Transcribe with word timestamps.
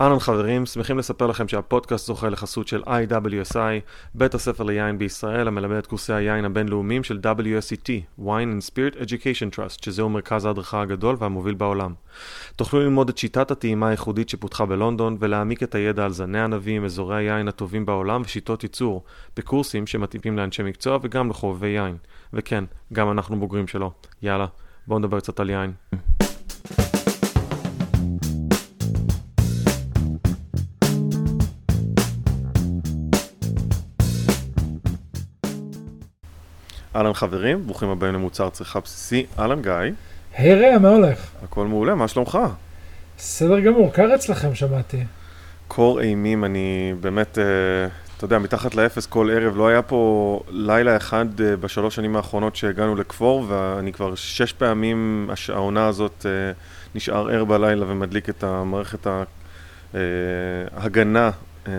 אהלן 0.00 0.18
חברים, 0.18 0.66
שמחים 0.66 0.98
לספר 0.98 1.26
לכם 1.26 1.48
שהפודקאסט 1.48 2.06
זוכה 2.06 2.28
לחסות 2.28 2.68
של 2.68 2.82
IWSI, 2.82 3.58
בית 4.14 4.34
הספר 4.34 4.64
ליין 4.64 4.98
בישראל 4.98 5.48
המלמד 5.48 5.76
את 5.76 5.86
קורסי 5.86 6.12
היין 6.12 6.44
הבינלאומיים 6.44 7.04
של 7.04 7.20
WSET, 7.22 8.20
Wine 8.20 8.22
and 8.22 8.70
Spirit 8.70 8.96
Education 8.96 9.56
Trust, 9.56 9.84
שזהו 9.84 10.08
מרכז 10.08 10.44
ההדרכה 10.44 10.82
הגדול 10.82 11.16
והמוביל 11.18 11.54
בעולם. 11.54 11.94
תוכלו 12.56 12.80
ללמוד 12.80 13.08
את 13.08 13.18
שיטת 13.18 13.50
הטעימה 13.50 13.88
הייחודית 13.88 14.28
שפותחה 14.28 14.66
בלונדון 14.66 15.16
ולהעמיק 15.20 15.62
את 15.62 15.74
הידע 15.74 16.04
על 16.04 16.12
זני 16.12 16.40
ענבים, 16.40 16.84
אזורי 16.84 17.16
היין 17.16 17.48
הטובים 17.48 17.86
בעולם 17.86 18.22
ושיטות 18.24 18.62
ייצור, 18.62 19.04
בקורסים 19.36 19.86
שמתאימים 19.86 20.38
לאנשי 20.38 20.62
מקצוע 20.62 20.98
וגם 21.02 21.30
לחובבי 21.30 21.68
יין. 21.68 21.96
וכן, 22.32 22.64
גם 22.92 23.10
אנחנו 23.10 23.40
בוגרים 23.40 23.66
שלו. 23.66 23.92
יאללה, 24.22 24.46
בואו 24.86 24.98
נדבר 24.98 25.20
קצת 25.20 25.40
על 25.40 25.50
יין. 25.50 25.72
אהלן 36.96 37.12
חברים, 37.12 37.66
ברוכים 37.66 37.88
הבאים 37.88 38.14
למוצר 38.14 38.50
צריכה 38.50 38.80
בסיסי, 38.80 39.26
אהלן 39.38 39.62
גיא. 39.62 39.72
היי 40.36 40.54
רע, 40.72 40.78
מה 40.78 40.88
הולך? 40.88 41.18
הכל 41.44 41.66
מעולה, 41.66 41.94
מה 41.94 42.08
שלומך? 42.08 42.38
בסדר 43.18 43.60
גמור, 43.60 43.92
קר 43.92 44.14
אצלכם 44.14 44.54
שמעתי. 44.54 45.04
קור 45.68 46.00
אימים, 46.00 46.44
אני 46.44 46.94
באמת, 47.00 47.38
אה, 47.38 47.44
אתה 48.16 48.24
יודע, 48.24 48.38
מתחת 48.38 48.74
לאפס 48.74 49.06
כל 49.06 49.30
ערב, 49.32 49.56
לא 49.56 49.68
היה 49.68 49.82
פה 49.82 50.40
לילה 50.48 50.96
אחד 50.96 51.40
אה, 51.40 51.56
בשלוש 51.56 51.94
שנים 51.96 52.16
האחרונות 52.16 52.56
שהגענו 52.56 52.96
לכפור, 52.96 53.44
ואני 53.48 53.92
כבר 53.92 54.14
שש 54.14 54.52
פעמים, 54.52 55.28
הש- 55.32 55.50
העונה 55.50 55.86
הזאת, 55.86 56.26
אה, 56.28 56.52
נשאר 56.94 57.30
ער 57.30 57.44
בלילה 57.44 57.84
ומדליק 57.88 58.28
את 58.28 58.44
המערכת 58.44 59.06
ההגנה 60.76 61.26
אה, 61.26 61.30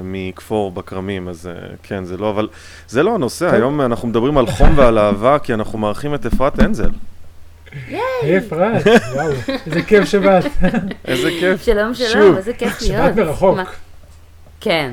מכפור 0.03 0.71
בכרמים, 0.71 1.27
אז 1.29 1.47
אה, 1.47 1.53
כן, 1.83 2.03
זה 2.03 2.17
לא, 2.17 2.29
אבל 2.29 2.47
זה 2.87 3.03
לא 3.03 3.15
הנושא, 3.15 3.45
טוב. 3.45 3.53
היום 3.55 3.81
אנחנו 3.81 4.07
מדברים 4.07 4.37
על 4.37 4.47
חום 4.47 4.77
ועל 4.77 4.97
אהבה, 4.99 5.39
כי 5.39 5.53
אנחנו 5.53 5.77
מארחים 5.79 6.15
את 6.15 6.25
אפרת 6.25 6.59
אנזל. 6.59 6.89
היי 8.21 8.37
אפרת, 8.37 8.87
וואו, 9.13 9.31
איזה 9.65 9.81
כיף 9.87 10.05
שבאת. 10.05 10.43
איזה 11.07 11.29
כיף. 11.39 11.63
שלום, 11.63 11.93
שוב. 11.93 12.07
שלום, 12.07 12.37
איזה 12.37 12.53
כיף 12.53 12.81
להיות. 12.81 13.03
שבאת 13.13 13.15
מרחוק. 13.25 13.55
מה- 13.57 13.63
כן, 14.61 14.91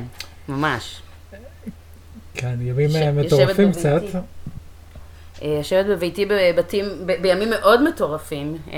ממש. 0.49 1.01
כן, 2.33 2.55
ימים 2.61 2.89
ש- 2.89 2.95
אה, 2.95 3.01
יושבת 3.05 3.25
מטורפים. 3.25 3.71
קצת. 3.71 4.01
אה, 5.41 5.47
יושבת 5.57 5.85
בביתי 5.85 6.25
בבתים, 6.25 6.85
ב- 7.05 7.21
בימים 7.21 7.49
מאוד 7.49 7.83
מטורפים. 7.89 8.57
אה, 8.73 8.77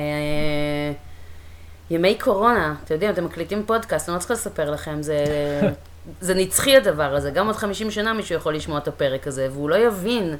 ימי 1.92 2.16
קורונה, 2.16 2.76
אתם 2.84 2.94
יודעים, 2.94 3.12
אתם 3.12 3.26
מקליטים 3.26 3.64
פודקאסט, 3.66 4.10
אני 4.10 4.16
לא 4.16 4.20
צריכה 4.20 4.34
לספר 4.34 4.72
לכם, 4.72 5.02
זה, 5.02 5.24
זה 6.22 6.34
נצחי 6.34 6.78
הדבר 6.78 7.16
הזה. 7.16 7.32
גם 7.32 7.48
עוד 7.48 7.56
50 7.56 7.92
שנה 7.92 8.14
מישהו 8.14 8.36
יכול 8.36 8.56
לשמוע 8.56 8.78
את 8.78 8.88
הפרק 8.88 9.28
הזה, 9.28 9.48
והוא 9.52 9.70
לא 9.70 9.76
יבין 9.76 10.36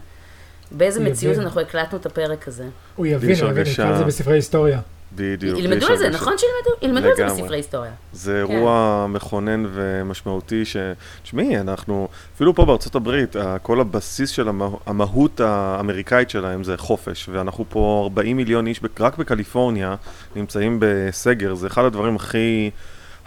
באיזה 0.72 1.00
הוא 1.00 1.08
מציאות 1.10 1.34
יבין. 1.34 1.46
אנחנו 1.48 1.62
הקלטנו 1.62 1.98
את 1.98 2.06
הפרק 2.06 2.48
הזה. 2.48 2.66
הוא 2.96 3.06
יבין, 3.06 3.30
הוא 3.30 3.50
יבין, 3.50 3.58
הרגשה- 3.58 3.84
נקרא 3.84 3.96
לזה 3.96 4.04
בספרי 4.04 4.34
היסטוריה. 4.34 4.80
בדיוק. 5.16 5.60
ילמדו 5.60 5.88
על 5.88 5.98
זה. 5.98 6.10
נכון 6.10 6.34
שילמדו? 6.38 6.86
ילמדו 6.86 7.10
על 7.10 7.30
זה. 7.30 7.42
בספרי 7.42 7.58
היסטוריה. 7.58 7.92
זה 8.14 8.44
כן. 8.48 8.54
אירוע 8.54 9.06
מכונן 9.10 9.66
ומשמעותי 9.74 10.66
ש... 10.66 10.78
תשמעי, 11.24 11.60
אנחנו, 11.60 12.08
אפילו 12.36 12.56
פה 12.56 12.66
בארצות 12.66 12.96
הברית, 12.96 13.36
כל 13.62 13.82
הבסיס 13.82 14.30
של 14.30 14.48
המה- 14.50 14.70
המהות 14.86 15.40
האמריקאית 15.40 16.30
שלהם 16.30 16.64
זה 16.64 16.78
חופש, 16.78 17.30
ואנחנו 17.32 17.66
פה 17.70 18.02
40 18.04 18.38
מיליון 18.38 18.68
איש 18.68 18.80
רק 19.00 19.18
בקליפורניה 19.18 19.96
נמצאים 20.36 20.78
בסגר, 20.82 21.56
זה 21.56 21.68
אחד 21.68 21.84
הדברים 21.86 22.16
הכי 22.16 22.70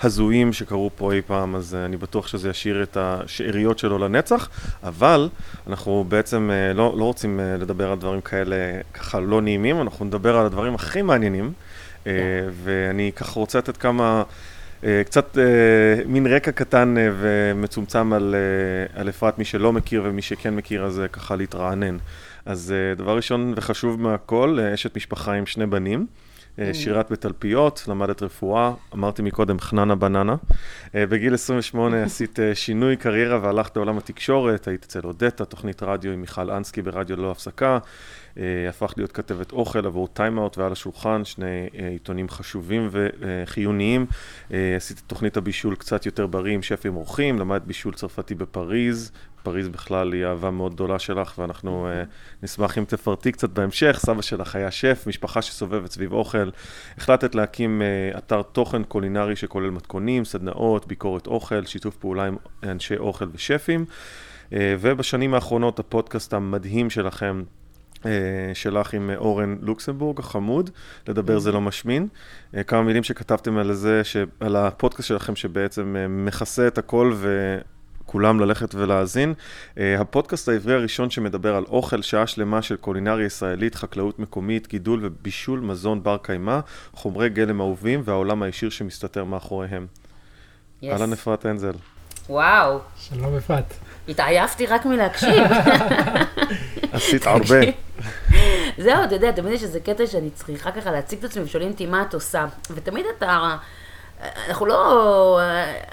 הזויים 0.03 0.53
שקרו 0.53 0.91
פה 0.97 1.13
אי 1.13 1.23
פעם, 1.23 1.55
אז 1.55 1.75
אה, 1.75 1.85
אני 1.85 1.97
בטוח 1.97 2.27
שזה 2.27 2.49
ישאיר 2.49 2.83
את 2.83 2.97
השאריות 3.01 3.79
שלו 3.79 3.99
לנצח, 3.99 4.49
אבל 4.83 5.29
אנחנו 5.67 6.05
בעצם 6.09 6.51
אה, 6.53 6.73
לא, 6.73 6.95
לא 6.99 7.05
רוצים 7.05 7.41
אה, 7.41 7.57
לדבר 7.57 7.93
על 7.93 7.99
דברים 7.99 8.21
כאלה 8.21 8.57
ככה 8.95 9.21
לא 9.21 9.41
נעימים, 9.41 9.81
אנחנו 9.81 10.05
נדבר 10.05 10.37
על 10.37 10.47
הדברים 10.47 10.75
הכי 10.75 11.03
מעניינים, 11.03 11.53
ואני 12.65 13.13
ככה 13.17 13.41
רוצה 13.41 13.59
לתת 13.59 13.77
כמה... 13.77 14.23
קצת 15.05 15.39
מין 16.07 16.27
רקע 16.27 16.53
קטן 16.53 16.95
ומצומצם 17.21 18.13
על, 18.13 18.35
על 18.95 19.09
אפרת, 19.09 19.39
מי 19.39 19.45
שלא 19.45 19.73
מכיר 19.73 20.03
ומי 20.05 20.23
שכן 20.23 20.55
מכיר, 20.55 20.85
אז 20.85 21.03
ככה 21.13 21.37
להתרענן. 21.37 21.97
אז 22.47 22.75
דבר 22.97 23.17
ראשון 23.17 23.55
וחשוב 23.57 24.01
מהכל, 24.01 24.59
אשת 24.75 24.97
משפחה 24.97 25.33
עם 25.33 25.47
שני 25.47 25.67
בנים. 25.67 26.07
אה, 26.59 26.75
שירת 26.75 27.13
בתלפיות, 27.13 27.85
למדת 27.89 28.23
רפואה, 28.23 28.73
אמרתי 28.95 29.23
מקודם 29.23 29.61
חננה 29.61 29.95
בננה. 29.95 30.37
אה, 30.95 31.07
בגיל 31.07 31.35
28 31.35 32.03
עשית 32.05 32.41
אה, 32.41 32.55
שינוי 32.55 32.97
קריירה 32.97 33.39
והלכת 33.43 33.77
לעולם 33.77 33.99
התקשורת, 33.99 34.69
היית 34.69 34.85
אצל 34.85 35.01
אודטה, 35.05 35.45
תוכנית 35.45 35.83
רדיו 35.83 36.13
עם 36.13 36.21
מיכל 36.21 36.51
אנסקי 36.51 36.83
ברדיו 36.83 37.17
ללא 37.17 37.31
הפסקה. 37.31 37.79
אה, 38.39 38.69
הפכת 38.69 38.99
להיות 38.99 39.13
כתבת 39.13 39.53
אוכל 39.53 39.87
עבור 39.87 40.09
טיימאוט 40.09 40.59
ועל 40.59 40.73
השולחן, 40.73 41.25
שני 41.25 41.69
אה, 41.79 41.89
עיתונים 41.89 42.29
חשובים 42.29 42.89
וחיוניים. 42.91 44.07
אה, 44.53 44.77
עשית 44.77 44.99
את 44.99 45.03
תוכנית 45.07 45.37
הבישול 45.37 45.77
קצת 45.77 46.07
יותר 46.07 46.27
בריא 46.27 46.55
עם 46.55 46.63
שפים 46.63 46.97
אורחים, 46.97 47.39
למדת 47.39 47.63
בישול 47.63 47.95
צרפתי 47.95 48.35
בפריז. 48.35 49.13
פריז 49.43 49.69
בכלל 49.69 50.13
היא 50.13 50.27
אהבה 50.27 50.51
מאוד 50.51 50.75
גדולה 50.75 50.99
שלך, 50.99 51.39
ואנחנו 51.39 51.87
אה, 51.87 52.03
נשמח 52.43 52.79
אם 52.79 52.85
תפרטי 52.85 53.33
קצת 53.33 53.51
בהמשך. 53.51 53.99
סבא 54.01 54.23
שלך 54.23 54.57
היה 54.57 54.71
שף, 54.71 55.05
משפחה 55.07 55.43
שסובבת 55.43 55.91
סביב 55.91 56.13
אוכל. 56.13 56.51
החלטת 56.99 57.35
להקים 57.35 57.83
אה, 57.83 58.19
אתר 58.19 58.43
תוכן 58.43 58.83
קולינרי 58.85 59.37
שכולל 59.37 59.71
מתכונים, 59.71 60.25
סדנאות, 60.25 60.87
ביקורת 60.87 61.27
אוכל, 61.27 61.65
שיתוף 61.65 61.97
פעולה 61.97 62.25
עם 62.25 62.37
אנשי 62.63 62.97
אוכל 62.97 63.27
ושפים. 63.33 63.85
אה, 64.53 64.75
ובשנים 64.81 65.35
האחרונות 65.35 65.79
הפודקאסט 65.79 66.35
המדהים 66.35 66.91
שלכם, 66.91 67.43
שלך 68.55 68.95
עם 68.95 69.11
אה, 69.11 69.17
אורן 69.17 69.57
לוקסמבורג 69.63 70.19
החמוד, 70.21 70.71
לדבר 71.09 71.39
זה 71.39 71.53
לא 71.53 71.61
משמין. 71.61 72.09
אה, 72.57 72.63
כמה 72.63 72.83
מילים 72.83 73.03
שכתבתם 73.03 73.59
על 73.59 73.73
זה, 73.73 74.05
ש- 74.05 74.17
על 74.41 74.57
הפודקאסט 74.57 75.09
שלכם 75.09 75.37
שבעצם 75.37 75.97
אה, 75.99 76.09
מכסה 76.09 76.67
את 76.67 76.79
הכל 76.79 77.15
וכולם 78.05 78.41
ללכת 78.41 78.75
ולהאזין. 78.75 79.35
אה, 79.79 80.01
הפודקאסט 80.01 80.49
העברי 80.49 80.75
הראשון 80.75 81.11
שמדבר 81.11 81.57
על 81.57 81.65
אוכל, 81.69 82.03
שעה 82.03 82.27
שלמה 82.27 82.63
של 82.63 82.77
קולינריה 82.77 83.27
ישראלית, 83.27 83.75
חקלאות 83.75 84.19
מקומית, 84.19 84.69
גידול 84.69 85.01
ובישול 85.03 85.61
מזון 85.61 86.03
בר 86.03 86.17
קיימא, 86.23 86.59
חומרי 86.93 87.29
גלם 87.29 87.61
אהובים 87.61 88.03
והעולם 88.05 88.43
הישיר 88.43 88.71
שמסתתר 88.71 89.25
מאחוריהם. 89.25 89.87
Yes. 90.83 90.87
אהלן 90.91 91.13
אפרת 91.13 91.47
אנזל. 91.47 91.73
וואו, 92.29 92.79
שלום 92.97 93.37
אפרת. 93.37 93.75
התעייפתי 94.09 94.67
רק 94.67 94.87
מלהקשיב. 94.87 95.45
עשית 96.93 97.27
הרבה. 97.27 97.61
זהו, 98.85 99.05
אתה 99.05 99.15
יודע, 99.15 99.33
תמיד 99.33 99.53
יש 99.53 99.63
איזה 99.63 99.81
קטע 99.81 100.07
שאני 100.07 100.31
צריכה 100.31 100.71
ככה 100.71 100.91
להציג 100.91 101.19
את 101.19 101.25
עצמי 101.25 101.43
ושואלים 101.43 101.71
אותי 101.71 101.87
מה 101.87 102.03
את 102.03 102.15
עושה. 102.15 102.47
ותמיד 102.71 103.07
אתה... 103.19 103.57
אנחנו 104.49 104.67
לא, 104.67 105.41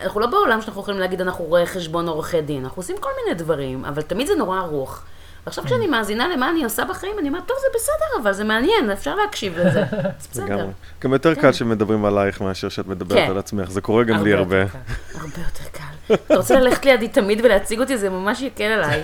אנחנו 0.03 0.19
לא 0.19 0.27
בעולם 0.27 0.61
שאנחנו 0.61 0.81
יכולים 0.81 0.99
להגיד 0.99 1.21
אנחנו 1.21 1.45
רואי 1.45 1.65
חשבון 1.65 2.07
עורכי 2.07 2.41
דין, 2.41 2.63
אנחנו 2.63 2.79
עושים 2.79 2.95
כל 2.99 3.09
מיני 3.23 3.37
דברים, 3.37 3.85
אבל 3.85 4.01
תמיד 4.01 4.27
זה 4.27 4.35
נורא 4.35 4.59
ארוך. 4.59 5.01
ועכשיו 5.45 5.63
כשאני 5.63 5.87
מאזינה 5.87 6.27
למה 6.27 6.49
אני 6.49 6.63
עושה 6.63 6.85
בחיים, 6.85 7.19
אני 7.19 7.27
אומרת, 7.27 7.45
טוב, 7.45 7.57
זה 7.61 7.67
בסדר, 7.75 8.21
אבל 8.21 8.33
זה 8.33 8.43
מעניין, 8.43 8.91
אפשר 8.91 9.15
להקשיב 9.15 9.59
לזה. 9.59 9.83
אז 10.19 10.27
בסדר. 10.31 10.67
גם 11.01 11.13
יותר 11.13 11.35
קל 11.35 11.51
שמדברים 11.51 12.05
עלייך 12.05 12.41
מאשר 12.41 12.69
שאת 12.69 12.87
מדברת 12.87 13.17
כן. 13.17 13.31
על 13.31 13.37
עצמך, 13.37 13.71
זה 13.71 13.81
קורה 13.81 14.03
גם 14.03 14.23
לי 14.23 14.33
הרבה. 14.33 14.61
הרבה 14.61 15.37
יותר 15.37 15.63
קל. 15.71 15.98
אתה 16.13 16.35
רוצה 16.37 16.59
ללכת 16.59 16.85
לידי 16.85 17.07
תמיד 17.07 17.41
ולהציג 17.45 17.79
אותי, 17.79 17.97
זה 17.97 18.09
ממש 18.09 18.41
יקל 18.41 18.63
עליי. 18.63 19.03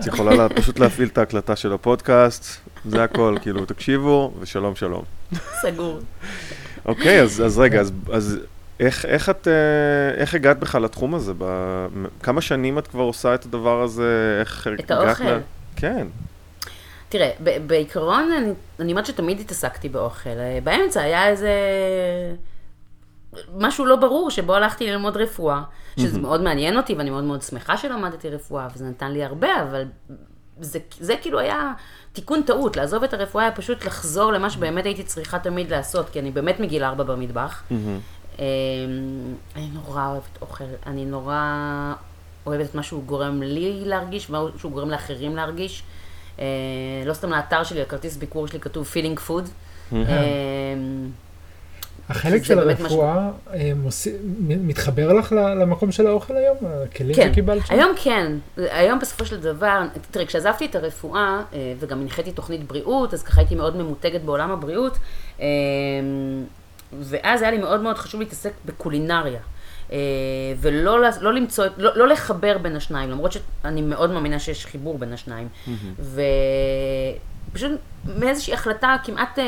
את 0.00 0.06
יכולה 0.06 0.34
לה- 0.34 0.48
פשוט 0.48 0.78
להפעיל 0.78 1.08
את 1.08 1.18
ההקלטה 1.18 1.56
של 1.56 1.72
הפודקאסט, 1.72 2.60
זה 2.84 3.04
הכל, 3.04 3.36
כאילו, 3.42 3.64
תקשיבו, 3.64 4.32
ושלום 4.40 4.74
שלום. 4.76 5.02
סגור. 5.62 5.98
אוקיי, 6.86 7.20
אז 7.22 7.58
רגע, 7.58 7.80
אז- 8.12 8.38
איך 8.80 9.04
איך 9.06 9.28
את, 9.30 9.48
אה, 9.48 10.20
איך 10.20 10.34
הגעת 10.34 10.58
בכלל 10.58 10.82
לתחום 10.82 11.14
הזה? 11.14 11.32
ב- 11.38 11.86
כמה 12.22 12.40
שנים 12.40 12.78
את 12.78 12.86
כבר 12.86 13.02
עושה 13.02 13.34
את 13.34 13.44
הדבר 13.44 13.82
הזה? 13.82 14.36
איך 14.40 14.66
את 14.80 14.90
הגעת 14.90 14.90
האוכל? 15.08 15.24
ל- 15.24 15.38
כן. 15.76 16.06
תראה, 17.08 17.30
ב- 17.44 17.66
בעיקרון, 17.66 18.30
אני, 18.38 18.50
אני 18.80 18.92
אומרת 18.92 19.06
שתמיד 19.06 19.40
התעסקתי 19.40 19.88
באוכל. 19.88 20.30
אה, 20.30 20.58
באמצע 20.64 21.00
היה 21.02 21.28
איזה... 21.28 21.50
משהו 23.58 23.86
לא 23.86 23.96
ברור 23.96 24.30
שבו 24.30 24.54
הלכתי 24.54 24.86
ללמוד 24.90 25.16
רפואה, 25.16 25.62
שזה 26.00 26.20
מאוד 26.20 26.42
מעניין 26.42 26.76
אותי 26.76 26.94
ואני 26.94 27.10
מאוד 27.10 27.24
מאוד 27.24 27.42
שמחה 27.42 27.76
שלמדתי 27.76 28.30
רפואה, 28.30 28.68
וזה 28.74 28.84
נתן 28.84 29.12
לי 29.12 29.24
הרבה, 29.24 29.62
אבל 29.62 29.84
זה, 30.60 30.78
זה 31.00 31.14
כאילו 31.22 31.38
היה 31.38 31.72
תיקון 32.12 32.42
טעות, 32.42 32.76
לעזוב 32.76 33.04
את 33.04 33.14
הרפואה 33.14 33.44
היה 33.44 33.52
פשוט 33.52 33.84
לחזור 33.84 34.32
למה 34.32 34.50
שבאמת 34.50 34.84
הייתי 34.84 35.02
צריכה 35.02 35.38
תמיד 35.38 35.70
לעשות, 35.70 36.10
כי 36.10 36.20
אני 36.20 36.30
באמת 36.30 36.60
מגיל 36.60 36.84
ארבע 36.84 37.04
במטבח. 37.04 37.62
אה, 38.38 38.44
אני 39.56 39.68
נורא 39.72 40.06
אוהבת 40.06 40.42
אוכל, 40.42 40.64
אני 40.86 41.04
נורא 41.04 41.42
אוהבת 42.46 42.70
את 42.70 42.74
מה 42.74 42.82
שהוא 42.82 43.04
גורם 43.04 43.42
לי 43.42 43.82
להרגיש, 43.84 44.30
ומה 44.30 44.44
שהוא 44.58 44.72
גורם 44.72 44.90
לאחרים 44.90 45.36
להרגיש. 45.36 45.82
אה, 46.38 46.44
לא 47.06 47.14
סתם 47.14 47.30
לאתר 47.30 47.64
שלי, 47.64 47.82
הכרטיס 47.82 48.16
ביקור 48.16 48.46
שלי 48.46 48.60
כתוב 48.60 48.94
feeling 48.94 49.28
food. 49.28 49.48
אה, 49.92 50.74
החלק 52.08 52.44
של 52.44 52.58
הרפואה 52.58 53.30
אה, 53.52 53.72
מוס- 53.76 54.06
מתחבר 54.40 55.12
לך 55.12 55.32
למקום 55.32 55.92
של 55.92 56.06
האוכל 56.06 56.36
היום? 56.36 56.56
הכלים 56.84 57.14
כן, 57.16 57.28
שקיבלת 57.32 57.66
שם? 57.66 57.74
היום 57.74 57.92
כן. 58.02 58.32
היום 58.56 58.98
בסופו 58.98 59.24
של 59.26 59.40
דבר, 59.40 59.80
תראי, 60.10 60.26
כשעזבתי 60.26 60.66
את 60.66 60.74
הרפואה, 60.74 61.42
אה, 61.52 61.72
וגם 61.78 62.00
הנחיתי 62.00 62.32
תוכנית 62.32 62.66
בריאות, 62.68 63.14
אז 63.14 63.22
ככה 63.22 63.40
הייתי 63.40 63.54
מאוד 63.54 63.76
ממותגת 63.76 64.20
בעולם 64.20 64.50
הבריאות, 64.50 64.98
אה, 65.40 65.46
ואז 67.00 67.42
היה 67.42 67.50
לי 67.50 67.58
מאוד 67.58 67.80
מאוד 67.80 67.98
חשוב 67.98 68.20
להתעסק 68.20 68.52
בקולינריה. 68.66 69.40
ולא 70.60 71.00
לא 71.20 71.32
למצוא, 71.34 71.64
לא, 71.76 71.96
לא 71.96 72.08
לחבר 72.08 72.58
בין 72.58 72.76
השניים, 72.76 73.10
למרות 73.10 73.32
שאני 73.32 73.82
מאוד 73.82 74.10
מאמינה 74.10 74.38
שיש 74.38 74.66
חיבור 74.66 74.98
בין 74.98 75.12
השניים. 75.12 75.48
ופשוט 77.50 77.70
מאיזושהי 78.18 78.54
החלטה 78.54 78.96
כמעט 79.04 79.38
אה, 79.38 79.44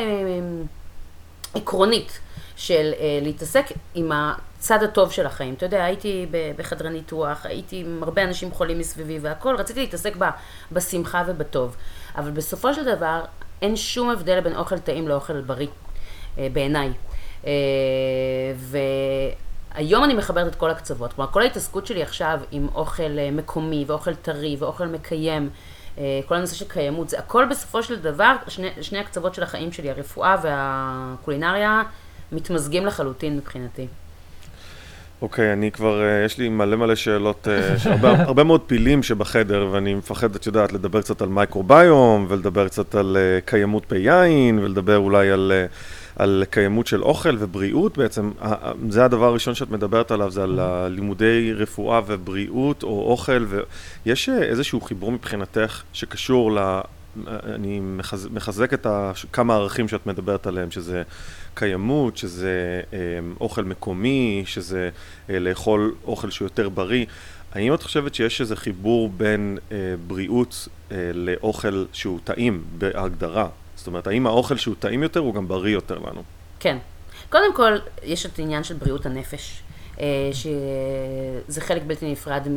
עקרונית 1.55 2.19
של 2.57 2.93
אה, 2.99 3.19
להתעסק 3.23 3.67
עם 3.95 4.13
הצד 4.13 4.83
הטוב 4.83 5.13
של 5.13 5.27
החיים. 5.27 5.55
אתה 5.55 5.67
יודע, 5.67 5.85
הייתי 5.85 6.27
בחדרי 6.57 6.91
ניתוח, 6.91 7.47
הייתי 7.47 7.81
עם 7.81 8.03
הרבה 8.03 8.23
אנשים 8.25 8.53
חולים 8.53 8.79
מסביבי 8.79 9.19
והכל, 9.19 9.57
רציתי 9.59 9.81
להתעסק 9.81 10.17
ב, 10.19 10.25
בשמחה 10.73 11.23
ובטוב. 11.27 11.77
אבל 12.17 12.31
בסופו 12.31 12.75
של 12.75 12.85
דבר, 12.85 13.25
אין 13.63 13.77
שום 13.77 14.11
הבדל 14.11 14.41
בין 14.41 14.57
אוכל 14.57 14.79
טעים 14.79 15.09
לאוכל 15.09 15.41
בריא, 15.41 15.69
אה, 16.39 16.49
בעיניי. 16.53 16.93
אה, 17.47 17.53
והיום 19.75 20.05
אני 20.05 20.15
מחברת 20.15 20.47
את 20.47 20.55
כל 20.55 20.71
הקצוות. 20.71 21.13
כלומר, 21.13 21.33
כל 21.33 21.43
ההתעסקות 21.43 21.87
שלי 21.87 22.03
עכשיו 22.03 22.41
עם 22.51 22.69
אוכל 22.75 23.19
אה, 23.19 23.31
מקומי 23.31 23.85
ואוכל 23.87 24.15
טרי 24.15 24.57
ואוכל 24.59 24.87
מקיים, 24.87 25.51
אה, 25.99 26.21
כל 26.27 26.35
הנושא 26.35 26.55
של 26.55 26.69
קיימות, 26.69 27.09
זה 27.09 27.19
הכל 27.19 27.45
בסופו 27.51 27.83
של 27.83 27.97
דבר, 27.97 28.37
שני, 28.49 28.69
שני 28.81 28.99
הקצוות 28.99 29.35
של 29.35 29.43
החיים 29.43 29.73
שלי, 29.73 29.91
הרפואה 29.91 30.37
והקולינריה, 30.43 31.83
מתמזגים 32.33 32.87
לחלוטין 32.87 33.37
מבחינתי. 33.37 33.87
אוקיי, 35.23 35.53
אני 35.53 35.71
כבר, 35.71 36.03
אה, 36.03 36.25
יש 36.25 36.39
לי 36.39 36.49
מלא 36.49 36.77
מלא 36.77 36.95
שאלות, 36.95 37.49
אה, 37.49 37.75
יש 37.75 37.87
הרבה, 37.87 38.11
הרבה 38.23 38.45
מאוד 38.45 38.61
פילים 38.67 39.03
שבחדר, 39.03 39.69
ואני 39.73 39.95
מפחד, 39.95 40.35
את 40.35 40.47
יודעת, 40.47 40.73
לדבר 40.73 41.03
קצת 41.03 41.23
על 41.23 41.29
מייקרוביום, 41.29 42.27
ולדבר 42.29 42.69
קצת 42.69 42.95
על 42.95 43.17
אה, 43.21 43.41
קיימות 43.45 43.89
ביין, 43.91 44.59
ולדבר 44.59 44.97
אולי 44.97 45.31
על, 45.31 45.53
אה, 45.55 45.67
על 46.17 46.45
קיימות 46.51 46.87
של 46.87 47.03
אוכל 47.03 47.37
ובריאות 47.39 47.99
בעצם. 47.99 48.31
ה- 48.41 48.69
ה- 48.69 48.73
זה 48.91 49.05
הדבר 49.05 49.27
הראשון 49.27 49.55
שאת 49.55 49.71
מדברת 49.71 50.11
עליו, 50.11 50.31
זה 50.31 50.43
על 50.43 50.59
הלימודי 50.61 51.53
רפואה 51.57 52.01
ובריאות 52.07 52.83
או 52.83 53.11
אוכל, 53.11 53.47
ויש 54.07 54.29
אה, 54.29 54.43
איזשהו 54.43 54.81
חיבור 54.81 55.13
מבחינתך 55.13 55.83
שקשור 55.93 56.53
ל... 56.53 56.81
אני 57.55 57.81
מחז, 57.81 58.29
מחזק 58.33 58.75
את 58.75 58.87
ה, 58.87 59.13
כמה 59.33 59.55
ערכים 59.55 59.89
שאת 59.89 60.07
מדברת 60.07 60.47
עליהם, 60.47 60.71
שזה 60.71 61.03
קיימות, 61.57 62.17
שזה 62.17 62.81
אה, 62.93 62.99
אוכל 63.41 63.65
מקומי, 63.65 64.43
שזה 64.47 64.91
אה, 65.31 65.39
לאכול 65.39 65.95
אוכל 66.05 66.31
שהוא 66.31 66.47
יותר 66.47 66.69
בריא. 66.69 67.07
האם 67.53 67.75
את 67.75 67.83
חושבת 67.83 68.15
שיש 68.15 68.41
איזה 68.41 68.57
חיבור 68.57 69.09
בין 69.09 69.59
אה, 69.73 69.77
בריאות 70.07 70.69
אה, 70.93 71.11
לאוכל 71.15 71.85
שהוא 71.93 72.21
טעים 72.25 72.65
בהגדרה? 72.79 73.49
זאת 73.77 73.87
אומרת, 73.87 74.07
האם 74.07 74.27
האוכל 74.27 74.57
שהוא 74.57 74.75
טעים 74.79 75.03
יותר 75.03 75.21
הוא 75.21 75.35
גם 75.35 75.49
בריא 75.49 75.75
יותר 75.75 75.99
לנו? 75.99 76.23
כן. 76.61 76.79
קודם 77.29 77.55
כל, 77.55 77.73
יש 78.03 78.27
את 78.27 78.39
העניין 78.39 78.65
של 78.65 78.75
בריאות 78.75 79.07
הנפש, 79.07 79.63
שזה 80.33 81.61
חלק 81.61 81.83
בלתי 81.87 82.13
נפרד 82.13 82.49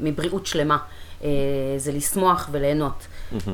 מבריאות 0.00 0.46
שלמה. 0.46 0.78
אה, 1.24 1.28
זה 1.76 1.92
לשמוח 1.92 2.48
וליהנות. 2.52 3.06
אה, 3.48 3.52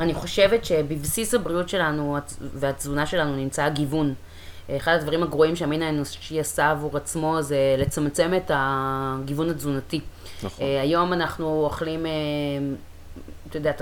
אני 0.00 0.14
חושבת 0.14 0.64
שבבסיס 0.64 1.34
הבריאות 1.34 1.68
שלנו 1.68 2.16
והתזונה 2.40 3.06
שלנו 3.06 3.36
נמצא 3.36 3.64
הגיוון. 3.64 4.14
אה, 4.70 4.76
אחד 4.76 4.92
הדברים 4.92 5.22
הגרועים 5.22 5.56
שהמין 5.56 5.82
האנושי 5.82 6.40
עשה 6.40 6.70
עבור 6.70 6.96
עצמו 6.96 7.42
זה 7.42 7.56
לצמצם 7.78 8.32
את 8.36 8.50
הגיוון 8.54 9.50
התזונתי. 9.50 10.00
נכון. 10.42 10.66
אה, 10.66 10.80
היום 10.80 11.12
אנחנו 11.12 11.64
אוכלים, 11.64 12.06
אה, 12.06 12.10
אתה 13.48 13.56
יודע, 13.56 13.72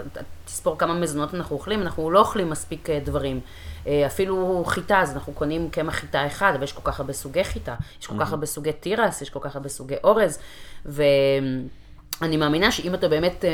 תספור 0.44 0.78
כמה 0.78 0.94
מזונות 0.94 1.34
אנחנו 1.34 1.56
אוכלים, 1.56 1.82
אנחנו 1.82 2.10
לא 2.10 2.18
אוכלים 2.18 2.50
מספיק 2.50 2.90
אה, 2.90 3.00
דברים. 3.04 3.40
אה, 3.88 4.06
אפילו 4.06 4.64
חיטה, 4.66 5.00
אז 5.00 5.14
אנחנו 5.14 5.32
קונים 5.32 5.70
קמח 5.70 5.94
חיטה 5.94 6.26
אחד, 6.26 6.52
אבל 6.54 6.64
יש 6.64 6.72
כל 6.72 6.82
כך 6.84 7.00
הרבה 7.00 7.12
סוגי 7.12 7.44
חיטה, 7.44 7.74
יש 8.00 8.06
כל 8.06 8.14
כך 8.20 8.30
הרבה 8.30 8.46
סוגי 8.46 8.72
תירס, 8.72 9.22
יש 9.22 9.30
כל 9.30 9.40
כך 9.42 9.56
הרבה 9.56 9.68
סוגי 9.68 9.94
אורז, 10.04 10.38
ואני 10.86 12.36
מאמינה 12.36 12.72
שאם 12.72 12.94
אתה 12.94 13.08
באמת 13.08 13.44
אה, 13.44 13.50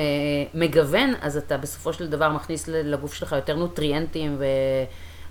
מגוון, 0.55 1.15
אז 1.21 1.37
אתה 1.37 1.57
בסופו 1.57 1.93
של 1.93 2.11
דבר 2.11 2.29
מכניס 2.29 2.69
לגוף 2.69 3.15
שלך 3.15 3.33
יותר 3.33 3.57
נוטריאנטים, 3.57 4.37
ו... 4.39 4.45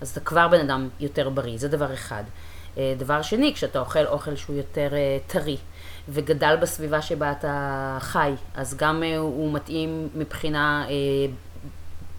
אז 0.02 0.10
אתה 0.10 0.20
כבר 0.20 0.48
בן 0.48 0.60
אדם 0.60 0.90
יותר 1.00 1.30
בריא, 1.30 1.58
זה 1.58 1.68
דבר 1.68 1.94
אחד. 1.94 2.24
אה, 2.78 2.94
דבר 2.98 3.22
שני, 3.22 3.54
כשאתה 3.54 3.80
אוכל 3.80 4.06
אוכל 4.06 4.36
שהוא 4.36 4.56
יותר 4.56 4.90
אה, 4.94 5.18
טרי, 5.28 5.58
וגדל 6.10 6.56
בסביבה 6.62 7.02
שבה 7.02 7.32
אתה 7.32 7.98
חי, 8.00 8.32
אז 8.56 8.78
גם 8.78 9.04
אה, 9.04 9.18
הוא 9.18 9.54
מתאים 9.54 10.10
מבחינה 10.16 10.86
אה, 10.90 10.94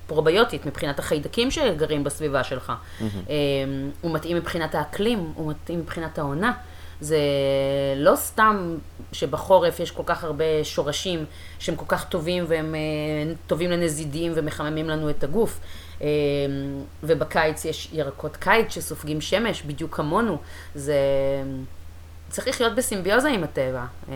פרוביוטית, 0.07 0.67
מבחינת 0.67 0.99
החיידקים 0.99 1.51
שגרים 1.51 2.05
בסביבה 2.05 2.45
שלך. 2.45 2.73
אה, 3.03 3.35
הוא 4.01 4.15
מתאים 4.15 4.37
מבחינת 4.37 4.75
האקלים, 4.75 5.33
הוא 5.35 5.51
מתאים 5.51 5.79
מבחינת 5.79 6.19
העונה. 6.19 6.53
זה 7.01 7.19
לא 7.97 8.17
סתם 8.17 8.77
שבחורף 9.13 9.81
יש 9.81 9.91
כל 9.91 10.03
כך 10.07 10.25
הרבה 10.25 10.65
שורשים 10.65 11.25
שהם 11.59 11.77
כל 11.77 11.85
כך 11.89 12.09
טובים 12.09 12.45
והם 12.49 12.75
אה, 12.75 12.81
טובים 13.47 13.71
לנזידים 13.71 14.33
ומחממים 14.35 14.89
לנו 14.89 15.11
את 15.11 15.25
הגוף. 15.25 15.61
אה, 16.03 16.07
ובקיץ 17.03 17.65
יש 17.65 17.89
ירקות 17.93 18.37
קיץ 18.37 18.75
שסופגים 18.75 19.21
שמש, 19.21 19.63
בדיוק 19.63 19.97
כמונו. 19.97 20.39
זה 20.75 20.97
צריך 22.35 22.49
לחיות 22.49 22.75
בסימביוזה 22.75 23.29
עם 23.29 23.45
הטבע. 23.45 23.85
אה, 24.09 24.15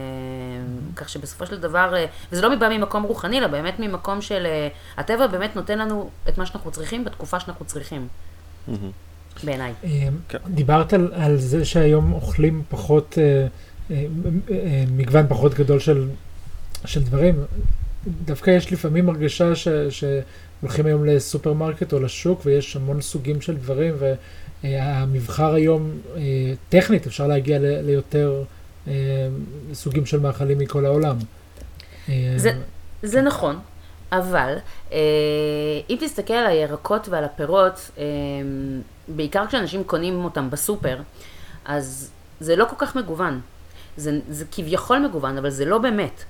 כך 0.97 1.09
שבסופו 1.09 1.47
של 1.47 1.61
דבר, 1.61 1.95
אה, 1.97 2.05
וזה 2.33 2.43
לא 2.43 2.55
בא 2.55 2.69
ממקום 2.69 3.03
רוחני, 3.03 3.39
אלא 3.39 3.47
באמת 3.47 3.75
ממקום 3.79 4.23
של... 4.23 4.47
אה, 4.47 4.69
הטבע 4.97 5.27
באמת 5.27 5.57
נותן 5.57 5.79
לנו 5.79 6.11
את 6.29 6.39
מה 6.39 6.47
שאנחנו 6.47 6.71
צריכים 6.71 7.05
בתקופה 7.05 7.41
שאנחנו 7.41 7.65
צריכים, 7.65 8.09
בעיניי. 9.45 9.73
כן. 10.29 10.39
דיברת 10.49 10.93
על, 10.93 11.13
על 11.15 11.37
זה 11.37 11.65
שהיום 11.65 12.13
אוכלים 12.13 12.63
פחות, 12.69 13.19
מגוון 14.97 15.27
פחות 15.29 15.55
גדול 15.55 15.79
של, 15.79 16.09
של 16.85 17.03
דברים. 17.03 17.35
דווקא 18.25 18.51
יש 18.51 18.73
לפעמים 18.73 19.09
הרגשה 19.09 19.55
ש, 19.55 19.69
שהולכים 19.91 20.87
היום 20.87 21.05
לסופרמרקט 21.07 21.93
או 21.93 22.01
לשוק 22.01 22.41
ויש 22.45 22.77
המון 22.77 23.01
סוגים 23.01 23.41
של 23.41 23.57
דברים 23.57 23.95
והמבחר 24.65 25.55
היום, 25.55 25.91
אה, 26.17 26.21
טכנית 26.69 27.07
אפשר 27.07 27.27
להגיע 27.27 27.59
ליותר 27.61 28.43
אה, 28.89 28.93
סוגים 29.73 30.07
של 30.07 30.21
מאכלים 30.21 30.59
מכל 30.59 30.87
העולם. 30.87 31.17
אה, 32.09 32.33
זה, 32.37 32.51
זה 33.03 33.23
נכון, 33.23 33.59
אבל 34.13 34.55
אה, 34.93 34.99
אם 35.91 35.97
תסתכל 36.01 36.35
על 36.35 36.47
הירקות 36.47 37.09
ועל 37.09 37.25
הפירות, 37.25 37.91
אה, 37.99 38.05
בעיקר 39.09 39.47
כשאנשים 39.47 39.85
קונים 39.85 40.25
אותם 40.25 40.51
בסופר, 40.51 40.99
אז 41.65 42.11
זה 42.41 42.57
לא 42.57 42.65
כל 42.65 42.77
כך 42.79 42.97
מגוון. 42.97 43.41
זה, 43.97 44.21
זה 44.31 44.45
כביכול 44.53 44.99
מגוון, 44.99 45.39
אבל 45.39 45.51
זה 45.51 45.65
לא 45.65 45.79
באמת. 45.79 46.25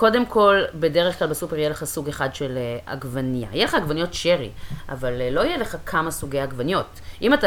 קודם 0.00 0.26
כל, 0.26 0.62
בדרך 0.74 1.18
כלל 1.18 1.28
בסופר 1.28 1.56
יהיה 1.56 1.68
לך 1.68 1.84
סוג 1.84 2.08
אחד 2.08 2.34
של 2.34 2.56
אה, 2.56 2.78
עגבנייה. 2.92 3.48
יהיה 3.52 3.64
לך 3.64 3.74
עגבניות 3.74 4.14
שרי, 4.14 4.50
אבל 4.88 5.20
אה, 5.20 5.30
לא 5.30 5.40
יהיה 5.40 5.56
לך 5.56 5.76
כמה 5.86 6.10
סוגי 6.10 6.40
עגבניות. 6.40 7.00
אם 7.22 7.34
אתה 7.34 7.46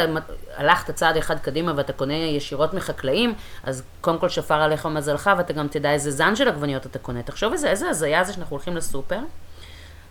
הלכת 0.56 0.96
צעד 0.96 1.18
אחד 1.18 1.40
קדימה 1.40 1.74
ואתה 1.76 1.94
קונה 1.94 2.14
ישירות 2.14 2.74
מחקלאים, 2.74 3.34
אז 3.64 3.84
קודם 4.02 4.20
כל 4.20 4.30
שפר 4.30 4.54
עליך 4.54 4.86
מזלך 4.86 5.30
ואתה 5.38 5.54
גם 5.54 5.68
תדע 5.68 5.92
איזה 5.92 6.12
זן 6.12 6.36
של 6.36 6.48
עגבניות 6.48 6.86
אתה 6.86 7.00
קונה. 7.00 7.24
תחשוב 7.24 7.52
איזה, 7.52 7.70
איזה 7.70 7.90
הזיה 7.90 8.24
זה 8.24 8.34
שאנחנו 8.34 8.56
הולכים 8.56 8.76
לסופר, 8.76 9.20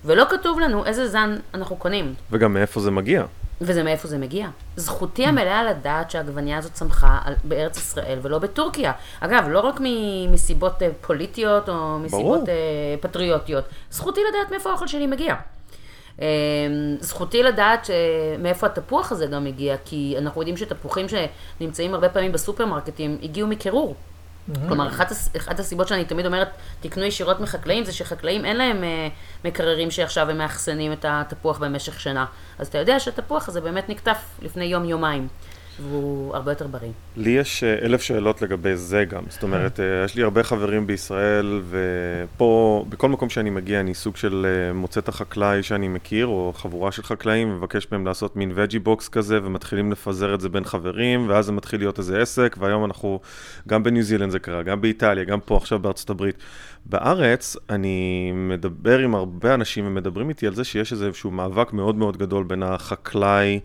ולא 0.04 0.24
כתוב 0.30 0.60
לנו 0.60 0.84
איזה 0.84 1.08
זן 1.08 1.36
אנחנו 1.54 1.76
קונים. 1.76 2.14
וגם 2.30 2.54
מאיפה 2.54 2.80
זה 2.80 2.90
מגיע. 2.90 3.24
וזה 3.60 3.82
מאיפה 3.82 4.08
זה 4.08 4.18
מגיע. 4.18 4.48
זכותי 4.76 5.26
המלאה 5.26 5.64
לדעת 5.64 6.10
שהעגבנייה 6.10 6.58
הזאת 6.58 6.72
צמחה 6.72 7.18
על- 7.24 7.34
בארץ 7.44 7.76
ישראל 7.76 8.18
ולא 8.22 8.38
בטורקיה. 8.38 8.92
אגב, 9.20 9.48
לא 9.48 9.60
רק 9.60 9.80
מ- 9.80 10.32
מסיבות 10.32 10.82
אה, 10.82 10.88
פוליטיות 11.00 11.68
או 11.68 11.98
מסיבות 11.98 12.22
ברור. 12.24 12.44
אה, 12.48 12.54
פטריוטיות. 13.00 13.64
זכותי 13.90 14.20
לדעת 14.30 14.50
מאיפה 14.50 14.70
האוכל 14.70 14.86
שלי 14.86 15.06
מגיע. 15.06 15.34
אה, 16.22 16.26
זכותי 17.00 17.42
לדעת 17.42 17.90
מאיפה 18.38 18.66
התפוח 18.66 19.12
הזה 19.12 19.26
גם 19.26 19.44
מגיע, 19.44 19.76
כי 19.84 20.14
אנחנו 20.18 20.40
יודעים 20.40 20.56
שתפוחים 20.56 21.06
שנמצאים 21.08 21.94
הרבה 21.94 22.08
פעמים 22.08 22.32
בסופרמרקטים 22.32 23.18
הגיעו 23.22 23.48
מקירור. 23.48 23.94
כלומר, 24.68 24.88
אחת, 24.88 25.12
אחת 25.36 25.60
הסיבות 25.60 25.88
שאני 25.88 26.04
תמיד 26.04 26.26
אומרת, 26.26 26.48
תקנו 26.80 27.04
ישירות 27.04 27.40
מחקלאים, 27.40 27.84
זה 27.84 27.92
שחקלאים 27.92 28.44
אין 28.44 28.56
להם 28.56 28.84
אה, 28.84 29.08
מקררים 29.44 29.90
שעכשיו 29.90 30.30
הם 30.30 30.38
מאחסנים 30.38 30.92
את 30.92 31.04
התפוח 31.08 31.58
במשך 31.58 32.00
שנה. 32.00 32.24
אז 32.58 32.66
אתה 32.66 32.78
יודע 32.78 33.00
שהתפוח 33.00 33.48
הזה 33.48 33.60
באמת 33.60 33.88
נקטף 33.88 34.18
לפני 34.42 34.64
יום-יומיים. 34.64 35.28
והוא 35.80 36.34
הרבה 36.34 36.50
יותר 36.50 36.66
בריא. 36.66 36.90
לי 37.16 37.30
יש 37.30 37.64
אה, 37.64 37.78
אלף 37.82 38.02
שאלות 38.02 38.42
לגבי 38.42 38.76
זה 38.76 39.04
גם, 39.04 39.22
זאת 39.28 39.42
אומרת, 39.42 39.80
אה, 39.80 40.04
יש 40.04 40.14
לי 40.14 40.22
הרבה 40.22 40.42
חברים 40.42 40.86
בישראל, 40.86 41.62
ופה, 41.70 42.84
בכל 42.88 43.08
מקום 43.08 43.28
שאני 43.30 43.50
מגיע, 43.50 43.80
אני 43.80 43.94
סוג 43.94 44.16
של 44.16 44.46
אה, 44.48 44.72
מוצא 44.72 45.00
את 45.00 45.08
החקלאי 45.08 45.62
שאני 45.62 45.88
מכיר, 45.88 46.26
או 46.26 46.52
חבורה 46.56 46.92
של 46.92 47.02
חקלאים, 47.02 47.50
ומבקש 47.50 47.86
מהם 47.92 48.06
לעשות 48.06 48.36
מין 48.36 48.52
וג'י 48.54 48.78
בוקס 48.78 49.08
כזה, 49.08 49.38
ומתחילים 49.44 49.92
לפזר 49.92 50.34
את 50.34 50.40
זה 50.40 50.48
בין 50.48 50.64
חברים, 50.64 51.28
ואז 51.28 51.46
זה 51.46 51.52
מתחיל 51.52 51.80
להיות 51.80 51.98
איזה 51.98 52.22
עסק, 52.22 52.56
והיום 52.58 52.84
אנחנו, 52.84 53.20
גם 53.68 53.82
בניו 53.82 54.02
זילנד 54.02 54.30
זה 54.30 54.38
קרה, 54.38 54.62
גם 54.62 54.80
באיטליה, 54.80 55.24
גם 55.24 55.40
פה 55.40 55.56
עכשיו 55.56 55.78
בארצות 55.78 56.10
הברית. 56.10 56.36
בארץ, 56.86 57.56
אני 57.70 58.32
מדבר 58.34 58.98
עם 58.98 59.14
הרבה 59.14 59.54
אנשים 59.54 59.86
ומדברים 59.86 60.28
איתי 60.28 60.46
על 60.46 60.54
זה 60.54 60.64
שיש 60.64 60.92
איזשהו 60.92 61.30
מאבק 61.30 61.72
מאוד 61.72 61.94
מאוד 61.94 62.16
גדול 62.16 62.44
בין 62.44 62.62
החקלאי 62.62 63.60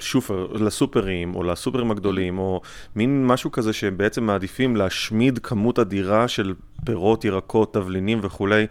לשופר, 0.00 0.46
לסופרים, 0.52 1.34
או 1.34 1.42
לסופרים 1.42 1.90
הגדולים, 1.90 2.38
או 2.38 2.60
מין 2.96 3.26
משהו 3.26 3.52
כזה 3.52 3.72
שבעצם 3.72 4.24
מעדיפים 4.24 4.76
להשמיד 4.76 5.38
כמות 5.38 5.78
אדירה 5.78 6.28
של 6.28 6.54
פירות, 6.84 7.24
ירקות, 7.24 7.74
תבלינים 7.74 8.20
וכולי, 8.22 8.66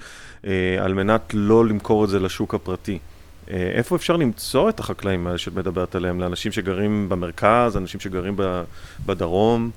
אה, 0.48 0.78
על 0.80 0.94
מנת 0.94 1.32
לא 1.34 1.66
למכור 1.66 2.06
את 2.06 2.10
זה 2.10 2.20
לשוק 2.20 2.56
הפרטי. 2.56 3.00
אה, 3.52 3.72
איפה 3.74 3.96
אפשר 3.96 4.16
למצוא 4.16 4.70
את 4.70 4.80
החקלאים 4.80 5.28
האלה 5.28 5.38
שאת 5.38 5.54
מדברת 5.54 5.96
עליהם? 5.96 6.20
לאנשים 6.20 6.52
שגרים 6.52 7.10
במרכז, 7.10 7.78
אנשים 7.78 8.00
שגרים 8.00 8.36
בדרום? 9.06 9.72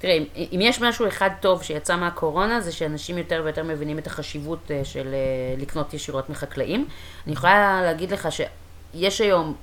תראה, 0.00 0.18
אם 0.36 0.58
יש 0.62 0.80
משהו 0.80 1.08
אחד 1.08 1.30
טוב 1.40 1.62
שיצא 1.62 1.96
מהקורונה, 1.96 2.60
זה 2.60 2.72
שאנשים 2.72 3.18
יותר 3.18 3.42
ויותר 3.44 3.62
מבינים 3.64 3.98
את 3.98 4.06
החשיבות 4.06 4.70
אה, 4.70 4.84
של 4.84 5.06
אה, 5.06 5.62
לקנות 5.62 5.94
ישירות 5.94 6.30
מחקלאים. 6.30 6.86
אני 7.26 7.32
יכולה 7.32 7.82
להגיד 7.82 8.10
לך 8.10 8.28
שיש 8.32 9.20
היום 9.20 9.54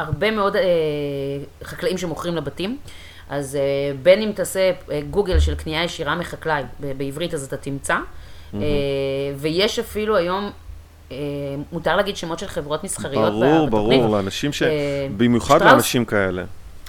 הרבה 0.00 0.30
מאוד 0.30 0.56
אה, 0.56 0.62
חקלאים 1.64 1.98
שמוכרים 1.98 2.36
לבתים, 2.36 2.78
אז 3.28 3.56
אה, 3.56 3.60
בין 4.02 4.22
אם 4.22 4.32
תעשה 4.32 4.70
אה, 4.90 5.00
גוגל 5.10 5.40
של 5.40 5.54
קנייה 5.54 5.84
ישירה 5.84 6.14
מחקלאי, 6.14 6.62
בעברית 6.80 7.34
אז 7.34 7.44
אתה 7.44 7.56
תמצא, 7.56 7.96
mm-hmm. 7.96 8.56
אה, 8.56 8.60
ויש 9.36 9.78
אפילו 9.78 10.16
היום 10.16 10.50
אה, 11.12 11.16
מותר 11.72 11.96
להגיד 11.96 12.16
שמות 12.16 12.38
של 12.38 12.46
חברות 12.46 12.84
מסחריות. 12.84 13.32
ברור, 13.32 13.70
ברור, 13.70 14.08
לאנשים 14.08 14.52
ש... 14.52 14.62
במיוחד 15.16 15.62
לאנשים 15.62 16.04
כאלה. 16.04 16.44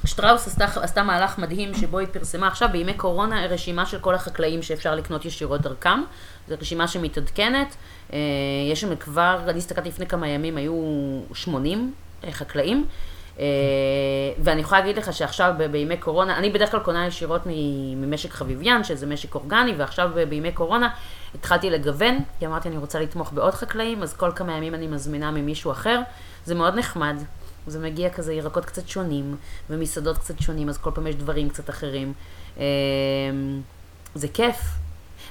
שטראוס 0.06 0.48
עשתה, 0.48 0.66
עשתה 0.66 1.04
מהלך 1.04 1.38
מדהים 1.38 1.74
שבו 1.74 2.00
היא 2.00 2.08
פרסמה 2.12 2.48
עכשיו 2.48 2.70
בימי 2.72 2.94
קורונה 2.94 3.46
רשימה 3.46 3.86
של 3.86 4.00
כל 4.00 4.16
החקלאים 4.16 4.62
שאפשר 4.62 4.96
לקנות 4.96 5.26
ישירות 5.26 5.62
דרכם. 5.62 6.02
זו 6.48 6.56
רשימה 6.62 6.88
שמתעדכנת. 6.88 7.76
אה, 8.14 8.20
יש 8.72 8.82
שם 8.82 8.96
כבר, 8.96 9.40
אני 9.48 9.58
הסתכלתי 9.58 9.90
לפני 9.90 10.08
כמה 10.08 10.28
ימים, 10.28 10.58
היו 10.58 10.74
80 11.34 11.80
אה, 11.80 12.11
חקלאים. 12.32 12.86
אה, 13.40 13.46
ואני 14.44 14.62
יכולה 14.62 14.82
להגיד 14.82 14.98
לך 14.98 15.14
שעכשיו 15.14 15.54
בימי 15.72 15.98
קורונה, 15.98 16.38
אני 16.38 16.50
בדרך 16.50 16.72
כלל 16.72 16.80
קונה 16.80 17.08
ישירות 17.08 17.42
ממשק 17.96 18.32
חביביין, 18.32 18.84
שזה 18.84 19.06
משק 19.08 19.36
אורגני, 19.36 19.74
ועכשיו 19.78 20.10
בימי 20.30 20.52
קורונה 20.52 20.90
התחלתי 21.36 21.70
לגוון, 21.70 22.20
כי 22.40 22.46
אמרתי 22.46 22.70
אני 22.70 22.78
רוצה 22.78 23.00
לתמוך 23.00 23.34
בעוד 23.34 23.54
חקלאים, 23.54 24.04
אז 24.04 24.14
כל 24.14 24.32
כמה 24.36 24.58
ימים 24.58 24.76
אני 24.76 24.88
מזמינה 24.88 25.32
ממישהו 25.32 25.72
אחר. 25.72 26.00
זה 26.46 26.56
מאוד 26.56 26.76
נחמד. 26.76 27.16
זה 27.68 27.80
מגיע 27.80 28.10
כזה 28.10 28.34
ירקות 28.34 28.66
קצת 28.66 28.88
שונים, 28.88 29.36
ומסעדות 29.70 30.18
קצת 30.18 30.40
שונים, 30.40 30.70
אז 30.70 30.78
כל 30.78 30.92
פעם 30.94 31.08
יש 31.08 31.16
דברים 31.16 31.50
קצת 31.50 31.70
אחרים. 31.70 32.14
אמ, 32.58 32.64
זה 34.16 34.28
כיף. 34.28 34.81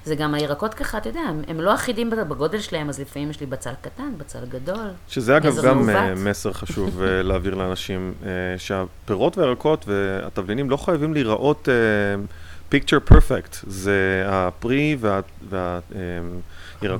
זה 0.04 0.14
גם 0.14 0.34
הירקות 0.34 0.74
ככה, 0.74 0.98
אתה 0.98 1.08
יודע, 1.08 1.20
הם, 1.20 1.42
הם 1.48 1.60
לא 1.60 1.74
אחידים 1.74 2.10
בגודל 2.10 2.60
שלהם, 2.60 2.88
אז 2.88 3.00
לפעמים 3.00 3.30
יש 3.30 3.40
לי 3.40 3.46
בצל 3.46 3.72
קטן, 3.80 4.12
בצל 4.18 4.44
גדול. 4.48 4.90
שזה 5.08 5.36
אגב 5.36 5.60
גם 5.62 5.86
מעוות. 5.86 5.96
אה, 5.96 6.14
מסר 6.14 6.52
חשוב 6.52 7.02
אה, 7.02 7.22
להעביר 7.22 7.54
לאנשים, 7.54 8.14
אה, 8.26 8.28
שהפירות 8.58 9.38
והירקות 9.38 9.84
והתבלינים 9.88 10.70
לא 10.70 10.76
חייבים 10.76 11.14
להיראות 11.14 11.68
picture 12.72 13.12
perfect. 13.12 13.56
זה 13.66 14.24
הפרי 14.26 14.96
וה... 15.00 15.20
וה 15.48 15.80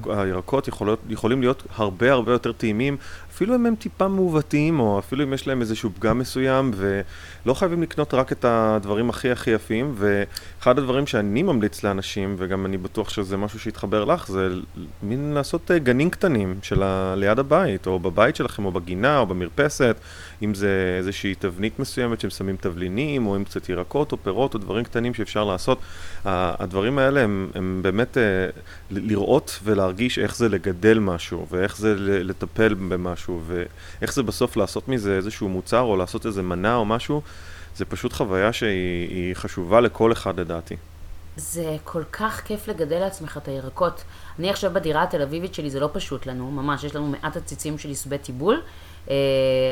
הירקות 0.07 0.69
יכולות, 0.69 0.99
יכולים 1.09 1.41
להיות 1.41 1.63
הרבה 1.77 2.13
הרבה 2.13 2.33
יותר 2.33 2.53
טעימים, 2.53 2.97
אפילו 3.41 3.55
אם 3.55 3.67
הם 3.67 3.75
טיפה 3.75 4.09
מעוותים, 4.09 4.81
או 4.81 4.99
אפילו 4.99 5.25
אם 5.25 5.33
יש 5.33 5.47
להם 5.47 5.61
איזשהו 5.61 5.91
פגם 5.99 6.19
מסוים, 6.19 6.71
ולא 6.75 7.55
חייבים 7.55 7.83
לקנות 7.83 8.15
רק 8.15 8.33
את 8.33 8.45
הדברים 8.49 9.11
הכי 9.11 9.31
הכי 9.31 9.51
יפים, 9.51 9.95
ואחד 9.97 10.79
הדברים 10.79 11.07
שאני 11.07 11.43
ממליץ 11.43 11.85
לאנשים, 11.85 12.35
וגם 12.39 12.67
אני 12.67 12.79
בטוח 12.79 13.09
שזה 13.09 13.37
משהו 13.37 13.59
שיתחבר 13.59 14.05
לך, 14.05 14.29
זה 14.29 14.49
מין 15.03 15.33
לעשות 15.35 15.71
אה, 15.71 15.79
גנים 15.79 16.11
קטנים 16.11 16.59
של 16.63 16.83
ה... 16.83 17.15
ליד 17.17 17.39
הבית, 17.39 17.87
או 17.87 17.99
בבית 17.99 18.37
שלכם, 18.37 18.65
או 18.65 18.73
בגינה, 18.73 19.19
או 19.19 19.27
במרפסת, 19.27 19.97
אם 20.43 20.55
זה 20.55 20.95
איזושהי 20.99 21.35
תבנית 21.35 21.79
מסוימת 21.79 22.21
שהם 22.21 22.31
שמים 22.31 22.57
תבלינים, 22.57 23.27
או 23.27 23.37
עם 23.37 23.45
קצת 23.45 23.69
ירקות, 23.69 24.13
או 24.13 24.17
פירות, 24.23 24.55
או 24.55 24.59
דברים 24.59 24.85
קטנים 24.85 25.15
שאפשר 25.15 25.45
לעשות. 25.45 25.79
הדברים 26.25 26.99
האלה 26.99 27.21
הם, 27.21 27.51
הם 27.55 27.81
באמת 27.83 28.19
אה, 28.19 28.23
לראות 28.91 29.59
ולהרגיש 29.65 30.19
איך 30.19 30.37
זה 30.37 30.49
לגדל 30.49 30.99
משהו, 30.99 31.47
ואיך 31.51 31.77
זה 31.77 31.95
לטפל 31.99 32.75
במשהו, 32.75 33.30
ואיך 33.47 34.13
זה 34.13 34.23
בסוף 34.23 34.57
לעשות 34.57 34.89
מזה 34.89 35.17
איזשהו 35.17 35.49
מוצר, 35.49 35.81
או 35.81 35.97
לעשות 35.97 36.27
איזה 36.27 36.43
מנה 36.43 36.77
או 36.77 36.85
משהו, 36.85 37.23
זה 37.77 37.85
פשוט 37.85 38.13
חוויה 38.13 38.53
שהיא 38.53 39.35
חשובה 39.35 39.81
לכל 39.81 40.13
אחד 40.13 40.41
לדעתי. 40.41 40.77
זה 41.37 41.77
כל 41.85 42.03
כך 42.13 42.41
כיף 42.45 42.69
לגדל 42.69 42.99
לעצמך 42.99 43.39
את 43.43 43.49
הירקות. 43.49 44.05
אני 44.39 44.51
עכשיו 44.51 44.71
בדירה 44.75 45.03
התל 45.03 45.23
אביבית 45.23 45.55
שלי, 45.55 45.71
זה 45.71 45.81
לא 45.81 45.91
פשוט 45.93 46.27
לנו, 46.27 46.51
ממש, 46.51 46.85
יש 46.85 46.95
לנו 46.95 47.07
מעט 47.07 47.37
עציצים 47.37 47.79
של 47.79 47.91
עשבי 47.91 48.19
טיבול, 48.19 48.63
אה, 49.11 49.15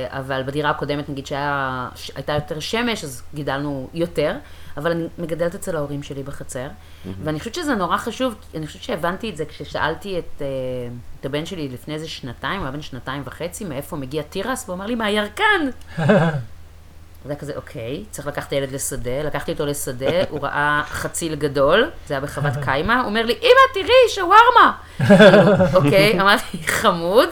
אבל 0.08 0.42
בדירה 0.46 0.70
הקודמת, 0.70 1.08
נגיד 1.08 1.26
שהייתה 1.26 2.32
יותר 2.32 2.60
שמש, 2.60 3.04
אז 3.04 3.22
גידלנו 3.34 3.88
יותר, 3.94 4.34
אבל 4.78 4.90
אני 4.90 5.06
מגדלת 5.18 5.54
אצל 5.54 5.76
ההורים 5.76 6.02
שלי 6.02 6.22
בחצר, 6.22 6.66
mm-hmm. 6.66 7.08
ואני 7.24 7.38
חושבת 7.38 7.54
שזה 7.54 7.74
נורא 7.74 7.96
חשוב, 7.96 8.34
אני 8.54 8.66
חושבת 8.66 8.82
שהבנתי 8.82 9.30
את 9.30 9.36
זה 9.36 9.44
כששאלתי 9.44 10.18
את, 10.18 10.42
אה, 10.42 10.46
את 11.20 11.26
הבן 11.26 11.46
שלי 11.46 11.68
לפני 11.68 11.94
איזה 11.94 12.08
שנתיים, 12.08 12.56
הוא 12.60 12.64
היה 12.64 12.72
בן 12.72 12.82
שנתיים 12.82 13.22
וחצי, 13.24 13.64
מאיפה 13.64 13.96
מגיע 13.96 14.22
תירס, 14.22 14.64
והוא 14.64 14.76
אמר 14.76 14.86
לי, 14.86 14.94
מהירקן. 14.94 15.68
זה 17.24 17.32
היה 17.32 17.36
כזה, 17.36 17.52
אוקיי, 17.56 18.04
צריך 18.10 18.28
לקחת 18.28 18.48
את 18.48 18.52
הילד 18.52 18.72
לשדה, 18.72 19.22
לקחתי 19.22 19.52
אותו 19.52 19.66
לשדה, 19.66 20.24
הוא 20.30 20.40
ראה 20.42 20.82
חציל 20.86 21.34
גדול, 21.34 21.90
זה 22.06 22.14
היה 22.14 22.20
בחוות 22.20 22.52
קיימה, 22.64 23.00
הוא 23.00 23.08
אומר 23.08 23.26
לי, 23.26 23.38
אמא, 23.42 23.74
תראי, 23.74 24.08
שווארמה. 24.08 24.72
אוקיי, 25.74 26.12
אמרתי, 26.20 26.58
חמוד. 26.66 27.28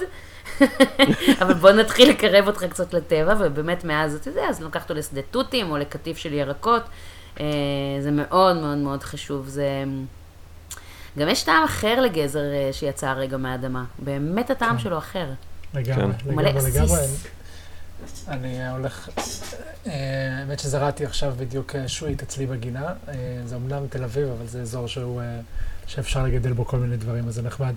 אבל 1.40 1.54
בוא 1.54 1.70
נתחיל 1.70 2.10
לקרב 2.10 2.46
אותך 2.46 2.64
קצת 2.64 2.94
לטבע, 2.94 3.34
ובאמת 3.38 3.84
מאז, 3.84 4.14
אתה 4.14 4.28
יודע, 4.28 4.48
אז 4.48 4.62
לקחת 4.62 4.82
אותו 4.90 4.94
לשדה 4.94 5.22
תותים 5.22 5.70
או 5.70 5.76
לקטיף 5.76 6.18
של 6.18 6.32
ירקות. 6.32 6.82
אה, 7.40 7.47
זה 8.00 8.11
מאוד 8.11 8.57
מאוד 8.57 8.78
מאוד 8.78 9.02
חשוב. 9.02 9.49
זה... 9.49 9.85
גם 11.19 11.28
יש 11.28 11.43
טעם 11.43 11.64
אחר 11.64 12.00
לגזר 12.00 12.52
אה, 12.52 12.69
שיצא 12.73 13.07
הרגע 13.07 13.37
מהאדמה. 13.37 13.85
באמת 13.99 14.50
הטעם 14.50 14.76
כן. 14.76 14.83
שלו 14.83 14.99
אחר. 14.99 15.26
לגמרי, 15.75 16.14
כן. 16.19 16.31
לגמרי, 16.31 16.71
לגמרי. 16.71 17.00
אני 18.28 18.71
הולך, 18.71 19.09
אה, 19.87 19.93
האמת 20.38 20.59
שזרעתי 20.59 21.05
עכשיו 21.05 21.35
בדיוק 21.37 21.75
שועית 21.87 22.23
אצלי 22.23 22.47
בגינה. 22.47 22.93
זה 23.45 23.57
אמנם 23.57 23.87
תל 23.90 24.05
אביב, 24.05 24.28
אבל 24.28 24.47
זה 24.47 24.61
אזור 24.61 24.87
שהוא, 24.87 25.23
שאפשר 25.87 26.23
לגדל 26.23 26.52
בו 26.52 26.64
כל 26.64 26.78
מיני 26.78 26.97
דברים, 26.97 27.28
אז 27.28 27.35
זה 27.35 27.43
נחמד. 27.43 27.75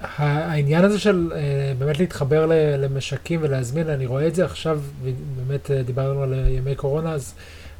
העניין 0.00 0.84
הזה 0.84 0.98
של 0.98 1.32
באמת 1.78 1.98
להתחבר 1.98 2.46
למשקים 2.78 3.40
ולהזמין, 3.42 3.88
אני 3.88 4.06
רואה 4.06 4.26
את 4.26 4.34
זה 4.34 4.44
עכשיו, 4.44 4.80
באמת 5.36 5.70
דיברנו 5.70 6.22
על 6.22 6.34
ימי 6.48 6.74
קורונה, 6.74 7.12
אז 7.12 7.34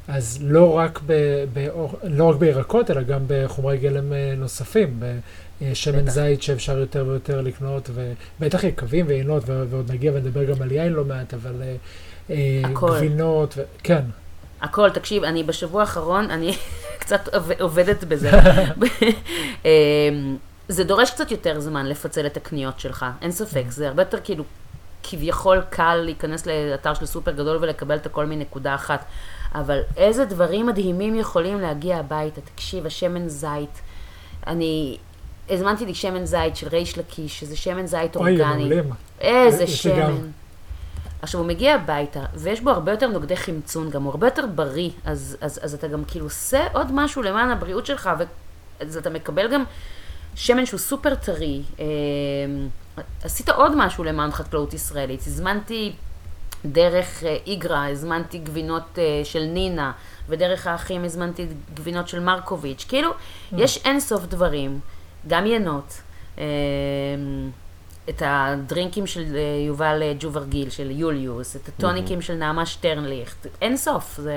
אז 0.07 0.39
לא 0.41 0.77
רק, 0.77 0.99
ב, 1.05 1.13
ב, 1.53 1.67
לא 2.03 2.29
רק 2.29 2.35
בירקות, 2.35 2.91
אלא 2.91 3.01
גם 3.01 3.21
בחומרי 3.27 3.77
גלם 3.77 4.13
אה, 4.13 4.33
נוספים, 4.37 4.99
בשמן 5.61 6.09
זית 6.09 6.43
שאפשר 6.43 6.77
יותר 6.77 7.05
ויותר 7.07 7.41
לקנות, 7.41 7.89
ובטח 7.93 8.63
יקבים 8.63 9.05
ועינות, 9.07 9.43
ועוד 9.47 9.91
נגיע 9.91 10.11
ונדבר 10.15 10.43
גם 10.43 10.61
על 10.61 10.71
יין 10.71 10.93
לא 10.93 11.05
מעט, 11.05 11.33
אבל 11.33 11.61
אה, 12.29 12.61
הכל. 12.63 12.95
גבינות, 12.95 13.53
ו... 13.57 13.61
כן. 13.83 14.01
הכל, 14.61 14.89
תקשיב, 14.89 15.23
אני 15.23 15.43
בשבוע 15.43 15.81
האחרון, 15.81 16.31
אני 16.31 16.55
קצת 17.01 17.29
עובדת 17.59 18.03
בזה. 18.03 18.31
אמ, 19.65 19.69
זה 20.67 20.83
דורש 20.83 21.11
קצת 21.11 21.31
יותר 21.31 21.59
זמן 21.59 21.85
לפצל 21.85 22.25
את 22.25 22.37
הקניות 22.37 22.79
שלך, 22.79 23.05
אין 23.21 23.31
ספק, 23.31 23.63
זה 23.69 23.87
הרבה 23.87 24.01
יותר 24.01 24.17
כאילו 24.23 24.43
כביכול 25.03 25.61
קל 25.69 25.95
להיכנס 25.95 26.45
לאתר 26.45 26.93
של 26.93 27.05
סופר 27.05 27.31
גדול 27.31 27.57
ולקבל 27.61 27.95
את 27.95 28.05
הכל 28.05 28.25
מנקודה 28.25 28.75
אחת. 28.75 29.05
אבל 29.55 29.79
איזה 29.97 30.25
דברים 30.25 30.67
מדהימים 30.67 31.15
יכולים 31.15 31.59
להגיע 31.59 31.97
הביתה. 31.97 32.41
תקשיב, 32.41 32.85
השמן 32.85 33.27
זית. 33.27 33.81
אני 34.47 34.97
הזמנתי 35.49 35.85
לי 35.85 35.95
שמן 35.95 36.25
זית 36.25 36.55
של 36.55 36.67
ריש 36.67 36.97
לקיש, 36.97 37.39
שזה 37.39 37.57
שמן 37.57 37.85
זית 37.85 38.15
אורגני. 38.15 38.73
אוי. 38.73 38.81
איזה 39.19 39.67
שמן. 39.67 40.31
עכשיו, 41.21 41.41
הוא 41.41 41.47
מגיע 41.47 41.75
הביתה, 41.75 42.19
ויש 42.33 42.61
בו 42.61 42.69
הרבה 42.69 42.91
יותר 42.91 43.07
נוגדי 43.07 43.35
חמצון, 43.35 43.89
גם 43.89 44.03
הוא 44.03 44.11
הרבה 44.11 44.27
יותר 44.27 44.45
בריא, 44.55 44.89
אז, 45.05 45.37
אז, 45.41 45.59
אז 45.63 45.73
אתה 45.73 45.87
גם 45.87 46.03
כאילו 46.05 46.25
עושה 46.25 46.67
עוד 46.73 46.87
משהו 46.91 47.21
למען 47.21 47.49
הבריאות 47.49 47.85
שלך, 47.85 48.09
ואז 48.79 48.97
אתה 48.97 49.09
מקבל 49.09 49.53
גם 49.53 49.63
שמן 50.35 50.65
שהוא 50.65 50.79
סופר 50.79 51.15
טרי. 51.15 51.61
אה, 51.79 51.85
עשית 53.23 53.49
עוד 53.49 53.75
משהו 53.75 54.03
למען 54.03 54.31
חקלאות 54.31 54.73
ישראלית. 54.73 55.19
הזמנתי 55.27 55.93
דרך 56.65 57.23
אה, 57.23 57.37
איגרא 57.47 57.87
הזמנתי 57.89 58.37
גבינות 58.37 58.99
אה, 58.99 59.21
של 59.23 59.43
נינה, 59.43 59.91
ודרך 60.29 60.67
האחים 60.67 61.03
הזמנתי 61.03 61.47
גבינות 61.73 62.07
של 62.07 62.19
מרקוביץ'. 62.19 62.85
כאילו, 62.87 63.09
יש 63.57 63.77
אין 63.85 63.99
סוף 63.99 64.25
דברים, 64.25 64.79
גם 65.27 65.45
ינות. 65.45 66.01
אה, 66.37 66.43
את 68.09 68.21
הדרינקים 68.25 69.07
של 69.07 69.25
יובל 69.67 70.01
ג'וברגיל, 70.19 70.69
של 70.69 70.91
יוליוס, 70.91 71.55
את 71.55 71.67
הטוניקים 71.67 72.21
של 72.21 72.33
נעמה 72.33 72.65
שטרנליכט, 72.65 73.47
אין 73.61 73.77
סוף, 73.77 74.17
זה 74.17 74.33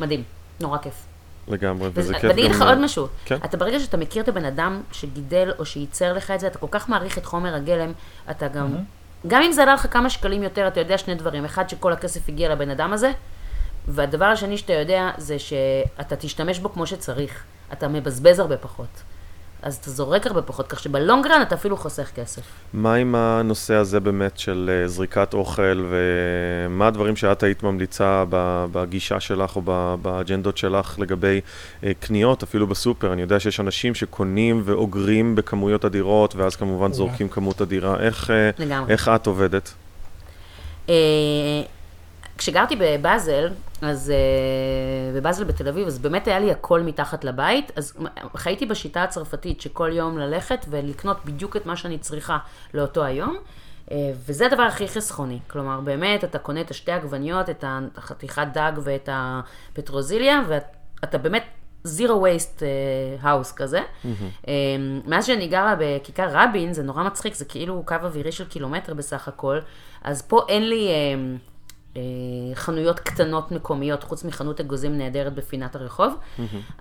מדהים, 0.00 0.22
נורא 0.60 0.78
כיף. 0.78 0.94
לגמרי, 1.48 1.88
וזה 1.88 2.00
וזה- 2.00 2.14
כיף 2.14 2.24
ואני 2.24 2.32
אגיד 2.40 2.50
לך 2.50 2.60
גם- 2.60 2.68
עוד 2.68 2.78
משהו, 2.78 3.06
כן. 3.24 3.36
אתה 3.44 3.56
ברגע 3.56 3.80
שאתה 3.80 3.96
מכיר 3.96 4.22
את 4.22 4.28
הבן 4.28 4.44
אדם 4.44 4.82
שגידל 4.92 5.50
או 5.58 5.66
שייצר 5.66 6.12
לך 6.12 6.30
את 6.30 6.40
זה, 6.40 6.46
אתה 6.46 6.58
כל 6.58 6.66
כך 6.70 6.88
מעריך 6.88 7.18
את 7.18 7.24
חומר 7.26 7.54
הגלם, 7.54 7.92
אתה 8.30 8.48
גם, 8.48 8.76
גם 9.26 9.42
אם 9.42 9.52
זה 9.52 9.62
עלה 9.62 9.74
לך 9.74 9.86
כמה 9.90 10.10
שקלים 10.10 10.42
יותר, 10.42 10.68
אתה 10.68 10.80
יודע 10.80 10.98
שני 10.98 11.14
דברים, 11.14 11.44
אחד 11.44 11.68
שכל 11.68 11.92
הכסף 11.92 12.28
הגיע 12.28 12.48
לבן 12.48 12.70
אדם 12.70 12.92
הזה, 12.92 13.12
והדבר 13.88 14.24
השני 14.24 14.58
שאתה 14.58 14.72
יודע 14.72 15.10
זה 15.16 15.38
שאתה 15.38 16.16
תשתמש 16.16 16.58
בו 16.58 16.72
כמו 16.72 16.86
שצריך, 16.86 17.44
אתה 17.72 17.88
מבזבז 17.88 18.38
הרבה 18.38 18.56
פחות. 18.56 19.02
אז 19.66 19.74
אתה 19.76 19.90
זורק 19.90 20.26
הרבה 20.26 20.42
פחות, 20.42 20.66
כך 20.66 20.80
שבלונגרן 20.80 21.42
אתה 21.42 21.54
אפילו 21.54 21.76
חוסך 21.76 22.10
כסף. 22.14 22.42
מה 22.72 22.94
עם 22.94 23.14
הנושא 23.14 23.74
הזה 23.74 24.00
באמת 24.00 24.38
של 24.38 24.70
אה, 24.72 24.88
זריקת 24.88 25.34
אוכל, 25.34 25.84
ומה 25.90 26.86
הדברים 26.86 27.16
שאת 27.16 27.42
היית 27.42 27.62
ממליצה 27.62 28.24
בגישה 28.72 29.20
שלך 29.20 29.56
או 29.56 29.62
באג'נדות 30.02 30.56
שלך 30.56 30.98
לגבי 30.98 31.40
אה, 31.84 31.92
קניות, 32.00 32.42
אפילו 32.42 32.66
בסופר? 32.66 33.12
אני 33.12 33.22
יודע 33.22 33.40
שיש 33.40 33.60
אנשים 33.60 33.94
שקונים 33.94 34.62
ואוגרים 34.64 35.34
בכמויות 35.34 35.84
אדירות, 35.84 36.36
ואז 36.36 36.56
כמובן 36.56 36.92
זורקים 36.92 37.28
כמות 37.28 37.62
אדירה. 37.62 38.00
איך, 38.00 38.30
אה. 38.30 38.50
איך 38.88 39.08
את 39.08 39.26
עובדת? 39.26 39.74
אה, 42.36 42.38
כשגרתי 42.38 42.76
בבאזל, 42.78 43.48
אז 43.82 44.10
אה, 44.10 45.20
בבאזל 45.20 45.44
בתל 45.44 45.68
אביב, 45.68 45.86
אז 45.86 45.98
באמת 45.98 46.28
היה 46.28 46.38
לי 46.38 46.50
הכל 46.50 46.82
מתחת 46.82 47.24
לבית, 47.24 47.72
אז 47.76 47.92
חייתי 48.36 48.66
בשיטה 48.66 49.02
הצרפתית 49.02 49.60
שכל 49.60 49.90
יום 49.92 50.18
ללכת 50.18 50.66
ולקנות 50.70 51.24
בדיוק 51.24 51.56
את 51.56 51.66
מה 51.66 51.76
שאני 51.76 51.98
צריכה 51.98 52.38
לאותו 52.74 53.04
היום. 53.04 53.36
אה, 53.90 54.10
וזה 54.26 54.46
הדבר 54.46 54.62
הכי 54.62 54.88
חסכוני, 54.88 55.38
כלומר 55.46 55.80
באמת 55.80 56.24
אתה 56.24 56.38
קונה 56.38 56.60
את 56.60 56.70
השתי 56.70 56.92
עגבניות, 56.92 57.50
את 57.50 57.64
החתיכת 57.96 58.46
דג 58.52 58.72
ואת 58.82 59.08
הפטרוזיליה, 59.12 60.40
ואתה 60.48 61.18
באמת 61.18 61.44
זירו 61.84 62.22
וייסט 62.22 62.62
האוס 63.20 63.52
כזה. 63.52 63.80
אה, 64.48 64.52
מאז 65.06 65.26
שאני 65.26 65.48
גרה 65.48 65.74
בכיכר 65.78 66.28
רבין, 66.30 66.72
זה 66.72 66.82
נורא 66.82 67.02
מצחיק, 67.02 67.34
זה 67.34 67.44
כאילו 67.44 67.82
קו 67.86 67.94
אווירי 68.02 68.32
של 68.32 68.44
קילומטר 68.44 68.94
בסך 68.94 69.28
הכל, 69.28 69.58
אז 70.04 70.22
פה 70.22 70.40
אין 70.48 70.68
לי... 70.68 70.88
אה, 71.96 72.54
חנויות 72.54 73.00
קטנות 73.00 73.52
מקומיות, 73.52 74.04
חוץ 74.04 74.24
מחנות 74.24 74.60
אגוזים 74.60 74.98
נהדרת 74.98 75.34
בפינת 75.34 75.76
הרחוב. 75.76 76.14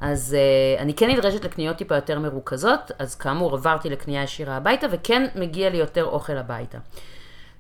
אז 0.01 0.37
אה, 0.37 0.81
אני 0.81 0.93
כן 0.93 1.09
נדרשת 1.09 1.45
לקניות 1.45 1.77
טיפה 1.77 1.95
יותר 1.95 2.19
מרוכזות, 2.19 2.91
אז 2.99 3.15
כאמור 3.15 3.53
עברתי 3.53 3.89
לקנייה 3.89 4.23
ישירה 4.23 4.57
הביתה, 4.57 4.87
וכן 4.91 5.27
מגיע 5.35 5.69
לי 5.69 5.77
יותר 5.77 6.03
אוכל 6.05 6.37
הביתה. 6.37 6.77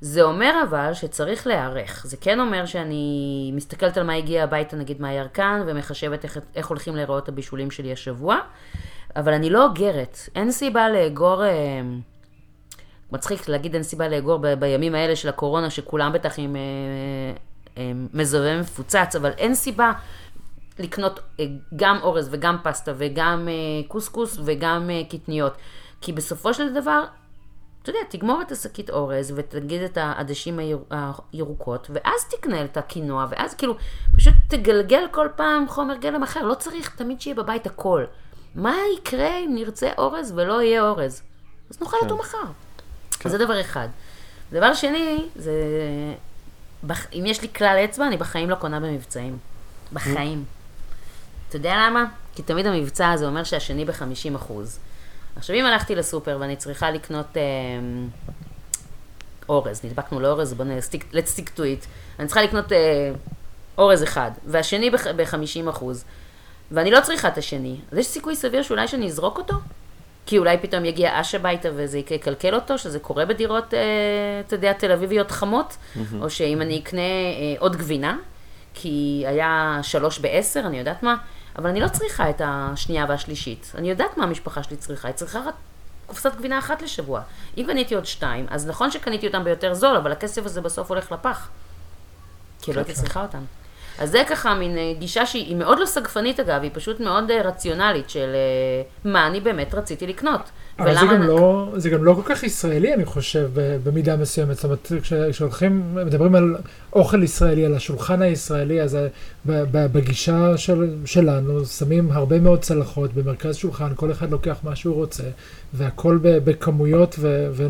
זה 0.01 0.21
אומר 0.21 0.53
אבל 0.69 0.93
שצריך 0.93 1.47
להיערך. 1.47 2.05
זה 2.07 2.17
כן 2.17 2.39
אומר 2.39 2.65
שאני 2.65 3.51
מסתכלת 3.53 3.97
על 3.97 4.03
מה 4.03 4.13
הגיע 4.13 4.43
הביתה, 4.43 4.75
נגיד 4.75 5.01
מהירקן, 5.01 5.63
ומחשבת 5.67 6.23
איך, 6.23 6.37
איך 6.55 6.67
הולכים 6.67 6.95
להיראות 6.95 7.29
הבישולים 7.29 7.71
שלי 7.71 7.91
השבוע, 7.91 8.37
אבל 9.15 9.33
אני 9.33 9.49
לא 9.49 9.65
אוגרת. 9.65 10.17
אין 10.35 10.51
סיבה 10.51 10.89
לאגור... 10.89 11.43
אה, 11.43 11.81
מצחיק 13.11 13.47
להגיד 13.49 13.73
אין 13.73 13.83
סיבה 13.83 14.07
לאגור 14.07 14.37
ב- 14.37 14.53
בימים 14.53 14.95
האלה 14.95 15.15
של 15.15 15.29
הקורונה, 15.29 15.69
שכולם 15.69 16.13
בטח 16.13 16.33
עם 16.37 16.55
אה, 16.55 16.61
אה, 17.77 17.91
מזווה 18.13 18.59
מפוצץ, 18.61 19.15
אבל 19.15 19.31
אין 19.37 19.55
סיבה 19.55 19.91
לקנות 20.79 21.19
אה, 21.39 21.45
גם 21.75 21.97
אורז 22.01 22.27
וגם 22.31 22.57
פסטה 22.63 22.91
וגם 22.97 23.47
אה, 23.47 23.53
קוסקוס 23.87 24.37
וגם 24.45 24.89
אה, 24.89 25.01
קטניות. 25.09 25.53
כי 26.01 26.13
בסופו 26.13 26.53
של 26.53 26.73
דבר, 26.73 27.03
אתה 27.81 27.89
יודע, 27.89 27.99
תגמור 28.09 28.41
את 28.41 28.51
השקית 28.51 28.89
אורז 28.89 29.33
ותגיד 29.35 29.81
את 29.81 29.97
העדשים 29.97 30.59
היר- 30.59 30.83
הירוקות, 31.33 31.87
ואז 31.93 32.25
תקנה 32.31 32.63
את 32.65 32.77
הקינוע, 32.77 33.25
ואז 33.29 33.53
כאילו, 33.53 33.75
פשוט 34.15 34.33
תגלגל 34.47 35.03
כל 35.11 35.27
פעם 35.35 35.67
חומר 35.67 35.95
גלם 35.95 36.23
אחר. 36.23 36.43
לא 36.43 36.53
צריך 36.53 36.95
תמיד 36.95 37.21
שיהיה 37.21 37.35
בבית 37.35 37.65
הכל. 37.65 38.03
מה 38.55 38.75
יקרה 38.97 39.37
אם 39.37 39.51
נרצה 39.55 39.89
אורז 39.97 40.33
ולא 40.35 40.61
יהיה 40.61 40.81
אורז? 40.89 41.21
אז 41.69 41.81
נאכל 41.81 41.97
אותו 42.03 42.17
מחר. 42.17 42.37
כן. 43.15 43.29
זה 43.29 43.37
דבר 43.37 43.61
אחד. 43.61 43.87
דבר 44.51 44.73
שני, 44.73 45.25
זה... 45.35 45.51
בח... 46.83 47.05
אם 47.13 47.23
יש 47.25 47.41
לי 47.41 47.47
כלל 47.53 47.77
אצבע, 47.85 48.07
אני 48.07 48.17
בחיים 48.17 48.49
לא 48.49 48.55
קונה 48.55 48.79
במבצעים. 48.79 49.37
בחיים. 49.93 50.43
אתה 51.49 51.55
יודע 51.55 51.75
למה? 51.75 52.05
כי 52.35 52.43
תמיד 52.43 52.65
המבצע 52.65 53.11
הזה 53.11 53.25
אומר 53.25 53.43
שהשני 53.43 53.85
ב-50 53.85 54.35
אחוז. 54.35 54.79
עכשיו, 55.35 55.55
אם 55.55 55.65
הלכתי 55.65 55.95
לסופר 55.95 56.37
ואני 56.39 56.55
צריכה 56.55 56.91
לקנות 56.91 57.37
אה, 57.37 57.41
אורז, 59.49 59.85
נדבקנו 59.85 60.19
לאורז, 60.19 60.53
בוא 60.53 60.65
נסטיק, 60.65 61.05
let's 61.13 61.39
stick 61.39 61.57
to 61.57 61.59
it. 61.59 61.85
אני 62.19 62.27
צריכה 62.27 62.41
לקנות 62.41 62.71
אה, 62.71 63.11
אורז 63.77 64.03
אחד, 64.03 64.31
והשני 64.45 64.89
ב-50 64.89 65.69
אחוז, 65.69 66.03
ואני 66.71 66.91
לא 66.91 67.01
צריכה 67.01 67.27
את 67.27 67.37
השני, 67.37 67.77
אז 67.91 67.97
יש 67.97 68.07
סיכוי 68.07 68.35
סביר 68.35 68.61
שאולי 68.61 68.87
שאני 68.87 69.07
אזרוק 69.07 69.37
אותו? 69.37 69.55
כי 70.25 70.37
אולי 70.37 70.57
פתאום 70.57 70.85
יגיע 70.85 71.21
אש 71.21 71.35
הביתה 71.35 71.69
וזה 71.75 71.97
יקלקל 71.97 72.55
אותו, 72.55 72.77
שזה 72.77 72.99
קורה 72.99 73.25
בדירות, 73.25 73.73
אה, 73.73 73.79
אתה 74.47 74.55
יודע, 74.55 74.73
תל 74.73 74.91
אביביות 74.91 75.31
חמות, 75.31 75.77
או 76.21 76.29
שאם 76.29 76.61
אני 76.61 76.79
אקנה 76.79 77.01
אה, 77.01 77.55
עוד 77.59 77.75
גבינה, 77.75 78.17
כי 78.73 79.23
היה 79.27 79.79
שלוש 79.81 80.19
בעשר, 80.19 80.59
אני 80.59 80.79
יודעת 80.79 81.03
מה, 81.03 81.15
אבל 81.57 81.69
אני 81.69 81.79
לא 81.79 81.87
צריכה 81.87 82.29
את 82.29 82.41
השנייה 82.45 83.05
והשלישית. 83.09 83.71
אני 83.75 83.89
יודעת 83.89 84.17
מה 84.17 84.23
המשפחה 84.23 84.63
שלי 84.63 84.77
צריכה, 84.77 85.07
היא 85.07 85.15
צריכה 85.15 85.39
רק 85.39 85.55
קופסת 86.07 86.35
גבינה 86.35 86.59
אחת 86.59 86.81
לשבוע. 86.81 87.21
אם 87.57 87.63
קניתי 87.67 87.95
עוד 87.95 88.05
שתיים, 88.05 88.45
אז 88.49 88.67
נכון 88.67 88.91
שקניתי 88.91 89.27
אותם 89.27 89.43
ביותר 89.43 89.73
זול, 89.73 89.95
אבל 89.95 90.11
הכסף 90.11 90.45
הזה 90.45 90.61
בסוף 90.61 90.89
הולך 90.89 91.11
לפח. 91.11 91.49
כי 92.61 92.73
לא 92.73 92.77
הייתי 92.77 92.93
צריכה 92.93 93.21
אותם. 93.21 93.43
אז 93.99 94.11
זה 94.11 94.23
ככה 94.29 94.53
מין 94.55 94.77
אה, 94.77 94.93
גישה 94.99 95.25
שהיא 95.25 95.55
מאוד 95.55 95.79
לא 95.79 95.85
סגפנית 95.85 96.39
אגב, 96.39 96.61
היא 96.61 96.71
פשוט 96.73 96.99
מאוד 96.99 97.31
אה, 97.31 97.41
רציונלית 97.41 98.09
של 98.09 98.27
אה, 98.35 98.81
מה 99.11 99.27
אני 99.27 99.39
באמת 99.39 99.73
רציתי 99.75 100.07
לקנות. 100.07 100.41
אבל 100.79 100.93
זה 100.93 100.99
גם, 101.01 101.09
אני- 101.13 101.27
לא, 101.27 101.67
זה 101.77 101.89
גם 101.89 102.03
לא 102.03 102.13
כל 102.13 102.33
כך 102.35 102.43
ישראלי, 102.43 102.93
אני 102.93 103.05
חושב, 103.05 103.49
במידה 103.83 104.15
מסוימת. 104.15 104.55
זאת 104.55 104.63
אומרת, 104.63 104.91
כש- 105.01 105.13
כשהולכים, 105.13 105.95
מדברים 106.05 106.35
על 106.35 106.55
אוכל 106.93 107.23
ישראלי, 107.23 107.65
על 107.65 107.75
השולחן 107.75 108.21
הישראלי, 108.21 108.81
אז 108.81 108.97
בגישה 109.45 110.57
של, 110.57 110.95
שלנו 111.05 111.65
שמים 111.65 112.11
הרבה 112.11 112.39
מאוד 112.39 112.61
צלחות 112.61 113.13
במרכז 113.13 113.55
שולחן, 113.55 113.87
כל 113.95 114.11
אחד 114.11 114.31
לוקח 114.31 114.57
מה 114.63 114.75
שהוא 114.75 114.95
רוצה, 114.95 115.23
והכל 115.73 116.19
בכמויות, 116.21 117.15
ו, 117.19 117.47
ו, 117.51 117.67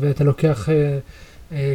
ואתה 0.00 0.24
לוקח 0.24 0.68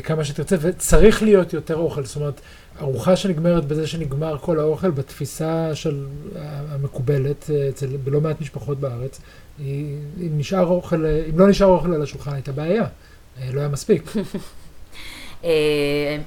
כמה 0.03 0.23
שתרצה, 0.23 0.55
וצריך 0.59 1.23
להיות 1.23 1.53
יותר 1.53 1.75
אוכל. 1.75 2.03
זאת 2.05 2.15
אומרת, 2.15 2.41
ארוחה 2.81 3.15
שנגמרת 3.15 3.65
בזה 3.65 3.87
שנגמר 3.87 4.37
כל 4.37 4.59
האוכל, 4.59 4.91
בתפיסה 4.91 5.75
של 5.75 6.05
המקובלת 6.69 7.49
אה, 7.53 7.69
אצל 7.69 7.87
בלא 8.03 8.21
מעט 8.21 8.41
משפחות 8.41 8.79
בארץ, 8.79 9.21
היא- 9.59 9.97
אם 10.17 10.37
נשאר 10.37 10.65
אוכל, 10.67 11.05
אה, 11.05 11.23
אם 11.29 11.39
לא 11.39 11.47
נשאר 11.49 11.67
אוכל 11.67 11.93
על 11.93 12.01
השולחן 12.01 12.33
הייתה 12.33 12.51
בעיה, 12.51 12.83
אה, 13.41 13.49
לא 13.53 13.59
היה 13.59 13.69
מספיק. 13.69 14.03
אה, 15.43 15.49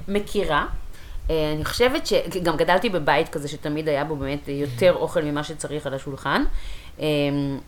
מכירה. 0.09 0.67
אה, 1.31 1.53
אני 1.57 1.65
חושבת 1.65 2.07
שגם 2.07 2.57
גדלתי 2.57 2.89
בבית 2.89 3.29
כזה 3.29 3.49
שתמיד 3.49 3.89
היה 3.89 4.05
בו 4.05 4.17
באמת 4.17 4.49
יותר 4.49 4.93
אוכל 4.97 5.23
ממה 5.23 5.45
שצריך 5.45 5.87
על 5.87 5.95
השולחן. 5.95 6.43
אה, 7.01 7.05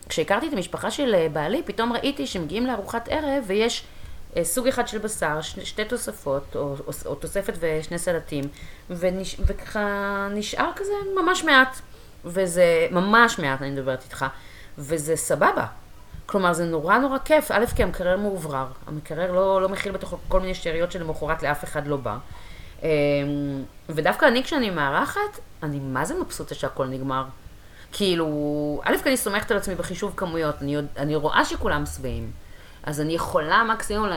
כשהכרתי 0.09 0.47
את 0.47 0.53
המשפחה 0.53 0.91
של 0.91 1.15
אה, 1.15 1.27
בעלי, 1.33 1.61
פתאום 1.65 1.93
ראיתי 1.93 2.27
שמגיעים 2.27 2.65
לארוחת 2.65 3.07
ערב 3.11 3.43
ויש 3.47 3.81
אה, 3.81 3.87
סוג 4.43 4.67
אחד 4.67 4.87
של 4.87 4.97
בשר, 4.97 5.41
שני, 5.41 5.65
שתי 5.65 5.85
תוספות, 5.85 6.55
או, 6.55 6.75
או, 6.87 6.91
או 7.05 7.15
תוספת 7.15 7.53
ושני 7.59 7.99
סלטים, 7.99 8.43
ונש, 8.89 9.35
וככה 9.45 10.27
נשאר 10.31 10.71
כזה 10.75 10.93
ממש 11.15 11.43
מעט. 11.43 11.81
וזה 12.25 12.87
ממש 12.91 13.39
מעט, 13.39 13.61
אני 13.61 13.71
מדברת 13.71 14.03
איתך, 14.03 14.25
וזה 14.77 15.15
סבבה. 15.15 15.65
כלומר, 16.25 16.53
זה 16.53 16.65
נורא 16.65 16.97
נורא 16.97 17.17
כיף, 17.25 17.51
א', 17.51 17.65
כי 17.75 17.83
המקרר 17.83 18.17
מאוברר. 18.17 18.67
המקרר 18.87 19.31
לא, 19.31 19.61
לא 19.61 19.69
מכיל 19.69 19.91
בתוכו 19.91 20.17
כל 20.27 20.39
מיני 20.39 20.53
שאריות 20.53 20.91
שלמחרת 20.91 21.43
לאף 21.43 21.63
אחד 21.63 21.87
לא 21.87 21.97
בא. 21.97 22.17
אמ, 22.83 22.87
ודווקא 23.89 24.25
אני, 24.25 24.43
כשאני 24.43 24.69
מארחת, 24.69 25.39
אני 25.63 25.79
מה 25.79 26.05
זה 26.05 26.13
מבסוטה 26.19 26.55
שהכל 26.55 26.87
נגמר. 26.87 27.25
כאילו, 27.91 28.27
א', 28.83 28.95
כי 29.03 29.09
אני 29.09 29.17
סומכת 29.17 29.51
על 29.51 29.57
עצמי 29.57 29.75
בחישוב 29.75 30.13
כמויות, 30.15 30.55
אני, 30.61 30.77
אני 30.97 31.15
רואה 31.15 31.45
שכולם 31.45 31.85
שבעים. 31.85 32.31
אז 32.87 33.01
אני 33.01 33.13
יכולה 33.13 33.63
מקסימום, 33.63 34.07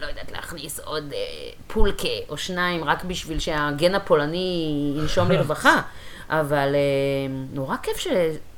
לא 0.00 0.06
יודעת, 0.06 0.32
להכניס 0.32 0.80
עוד 0.80 1.12
אה, 1.12 1.18
פולקה 1.66 2.08
או 2.28 2.36
שניים, 2.36 2.84
רק 2.84 3.04
בשביל 3.04 3.38
שהגן 3.38 3.94
הפולני 3.94 4.94
ינשום 4.98 5.30
לרווחה. 5.30 5.80
אבל 6.28 6.74
אה, 6.74 7.34
נורא 7.52 7.76
כיף 7.82 7.96
ש... 7.96 8.06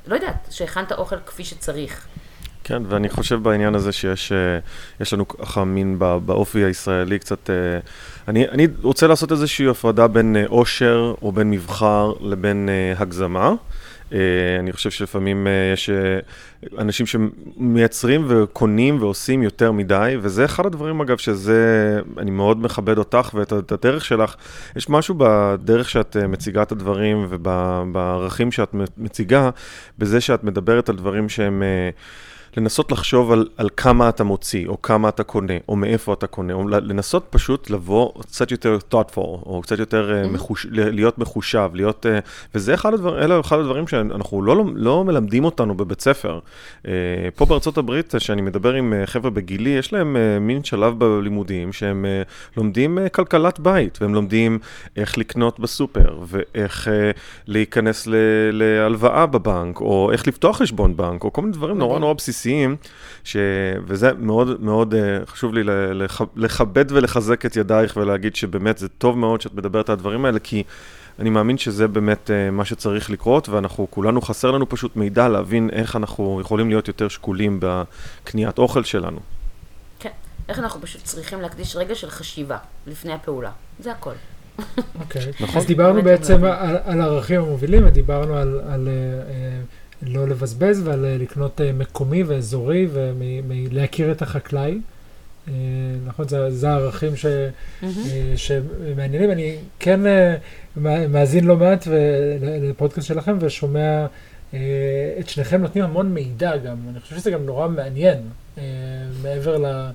לא 0.07 0.15
יודעת, 0.15 0.49
שהכנת 0.51 0.93
אוכל 0.93 1.17
כפי 1.27 1.45
שצריך. 1.45 2.07
כן, 2.65 2.83
ואני 2.89 3.09
חושב 3.09 3.43
בעניין 3.43 3.75
הזה 3.75 3.93
שיש 3.93 4.33
אה, 4.33 4.59
יש 5.01 5.13
לנו 5.13 5.29
ככה 5.29 5.65
מין 5.65 5.99
באופי 5.99 6.65
הישראלי 6.65 7.19
קצת... 7.19 7.51
אה, 8.25 8.31
אני, 8.31 8.49
אני 8.49 8.67
רוצה 8.83 9.07
לעשות 9.07 9.33
איזושהי 9.33 9.69
הפרדה 9.69 10.09
בין 10.09 10.37
עושר 10.47 11.15
או 11.23 11.33
בין 11.33 11.51
מבחר 11.51 12.13
לבין 12.21 12.69
הגזמה. 12.97 13.53
Uh, 14.11 14.17
אני 14.61 14.73
חושב 14.73 14.91
שלפעמים 14.91 15.47
יש 15.73 15.91
אנשים 16.79 17.07
שמייצרים 17.07 18.25
וקונים 18.29 19.03
ועושים 19.03 19.43
יותר 19.43 19.73
מדי, 19.73 20.17
וזה 20.21 20.45
אחד 20.45 20.67
הדברים, 20.67 21.01
אגב, 21.01 21.17
שזה, 21.17 22.01
אני 22.19 22.31
מאוד 22.31 22.63
מכבד 22.63 22.99
אותך 22.99 23.31
ואת 23.35 23.73
הדרך 23.73 24.05
שלך. 24.05 24.35
יש 24.77 24.89
משהו 24.89 25.15
בדרך 25.19 25.91
שאת 25.91 26.17
מציגה 26.17 26.63
את 26.63 26.73
הדברים 26.73 27.27
ובערכים 27.29 28.53
שאת 28.53 28.75
מציגה, 28.99 29.51
בזה 29.99 30.21
שאת 30.21 30.45
מדברת 30.45 30.89
על 30.89 30.97
דברים 30.97 31.29
שהם... 31.29 31.63
לנסות 32.57 32.93
לחשוב 32.93 33.33
על, 33.33 33.49
על 33.57 33.69
כמה 33.77 34.09
אתה 34.09 34.25
מוציא, 34.25 34.69
או 34.69 34.83
כמה 34.83 35.09
אתה 35.09 35.25
קונה, 35.25 35.55
או 35.69 35.77
מאיפה 35.77 36.13
אתה 36.13 36.27
קונה, 36.27 36.53
או 36.53 36.69
לנסות 36.69 37.27
פשוט 37.31 37.71
לבוא 37.71 38.23
קצת 38.23 38.51
יותר 38.51 38.79
thoughtful, 38.95 39.17
או 39.17 39.61
קצת 39.63 39.79
יותר 39.79 40.11
mm-hmm. 40.11 40.29
מחוש, 40.29 40.67
להיות 40.71 41.19
מחושב, 41.19 41.71
להיות... 41.75 42.07
אה, 42.07 42.19
וזה 42.55 42.75
אחד 42.75 42.95
הדברים, 42.95 43.23
אלה 43.23 43.41
אחד 43.41 43.59
הדברים 43.59 43.87
שאנחנו 43.89 44.43
לא, 44.43 44.65
לא 44.75 45.05
מלמדים 45.05 45.45
אותנו 45.45 45.75
בבית 45.75 46.01
ספר. 46.01 46.39
אה, 46.87 46.93
פה 47.35 47.47
בארצות 47.47 47.79
הברית, 47.79 48.15
כשאני 48.15 48.43
מדבר 48.43 48.75
עם 48.75 48.95
חבר'ה 49.05 49.31
בגילי, 49.31 49.71
יש 49.71 49.93
להם 49.93 50.17
מין 50.41 50.65
שלב 50.65 50.99
בלימודים 50.99 51.73
שהם 51.73 52.07
לומדים 52.57 52.99
כלכלת 53.13 53.61
בית, 53.61 53.99
והם 54.01 54.15
לומדים 54.15 54.59
איך 54.97 55.19
לקנות 55.19 55.61
בסופר, 55.61 56.19
ואיך 56.27 56.89
להיכנס 57.47 58.09
להלוואה 58.53 59.27
בבנק, 59.27 59.81
או 59.81 60.11
איך 60.13 60.27
לפתוח 60.27 60.57
חשבון 60.57 60.97
בנק, 60.97 61.25
או 61.25 61.33
כל 61.33 61.43
מיני 61.43 61.53
דברים 61.53 61.79
נורא 61.79 61.99
נורא 61.99 62.13
בסיסיים. 62.13 62.44
בסיסיים, 62.45 62.77
ש... 63.25 63.37
וזה 63.87 64.11
מאוד 64.19 64.61
מאוד 64.61 64.95
uh, 64.95 65.27
חשוב 65.27 65.55
לי 65.55 65.65
לח... 65.95 66.21
לכבד 66.37 66.85
ולחזק 66.93 67.47
את 67.47 67.57
ידייך 67.57 67.97
ולהגיד 67.97 68.37
שבאמת 68.37 68.79
זה 68.79 68.89
טוב 68.89 69.19
מאוד 69.19 69.41
שאת 69.41 69.55
מדברת 69.55 69.89
על 69.89 69.93
הדברים 69.93 70.25
האלה, 70.25 70.39
כי 70.39 70.63
אני 71.19 71.31
מאמין 71.31 71.59
שזה 71.59 71.89
באמת 71.89 72.31
uh, 72.31 72.53
מה 72.53 72.65
שצריך 72.65 73.11
לקרות, 73.11 73.49
ואנחנו 73.49 73.87
כולנו, 73.91 74.21
חסר 74.21 74.51
לנו 74.51 74.69
פשוט 74.69 74.97
מידע 74.97 75.29
להבין 75.29 75.71
איך 75.73 75.97
אנחנו 75.97 76.41
יכולים 76.41 76.69
להיות 76.69 76.89
יותר 76.89 77.09
שקולים 77.09 77.61
בקניית 77.63 78.59
אוכל 78.59 78.85
שלנו. 78.85 79.19
כן, 79.99 80.11
איך 80.49 80.59
אנחנו 80.59 80.81
פשוט 80.81 81.03
צריכים 81.03 81.41
להקדיש 81.41 81.77
רגע 81.77 81.95
של 81.95 82.11
חשיבה 82.11 82.59
לפני 82.87 83.13
הפעולה, 83.13 83.51
זה 83.79 83.93
הכל. 83.93 84.15
אוקיי, 85.01 85.23
okay. 85.23 85.45
נכון. 85.45 85.61
אז 85.61 85.67
דיברנו 85.67 86.03
בעצם 86.03 86.45
על, 86.45 86.77
על 86.85 87.01
הערכים 87.01 87.41
המובילים, 87.41 87.87
ודיברנו 87.87 88.37
על, 88.37 88.61
על 88.69 88.89
uh, 88.89 89.84
לא 90.05 90.29
לבזבז 90.29 90.83
ועל 90.85 91.05
אה, 91.05 91.17
לקנות 91.19 91.61
אה, 91.61 91.73
מקומי 91.73 92.23
ואזורי 92.23 92.89
ולהכיר 92.91 94.13
את 94.13 94.23
החקלאי. 94.23 94.79
אה, 95.49 95.53
נכון, 96.07 96.29
זה, 96.29 96.51
זה 96.51 96.71
הערכים 96.71 97.17
ש, 97.17 97.27
mm-hmm. 97.27 97.87
שמעניינים. 98.37 99.31
אני 99.31 99.57
כן 99.79 100.01
מאזין 101.09 101.45
לא 101.45 101.57
מעט 101.57 101.89
לפודקאסט 102.43 103.09
שלכם 103.09 103.37
ושומע 103.41 104.07
את 105.21 105.29
שניכם 105.29 105.63
נותנים 105.63 105.85
המון 105.85 106.15
מידע 106.15 106.57
גם. 106.57 106.77
אני 106.91 107.01
חושב 107.01 107.17
שזה 107.17 107.31
גם 107.31 107.47
נורא 107.47 107.69
מעניין, 107.69 108.19
מעבר 109.23 109.59
ל... 109.59 109.91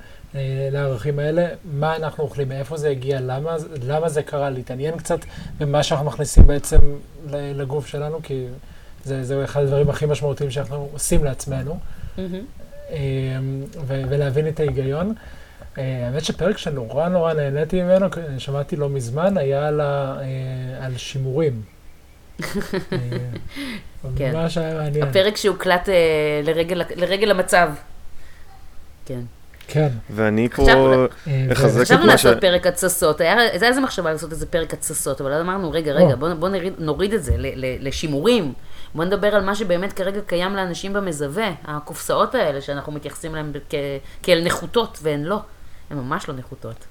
לערכים 0.72 1.20
האלה, 1.20 1.48
מה 1.72 1.96
אנחנו 1.96 2.24
אוכלים, 2.24 2.50
מאיפה 2.50 2.78
זה 2.78 2.90
הגיע, 2.90 3.22
למה, 3.22 3.56
למה 3.84 4.10
זה 4.10 4.24
קרה, 4.24 4.50
להתעניין 4.50 4.98
קצת 4.98 5.20
במה 5.60 5.84
שאנחנו 5.84 6.06
מכניסים 6.06 6.48
בעצם 6.48 6.80
לגוף 7.32 7.88
שלנו, 7.88 8.20
כי 8.24 8.46
זה, 9.06 9.24
זה 9.24 9.44
אחד 9.44 9.64
הדברים 9.64 9.90
הכי 9.90 10.06
משמעותיים 10.06 10.52
שאנחנו 10.52 10.90
עושים 10.94 11.24
לעצמנו, 11.24 11.80
mm-hmm. 12.18 12.20
ו- 13.88 14.04
ולהבין 14.10 14.48
את 14.48 14.60
ההיגיון. 14.60 15.14
אה, 15.78 16.06
האמת 16.06 16.26
שפרק 16.26 16.58
שנורא 16.58 17.08
נורא 17.08 17.34
נהניתי 17.34 17.82
ממנו, 17.82 18.08
שמעתי 18.38 18.76
לא 18.76 18.90
מזמן, 18.90 19.38
היה 19.38 19.68
על, 19.68 19.82
ה, 19.82 20.18
אה, 20.22 20.86
על 20.86 20.98
שימורים. 20.98 21.62
כן. 24.18 24.32
ממש 24.36 24.58
היה 24.58 24.76
מעניין. 24.76 25.04
הפרק 25.04 25.38
שהוקלט 25.38 25.90
לרגל, 26.44 26.82
לרגל 26.96 27.32
המצב. 27.32 27.70
כן. 29.06 29.20
כן. 29.68 29.88
ואני 30.10 30.50
פה 30.50 30.66
אחזק 31.52 31.66
את 31.72 31.78
מה 31.78 31.86
ש... 31.86 31.92
חשבנו 31.92 32.06
לעשות 32.06 32.42
פרק 32.42 32.68
התססות, 32.68 33.22
הייתה 33.22 33.68
איזה 33.68 33.82
מחשבה 33.82 34.12
לעשות 34.12 34.32
איזה 34.32 34.46
פרק 34.46 34.74
התססות, 34.74 35.22
אבל 35.22 35.34
אמרנו, 35.34 35.72
רגע, 35.72 35.92
רגע, 35.92 36.16
בואו 36.16 36.52
נוריד 36.78 37.14
את 37.14 37.24
זה 37.24 37.34
לשימורים. 37.80 38.54
בוא 38.96 39.06
נדבר 39.06 39.28
על 39.36 39.44
מה 39.46 39.56
שבאמת 39.56 39.94
כרגע 39.94 40.22
קיים 40.22 40.56
לאנשים 40.56 40.94
במזווה, 40.94 41.50
הקופסאות 41.66 42.36
האלה 42.36 42.62
שאנחנו 42.62 42.92
מתייחסים 42.92 43.32
אליהן 43.32 43.52
כ- 43.70 43.74
כאל 44.24 44.42
נחותות, 44.46 45.00
והן 45.04 45.24
לא, 45.24 45.40
הן 45.90 45.98
ממש 45.98 46.30
לא 46.30 46.36
נחותות. 46.36 46.86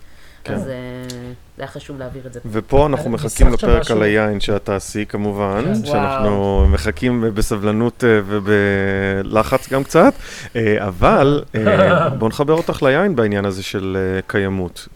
כן. 0.44 0.54
אז 0.54 0.68
אה, 0.68 0.74
זה 1.08 1.16
היה 1.62 1.66
חשוב 1.66 1.98
להעביר 1.98 2.26
את 2.26 2.32
זה. 2.32 2.40
ופה 2.52 2.86
אנחנו 2.86 3.10
מחכים 3.10 3.52
לפרק 3.52 3.90
על 3.90 4.02
היין 4.02 4.40
שאת 4.40 4.64
תעשי 4.64 5.04
כמובן, 5.08 5.64
כן. 5.64 5.84
שאנחנו 5.86 6.66
מחכים 6.68 7.24
בסבלנות 7.34 8.04
אה, 8.04 8.20
ובלחץ 8.26 9.68
גם 9.72 9.84
קצת, 9.84 10.14
אה, 10.56 10.86
אבל 10.86 11.44
בואו 12.18 12.28
נחבר 12.28 12.52
אותך 12.52 12.82
ליין 12.82 13.16
בעניין 13.16 13.44
הזה 13.44 13.62
של 13.62 13.96
קיימות. 14.26 14.88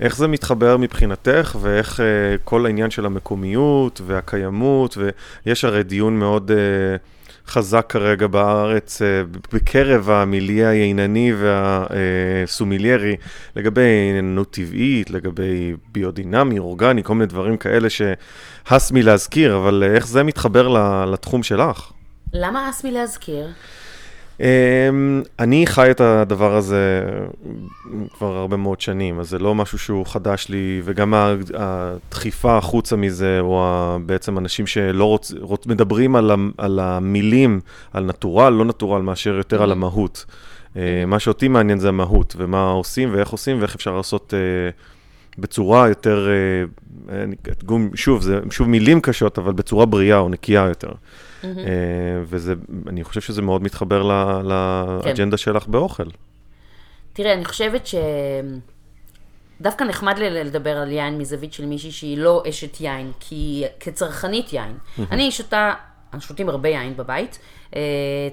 איך 0.00 0.16
זה 0.16 0.28
מתחבר 0.28 0.76
מבחינתך, 0.76 1.56
ואיך 1.60 2.00
uh, 2.00 2.02
כל 2.44 2.66
העניין 2.66 2.90
של 2.90 3.06
המקומיות 3.06 4.00
והקיימות, 4.06 4.98
ויש 5.46 5.64
הרי 5.64 5.82
דיון 5.82 6.18
מאוד 6.18 6.50
uh, 6.50 7.50
חזק 7.50 7.86
כרגע 7.88 8.26
בארץ, 8.26 9.02
uh, 9.02 9.04
בקרב 9.52 10.10
המיליה 10.10 10.68
היינני 10.68 11.32
והסומיליירי, 11.34 13.16
לגבי 13.56 13.82
עניינות 14.10 14.50
טבעית, 14.50 15.10
לגבי 15.10 15.74
ביודינמי, 15.92 16.58
אורגני, 16.58 17.02
כל 17.02 17.14
מיני 17.14 17.26
דברים 17.26 17.56
כאלה 17.56 17.88
שהס 17.90 18.92
מלהזכיר, 18.92 19.56
אבל 19.56 19.82
uh, 19.86 19.96
איך 19.96 20.06
זה 20.06 20.22
מתחבר 20.22 20.68
לתחום 21.04 21.42
שלך? 21.42 21.92
למה 22.32 22.68
הס 22.68 22.84
מלהזכיר? 22.84 23.46
אמ, 24.40 25.22
אני 25.38 25.66
חי 25.66 25.90
את 25.90 26.00
הדבר 26.00 26.56
הזה 26.56 27.02
כבר 28.18 28.36
הרבה 28.36 28.56
מאוד 28.56 28.80
שנים, 28.80 29.20
אז 29.20 29.28
זה 29.28 29.38
לא 29.38 29.54
משהו 29.54 29.78
שהוא 29.78 30.06
חדש 30.06 30.46
לי, 30.48 30.82
וגם 30.84 31.14
הדחיפה 31.54 32.56
החוצה 32.56 32.96
מזה, 32.96 33.38
או 33.40 33.64
בעצם 34.06 34.38
אנשים 34.38 34.66
שלא 34.66 35.04
רוצ, 35.04 35.32
רוצ, 35.40 35.66
מדברים 35.66 36.16
על, 36.16 36.30
על 36.58 36.80
המילים, 36.80 37.60
על 37.92 38.04
נטורל, 38.04 38.52
לא 38.52 38.64
נטורל, 38.64 39.02
מאשר 39.02 39.34
יותר 39.34 39.62
על 39.62 39.72
המהות. 39.72 40.24
אה, 40.76 41.04
מה 41.06 41.18
שאותי 41.18 41.48
מעניין 41.48 41.78
זה 41.78 41.88
המהות, 41.88 42.34
ומה 42.38 42.70
עושים 42.70 43.08
ואיך 43.12 43.28
עושים 43.28 43.60
ואיך 43.60 43.74
אפשר 43.74 43.96
לעשות 43.96 44.34
אה, 44.34 44.70
בצורה 45.38 45.88
יותר, 45.88 46.28
אה, 47.08 47.24
שוב, 47.94 48.22
זה 48.22 48.38
שוב 48.50 48.68
מילים 48.68 49.00
קשות, 49.00 49.38
אבל 49.38 49.52
בצורה 49.52 49.86
בריאה 49.86 50.18
או 50.18 50.28
נקייה 50.28 50.64
יותר. 50.68 50.88
Mm-hmm. 50.88 51.46
וזה, 52.24 52.54
אני 52.88 53.04
חושב 53.04 53.20
שזה 53.20 53.42
מאוד 53.42 53.62
מתחבר 53.62 54.02
לאג'נדה 54.42 55.36
כן. 55.36 55.42
שלך 55.42 55.66
באוכל. 55.66 56.06
תראה, 57.12 57.32
אני 57.32 57.44
חושבת 57.44 57.86
ש... 57.86 57.94
דווקא 59.60 59.84
נחמד 59.84 60.18
לי 60.18 60.30
לדבר 60.44 60.76
על 60.76 60.92
יין 60.92 61.18
מזווית 61.18 61.52
של 61.52 61.66
מישהי 61.66 61.90
שהיא 61.90 62.18
לא 62.18 62.42
אשת 62.48 62.80
יין, 62.80 63.12
כי 63.20 63.64
כצרכנית 63.80 64.52
יין. 64.52 64.72
Mm-hmm. 64.72 65.02
אני 65.10 65.30
שותה, 65.30 65.72
אנחנו 66.12 66.28
שותים 66.28 66.48
הרבה 66.48 66.68
יין 66.68 66.96
בבית. 66.96 67.38
Uh, 67.74 67.76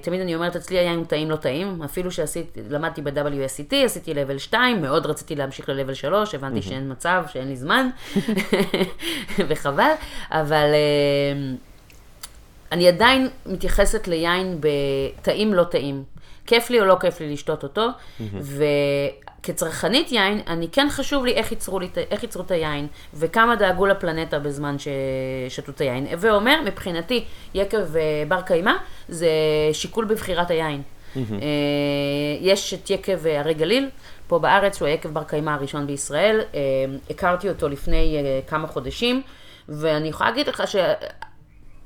תמיד 0.02 0.20
אני 0.20 0.34
אומרת, 0.34 0.56
אצלי 0.56 0.78
היין 0.78 0.98
הוא 0.98 1.06
טעים 1.06 1.30
לא 1.30 1.36
טעים. 1.36 1.82
אפילו 1.82 2.10
שלמדתי 2.10 3.02
ב-WSCT, 3.02 3.74
עשיתי 3.84 4.14
לבל 4.14 4.38
2, 4.38 4.82
מאוד 4.82 5.06
רציתי 5.06 5.34
להמשיך 5.36 5.68
ללבל 5.68 5.94
3, 5.94 6.34
הבנתי 6.34 6.58
mm-hmm. 6.58 6.62
שאין 6.62 6.92
מצב, 6.92 7.24
שאין 7.32 7.48
לי 7.48 7.56
זמן, 7.56 7.88
וחבל. 9.48 9.90
אבל... 10.30 10.66
Uh, 10.72 11.72
אני 12.72 12.88
עדיין 12.88 13.28
מתייחסת 13.46 14.08
ליין 14.08 14.60
בטעים 14.60 15.54
לא 15.54 15.64
טעים. 15.64 16.04
כיף 16.46 16.70
לי 16.70 16.80
או 16.80 16.84
לא 16.84 16.96
כיף 17.00 17.20
לי 17.20 17.32
לשתות 17.32 17.62
אותו, 17.62 17.88
וכצרכנית 19.40 20.12
יין, 20.12 20.40
אני 20.46 20.68
כן 20.72 20.86
חשוב 20.90 21.24
לי 21.24 21.32
איך 21.32 21.52
ייצרו, 21.52 21.80
לי, 21.80 21.88
איך 22.10 22.22
ייצרו 22.22 22.42
את 22.42 22.50
היין, 22.50 22.86
וכמה 23.14 23.56
דאגו 23.56 23.86
לפלנטה 23.86 24.38
בזמן 24.38 24.76
ששתו 24.78 25.72
את 25.72 25.80
היין. 25.80 26.06
הווה 26.06 26.30
אומר, 26.30 26.60
מבחינתי, 26.64 27.24
יקב 27.54 27.96
אה, 27.96 28.24
בר 28.28 28.40
קיימא 28.40 28.72
זה 29.08 29.28
שיקול 29.72 30.04
בבחירת 30.04 30.50
היין. 30.50 30.82
יש 32.40 32.74
את 32.74 32.90
יקב 32.90 33.26
אה, 33.26 33.40
הרי 33.40 33.54
גליל, 33.54 33.90
פה 34.26 34.38
בארץ, 34.38 34.76
שהוא 34.76 34.88
היקב 34.88 35.08
בר 35.08 35.24
קיימא 35.24 35.50
הראשון 35.50 35.86
בישראל. 35.86 36.40
אה, 36.54 36.60
הכרתי 37.10 37.48
אותו 37.48 37.68
לפני 37.68 38.16
כמה 38.46 38.68
חודשים, 38.68 39.22
ואני 39.68 40.08
יכולה 40.08 40.30
להגיד 40.30 40.48
לך 40.48 40.62
ש... 40.66 40.76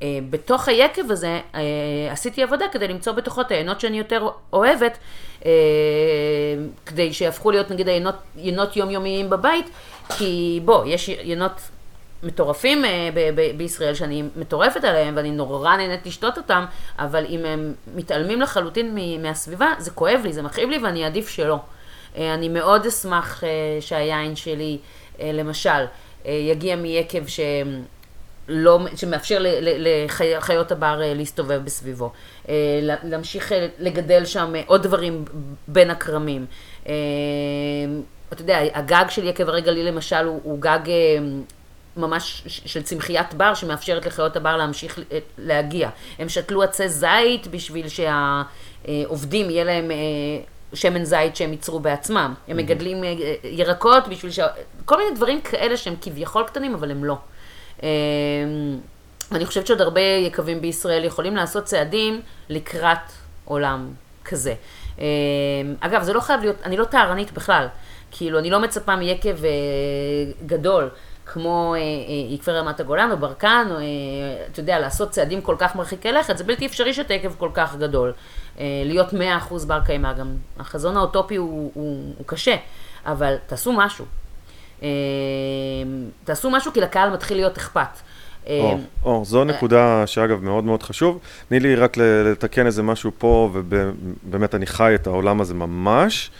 אה, 0.02 0.18
בתוך 0.30 0.68
היקב 0.68 1.10
הזה 1.10 1.40
אה, 1.54 1.60
עשיתי 2.10 2.42
עבודה 2.42 2.64
כדי 2.72 2.88
למצוא 2.88 3.12
בתוכו 3.12 3.40
את 3.40 3.50
העיינות 3.50 3.80
שאני 3.80 3.98
יותר 3.98 4.28
אוהבת, 4.52 4.98
אה, 5.46 5.50
כדי 6.86 7.12
שיהפכו 7.12 7.50
להיות 7.50 7.70
נגיד 7.70 7.88
עיינות 8.36 8.76
יומיומיים 8.76 9.30
בבית, 9.30 9.70
כי 10.08 10.60
בוא, 10.64 10.84
יש 10.86 11.08
עיינות 11.08 11.52
מטורפים 12.22 12.82
ב- 13.14 13.30
ב- 13.34 13.56
בישראל, 13.56 13.94
שאני 13.94 14.22
מטורפת 14.36 14.84
עליהם 14.84 15.16
ואני 15.16 15.30
נורא 15.30 15.76
נהנית 15.76 16.06
לשתות 16.06 16.38
אותם, 16.38 16.64
אבל 16.98 17.24
אם 17.28 17.44
הם 17.44 17.74
מתעלמים 17.94 18.40
לחלוטין 18.40 18.94
מ- 18.94 19.22
מהסביבה, 19.22 19.72
זה 19.78 19.90
כואב 19.90 20.20
לי, 20.24 20.32
זה 20.32 20.42
מכאיב 20.42 20.70
לי 20.70 20.78
ואני 20.78 21.04
אעדיף 21.04 21.28
שלא. 21.28 21.58
אני 22.16 22.48
מאוד 22.48 22.86
אשמח 22.86 23.42
שהיין 23.80 24.36
שלי, 24.36 24.78
למשל, 25.22 25.84
יגיע 26.24 26.76
מיקב 26.76 27.26
ש... 27.26 27.40
לא, 28.48 28.78
שמאפשר 28.96 29.44
לחיות 30.20 30.72
הבר 30.72 31.02
אה, 31.02 31.14
להסתובב 31.14 31.60
בסביבו, 31.64 32.12
אה, 32.48 32.54
לה- 32.82 32.96
להמשיך 33.04 33.52
אה, 33.52 33.66
לגדל 33.78 34.24
שם 34.24 34.52
עוד 34.66 34.82
דברים 34.82 35.24
בין 35.68 35.90
הכרמים. 35.90 36.46
אתה 38.32 38.42
יודע, 38.42 38.58
הגג 38.74 39.04
של 39.08 39.24
יקב 39.24 39.48
הרגלי 39.48 39.82
למשל 39.84 40.24
הוא, 40.26 40.40
הוא 40.42 40.60
גג 40.60 40.78
ממש 41.96 42.42
של 42.46 42.82
צמחיית 42.82 43.34
בר 43.34 43.54
שמאפשרת 43.54 44.06
לחיות 44.06 44.36
הבר 44.36 44.56
להמשיך 44.56 44.98
להגיע. 45.38 45.88
הם 46.18 46.28
שתלו 46.28 46.62
עצי 46.62 46.88
זית 46.88 47.46
בשביל 47.50 47.86
שהעובדים 47.88 49.50
יהיה 49.50 49.64
להם 49.64 49.90
שמן 50.74 51.04
זית 51.04 51.36
שהם 51.36 51.52
ייצרו 51.52 51.80
בעצמם. 51.80 52.34
הם 52.48 52.56
מגדלים 52.56 53.04
אה, 53.04 53.12
ירקות 53.44 54.08
בשביל 54.08 54.32
ש... 54.32 54.40
כל 54.84 54.96
מיני 54.96 55.16
דברים 55.16 55.40
כאלה 55.40 55.76
שהם 55.76 55.94
כביכול 56.00 56.44
קטנים 56.44 56.74
אבל 56.74 56.90
הם 56.90 57.04
לא. 57.04 57.16
אמ, 57.82 57.88
אני 59.32 59.46
חושבת 59.46 59.66
שעוד 59.66 59.80
הרבה 59.80 60.00
יקבים 60.00 60.60
בישראל 60.60 61.04
יכולים 61.04 61.36
לעשות 61.36 61.64
צעדים 61.64 62.20
לקראת 62.48 62.98
עולם 63.44 63.92
כזה. 64.24 64.54
אמ, 64.98 65.04
אגב, 65.80 66.02
זה 66.02 66.12
לא 66.12 66.20
חייב 66.20 66.40
להיות, 66.40 66.56
אני 66.64 66.76
לא 66.76 66.84
טהרנית 66.84 67.32
בכלל. 67.32 67.66
כאילו, 68.10 68.38
אני 68.38 68.50
לא 68.50 68.60
מצפה 68.60 68.96
מיקב 68.96 69.44
אה, 69.44 69.50
גדול, 70.46 70.90
כמו 71.26 71.74
אה, 71.74 71.80
אה, 71.80 71.84
יקבי 72.34 72.52
רמת 72.52 72.80
הגולן 72.80 73.10
או 73.10 73.16
ברקן, 73.16 73.66
או, 73.70 73.76
אתה 74.52 74.60
יודע, 74.60 74.78
לעשות 74.78 75.10
צעדים 75.10 75.40
כל 75.40 75.56
כך 75.58 75.76
מרחיקי 75.76 76.12
לכת, 76.12 76.38
זה 76.38 76.44
בלתי 76.44 76.66
אפשרי 76.66 76.90
יקב 77.10 77.32
כל 77.38 77.50
כך 77.54 77.76
גדול. 77.76 78.12
להיות 78.84 79.12
100% 79.12 79.16
בר 79.66 79.80
קיימא, 79.86 80.12
גם 80.12 80.36
החזון 80.58 80.96
האוטופי 80.96 81.36
הוא, 81.36 81.70
הוא, 81.74 82.14
הוא 82.18 82.26
קשה, 82.26 82.56
אבל 83.06 83.34
תעשו 83.46 83.72
משהו. 83.72 84.04
אה, 84.82 84.88
תעשו 86.24 86.50
משהו 86.50 86.72
כי 86.72 86.80
לקהל 86.80 87.10
מתחיל 87.10 87.36
להיות 87.36 87.56
אכפת. 87.56 87.98
אה, 88.46 88.60
או, 88.60 88.78
או, 89.04 89.24
זו 89.24 89.44
נקודה 89.44 90.06
שאגב 90.06 90.44
מאוד 90.44 90.64
מאוד 90.64 90.82
חשוב. 90.82 91.18
תני 91.48 91.60
לי 91.60 91.74
רק 91.74 91.96
לתקן 91.96 92.66
איזה 92.66 92.82
משהו 92.82 93.10
פה, 93.18 93.50
ובאמת 93.52 94.54
אני 94.54 94.66
חי 94.66 94.94
את 94.94 95.06
העולם 95.06 95.40
הזה 95.40 95.54
ממש. 95.54 96.30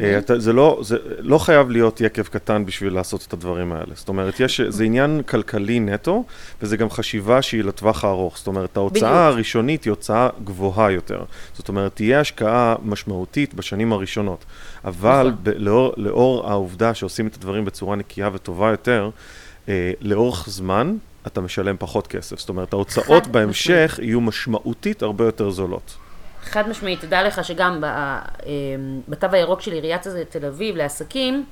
אה, 0.00 0.18
אתה- 0.18 0.38
זה 0.38 0.52
לא, 0.52 0.78
זה 0.82 0.96
לא 1.18 1.38
חייב 1.38 1.70
להיות 1.70 2.00
יקב 2.00 2.22
קטן 2.22 2.64
בשביל 2.66 2.92
לעשות 2.94 3.24
את 3.28 3.32
הדברים 3.32 3.72
האלה. 3.72 3.92
זאת 3.94 4.08
אומרת, 4.08 4.40
יש, 4.40 4.60
זה 4.60 4.84
עניין 4.84 5.22
כלכלי 5.28 5.80
נטו, 5.80 6.24
וזה 6.62 6.76
גם 6.76 6.90
חשיבה 6.90 7.42
שהיא 7.42 7.64
לטווח 7.64 8.04
הארוך. 8.04 8.38
זאת 8.38 8.46
אומרת, 8.46 8.76
ההוצאה 8.76 9.00
בדיוק. 9.00 9.34
הראשונית 9.36 9.84
היא 9.84 9.90
הוצאה 9.90 10.28
גבוהה 10.44 10.90
יותר. 10.90 11.24
זאת 11.54 11.68
אומרת, 11.68 11.94
תהיה 11.96 12.20
השקעה 12.20 12.74
משמעותית 12.84 13.54
בשנים 13.54 13.92
הראשונות. 13.92 14.44
אבל 14.84 15.26
נכון. 15.28 15.36
ב- 15.42 15.48
לאור, 15.56 15.92
לאור 15.96 16.50
העובדה 16.50 16.94
שעושים 16.94 17.26
את 17.26 17.34
הדברים 17.34 17.64
בצורה 17.64 17.96
נקייה 17.96 18.30
וטובה 18.32 18.70
יותר, 18.70 19.10
אה, 19.68 19.92
לאורך 20.00 20.44
זמן 20.48 20.96
אתה 21.26 21.40
משלם 21.40 21.76
פחות 21.78 22.06
כסף. 22.06 22.38
זאת 22.38 22.48
אומרת, 22.48 22.72
ההוצאות 22.72 23.26
בהמשך 23.26 23.98
יהיו 24.02 24.20
משמעותית 24.20 25.02
הרבה 25.02 25.24
יותר 25.24 25.50
זולות. 25.50 25.94
חד 26.42 26.68
משמעית, 26.68 27.00
תדע 27.00 27.22
לך 27.22 27.44
שגם 27.44 27.80
ב- 27.80 27.84
אה, 27.84 28.20
בתו 29.08 29.26
הירוק 29.32 29.60
של 29.60 29.72
עיריית 29.72 30.06
תל 30.28 30.46
אביב 30.46 30.76
לעסקים, 30.76 31.44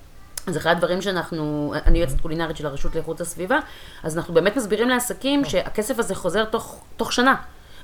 זה 0.46 0.59
אחד 0.59 0.70
הדברים 0.70 1.03
שאנחנו, 1.03 1.74
אני 1.87 1.98
יועצת 1.98 2.20
קולינרית 2.20 2.57
של 2.57 2.66
הרשות 2.66 2.94
לאיכות 2.94 3.20
הסביבה, 3.20 3.59
אז 4.03 4.18
אנחנו 4.18 4.35
באמת 4.35 4.57
מסבירים 4.57 4.88
לעסקים 4.88 5.44
שהכסף 5.44 5.98
הזה 5.98 6.14
חוזר 6.14 6.44
תוך, 6.44 6.85
תוך 6.96 7.12
שנה. 7.12 7.35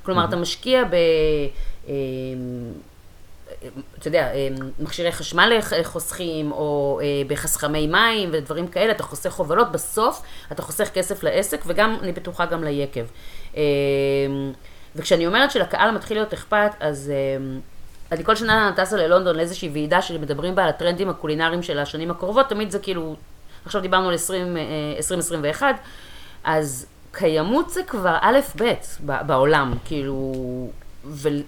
כלומר, 0.03 0.25
אתה 0.25 0.37
משקיע 0.37 0.85
ב... 0.85 0.95
אה, 1.89 1.95
אתה 3.99 4.09
יודע, 4.09 4.35
אה, 4.35 4.49
מכשירי 4.79 5.13
חשמל 5.13 5.59
חוסכים, 5.83 6.53
או 6.53 7.01
אה, 7.03 7.23
בחסכמי 7.29 7.87
מים 7.87 8.29
ודברים 8.33 8.69
כאלה, 8.69 8.93
אתה 8.93 9.03
חוסך 9.03 9.35
הובלות, 9.35 9.73
בסוף 9.73 10.23
אתה 10.53 10.63
חוסך 10.63 10.89
כסף 10.95 11.23
לעסק, 11.23 11.63
וגם, 11.67 11.97
אני 12.03 12.13
בטוחה, 12.13 12.47
גם 12.47 12.65
ליקב. 12.65 13.05
אה, 14.97 15.01
וכשאני 15.01 15.27
אומרת 15.27 15.51
שלקהל 15.51 15.91
מתחיל 15.91 16.17
להיות 16.17 16.33
אכפת, 16.33 16.71
אז 16.81 17.13
אה, 17.15 17.45
אני 18.13 18.25
כל 18.25 18.37
שנה 18.37 18.73
טסה 18.77 18.97
ללונדון 18.97 19.37
לאיזושהי 19.37 19.69
ועידה 19.69 20.03
שמדברים 20.03 20.55
בה 20.55 20.63
על 20.63 20.69
הטרנדים 20.69 21.09
הקולינריים 21.09 21.63
של 21.63 21.79
השנים 21.79 22.11
הקרובות, 22.11 22.49
תמיד 22.49 22.71
זה 22.71 22.79
כאילו, 22.79 23.17
עכשיו 23.65 23.81
דיברנו 23.81 24.09
על 24.09 24.15
20, 24.15 24.57
אה, 24.57 24.63
2021, 24.97 25.75
אז 26.45 26.87
קיימות 27.13 27.71
זה 27.71 27.83
כבר 27.83 28.17
א' 28.21 28.39
ב' 28.61 28.73
בעולם, 29.07 29.75
כאילו, 29.85 30.33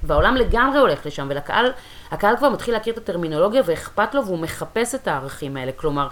והעולם 0.02 0.36
לגמרי 0.36 0.78
הולך 0.78 1.06
לשם, 1.06 1.26
ולקהל, 1.30 1.72
הקהל 2.10 2.36
כבר 2.36 2.48
מתחיל 2.48 2.74
להכיר 2.74 2.92
את 2.92 2.98
הטרמינולוגיה 2.98 3.62
ואכפת 3.64 4.14
לו 4.14 4.26
והוא 4.26 4.38
מחפש 4.38 4.94
את 4.94 5.08
הערכים 5.08 5.56
האלה, 5.56 5.72
כלומר, 5.72 6.08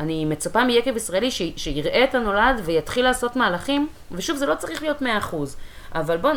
אני 0.00 0.24
מצפה 0.24 0.64
מיקב 0.64 0.96
ישראלי 0.96 1.30
ש- 1.30 1.52
שיראה 1.56 2.04
את 2.04 2.14
הנולד 2.14 2.60
ויתחיל 2.64 3.04
לעשות 3.04 3.36
מהלכים, 3.36 3.88
ושוב, 4.12 4.36
זה 4.36 4.46
לא 4.46 4.54
צריך 4.54 4.82
להיות 4.82 5.02
100%, 5.02 5.06
אבל 5.94 6.16
בואו, 6.16 6.32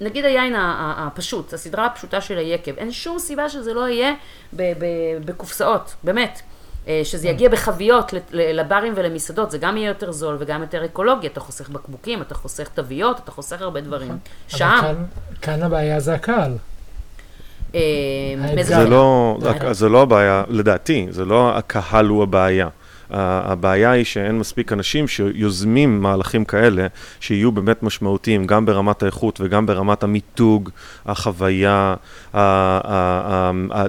נגיד 0.00 0.24
היין 0.24 0.54
הפשוט, 0.58 1.52
הסדרה 1.52 1.86
הפשוטה 1.86 2.20
של 2.20 2.38
היקב, 2.38 2.72
אין 2.78 2.92
שום 2.92 3.18
סיבה 3.18 3.48
שזה 3.48 3.74
לא 3.74 3.88
יהיה 3.88 4.12
ב- 4.52 4.62
ב- 4.78 4.84
בקופסאות, 5.24 5.94
באמת. 6.04 6.40
אה, 6.88 7.00
שזה 7.04 7.28
יגיע 7.28 7.48
בחביות 7.48 8.12
ל- 8.12 8.18
ל- 8.30 8.60
לברים 8.60 8.92
ולמסעדות, 8.96 9.50
זה 9.50 9.58
גם 9.58 9.76
יהיה 9.76 9.88
יותר 9.88 10.12
זול 10.12 10.36
וגם 10.38 10.60
יותר 10.62 10.84
אקולוגי, 10.84 11.26
אתה 11.26 11.40
חוסך 11.40 11.68
בקבוקים, 11.68 12.22
אתה 12.22 12.34
חוסך 12.34 12.68
תוויות, 12.68 13.18
אתה 13.24 13.30
חוסך 13.30 13.62
הרבה 13.62 13.80
דברים. 13.80 14.08
אבל 14.10 14.18
שם, 14.48 14.78
כאן- 14.82 15.04
כאן 15.42 15.62
הבעיה 15.62 16.00
זה 16.00 16.14
הקהל. 16.14 16.52
אה, 17.74 17.80
לא, 18.90 19.38
זה 19.72 19.88
לא 19.88 20.02
הבעיה, 20.02 20.44
לדעתי, 20.48 21.06
זה 21.10 21.24
לא 21.24 21.56
הקהל 21.58 22.06
הוא 22.06 22.22
הבעיה. 22.22 22.68
הבעיה 23.10 23.90
היא 23.90 24.04
שאין 24.04 24.38
מספיק 24.38 24.72
אנשים 24.72 25.08
שיוזמים 25.08 26.02
מהלכים 26.02 26.44
כאלה, 26.44 26.86
שיהיו 27.20 27.52
באמת 27.52 27.82
משמעותיים, 27.82 28.46
גם 28.46 28.66
ברמת 28.66 29.02
האיכות 29.02 29.40
וגם 29.40 29.66
ברמת 29.66 30.02
המיתוג, 30.02 30.70
החוויה, 31.06 31.94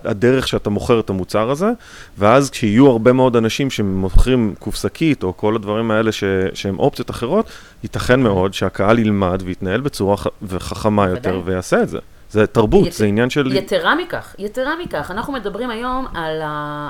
הדרך 0.06 0.48
שאתה 0.48 0.70
מוכר 0.70 1.00
את 1.00 1.10
המוצר 1.10 1.50
הזה, 1.50 1.70
ואז 2.18 2.50
כשיהיו 2.50 2.88
הרבה 2.88 3.14
מאוד 3.14 3.36
אנשים 3.36 3.70
שמוכרים 3.70 4.54
קופסקית, 4.60 5.24
או 5.24 5.38
כל 5.38 5.56
הדברים 5.56 5.92
האלה 5.92 6.12
ש- 6.12 6.24
שהם 6.54 6.80
אופציות 6.80 7.10
אחרות, 7.10 7.50
ייתכן 7.84 8.20
מאוד 8.20 8.54
שהקהל 8.54 9.00
ילמד 9.00 9.42
ויתנהל 9.46 9.82
בצורה 9.82 10.18
ח- 10.18 10.28
וחכמה 10.42 11.10
יותר. 11.10 11.42
ויעשה 11.46 11.82
את 11.84 11.90
זה. 11.90 12.00
זה 12.32 12.48
תרבות, 12.48 12.88
ית- 12.88 12.94
זה 12.94 13.06
עניין 13.06 13.30
של... 13.30 13.52
יתרה 13.52 13.96
מכך, 13.96 14.36
יתרה 14.40 14.72
מכך, 14.84 15.12
אנחנו 15.12 15.34
מדברים 15.34 15.70
היום 15.70 16.06
על, 16.14 16.42
ה... 16.44 16.90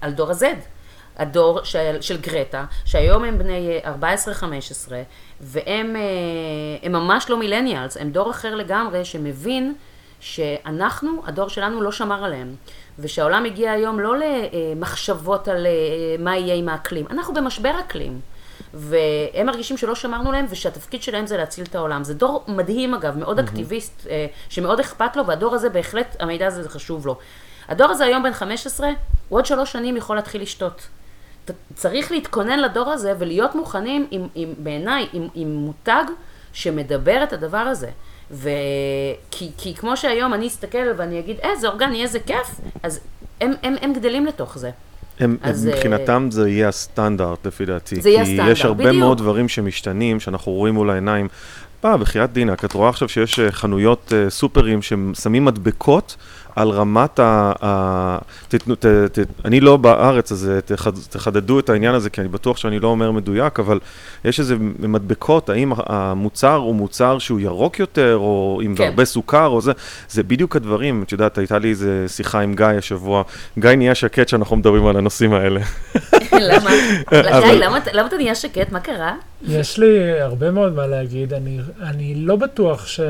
על 0.00 0.12
דור 0.12 0.30
ה-Z, 0.30 0.44
הדור 1.16 1.64
של, 1.64 1.96
של 2.00 2.16
גרטה, 2.20 2.64
שהיום 2.84 3.24
הם 3.24 3.38
בני 3.38 3.80
14-15, 3.84 4.92
והם 5.40 5.96
אה, 5.96 6.02
הם 6.82 6.92
ממש 6.92 7.30
לא 7.30 7.36
מילניאלס, 7.36 7.96
הם 7.96 8.10
דור 8.10 8.30
אחר 8.30 8.54
לגמרי 8.54 9.04
שמבין 9.04 9.74
שאנחנו, 10.20 11.22
הדור 11.26 11.48
שלנו 11.48 11.82
לא 11.82 11.92
שמר 11.92 12.24
עליהם, 12.24 12.54
ושהעולם 12.98 13.44
הגיע 13.44 13.72
היום 13.72 14.00
לא 14.00 14.14
למחשבות 14.16 15.48
על 15.48 15.66
אה, 15.66 15.72
מה 16.18 16.36
יהיה 16.36 16.54
עם 16.54 16.68
האקלים, 16.68 17.06
אנחנו 17.10 17.34
במשבר 17.34 17.80
אקלים. 17.80 18.20
והם 18.74 19.46
מרגישים 19.46 19.76
שלא 19.76 19.94
שמרנו 19.94 20.32
להם 20.32 20.46
ושהתפקיד 20.50 21.02
שלהם 21.02 21.26
זה 21.26 21.36
להציל 21.36 21.64
את 21.64 21.74
העולם. 21.74 22.04
זה 22.04 22.14
דור 22.14 22.44
מדהים 22.48 22.94
אגב, 22.94 23.18
מאוד 23.18 23.38
אקטיביסט, 23.38 24.06
אה, 24.10 24.26
שמאוד 24.48 24.80
אכפת 24.80 25.16
לו, 25.16 25.26
והדור 25.26 25.54
הזה 25.54 25.68
בהחלט, 25.68 26.16
המידע 26.20 26.46
הזה 26.46 26.62
זה 26.62 26.68
חשוב 26.68 27.06
לו. 27.06 27.18
הדור 27.68 27.90
הזה 27.90 28.04
היום 28.04 28.22
בן 28.22 28.32
15, 28.32 28.88
הוא 29.28 29.38
עוד 29.38 29.46
שלוש 29.46 29.72
שנים 29.72 29.96
יכול 29.96 30.16
להתחיל 30.16 30.42
לשתות. 30.42 30.88
צריך 31.74 32.12
להתכונן 32.12 32.58
לדור 32.58 32.90
הזה 32.90 33.12
ולהיות 33.18 33.54
מוכנים, 33.54 34.06
עם, 34.10 34.26
עם, 34.34 34.54
בעיניי, 34.58 35.06
עם, 35.12 35.28
עם 35.34 35.54
מותג 35.54 36.04
שמדבר 36.52 37.22
את 37.22 37.32
הדבר 37.32 37.58
הזה. 37.58 37.88
ו... 38.30 38.48
כי, 39.30 39.50
כי 39.58 39.74
כמו 39.74 39.96
שהיום 39.96 40.34
אני 40.34 40.46
אסתכל 40.46 40.78
ואני 40.96 41.20
אגיד, 41.20 41.36
אה, 41.44 41.56
זה 41.56 41.68
אורגני, 41.68 42.02
איזה 42.02 42.20
כיף, 42.20 42.60
אז 42.82 43.00
הם, 43.40 43.52
הם, 43.62 43.74
הם 43.82 43.92
גדלים 43.92 44.26
לתוך 44.26 44.58
זה. 44.58 44.70
הם, 45.20 45.36
אז, 45.42 45.64
הם 45.64 45.72
מבחינתם 45.72 46.28
זה 46.30 46.48
יהיה 46.48 46.68
הסטנדרט 46.68 47.46
לפי 47.46 47.64
דעתי. 47.64 48.00
זה 48.00 48.08
יהיה 48.10 48.24
כי 48.24 48.30
הסטנדרט, 48.30 48.52
יש 48.52 48.64
הרבה 48.64 48.84
בדיוק. 48.84 49.00
מאוד 49.00 49.18
דברים 49.18 49.48
שמשתנים, 49.48 50.20
שאנחנו 50.20 50.52
רואים 50.52 50.74
מול 50.74 50.90
העיניים. 50.90 51.28
בא, 51.82 51.96
בחייאת 51.96 52.32
דינק, 52.32 52.64
את 52.64 52.72
רואה 52.72 52.88
עכשיו 52.88 53.08
שיש 53.08 53.38
אה, 53.38 53.52
חנויות 53.52 54.12
אה, 54.16 54.30
סופרים 54.30 54.80
ששמים 54.82 55.44
מדבקות 55.44 56.16
על 56.56 56.70
רמת 56.70 57.18
ה... 57.18 57.52
ה 57.62 58.18
תתנו, 58.48 58.74
ת, 58.74 58.86
ת, 58.86 59.18
אני 59.44 59.60
לא 59.60 59.76
בארץ, 59.76 60.32
אז 60.32 60.50
אה, 60.50 60.60
תחד, 60.60 60.90
תחדדו 61.10 61.58
את 61.58 61.70
העניין 61.70 61.94
הזה, 61.94 62.10
כי 62.10 62.20
אני 62.20 62.28
בטוח 62.28 62.56
שאני 62.56 62.78
לא 62.78 62.88
אומר 62.88 63.10
מדויק, 63.10 63.60
אבל 63.60 63.80
יש 64.24 64.40
איזה 64.40 64.56
מדבקות, 64.78 65.50
האם 65.50 65.72
המוצר 65.76 66.54
הוא 66.54 66.74
מוצר 66.74 67.18
שהוא 67.18 67.40
ירוק 67.40 67.78
יותר, 67.78 68.16
או 68.16 68.60
עם 68.62 68.74
כן. 68.74 68.84
הרבה 68.84 69.04
סוכר, 69.04 69.46
או 69.46 69.60
זה, 69.60 69.72
זה 70.08 70.22
בדיוק 70.22 70.56
הדברים. 70.56 71.02
את 71.02 71.12
יודעת, 71.12 71.38
הייתה 71.38 71.58
לי 71.58 71.70
איזה 71.70 72.04
שיחה 72.08 72.40
עם 72.40 72.54
גיא 72.54 72.66
השבוע. 72.66 73.22
גיא 73.58 73.70
נהיה 73.70 73.94
שקט 73.94 74.28
שאנחנו 74.28 74.56
מדברים 74.56 74.86
על 74.86 74.96
הנושאים 74.96 75.32
האלה. 75.32 75.60
למה? 76.50 76.70
גיא, 77.10 77.52
למה 77.92 78.06
אתה 78.06 78.16
נהיה 78.16 78.34
שקט? 78.34 78.72
מה 78.72 78.80
קרה? 78.80 79.14
יש 79.48 79.78
לי 79.78 80.20
הרבה 80.20 80.50
מאוד 80.50 80.74
מה 80.74 80.86
להגיד. 80.86 81.32
אני, 81.34 81.58
אני 81.82 82.14
לא 82.14 82.36
בטוח 82.36 82.86
ש... 82.86 83.00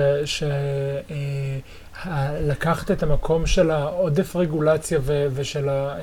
לקחת 2.41 2.91
את 2.91 3.03
המקום 3.03 3.47
של 3.47 3.71
העודף 3.71 4.37
רגולציה 4.37 4.99
ושל 5.35 5.69
ה... 5.69 5.97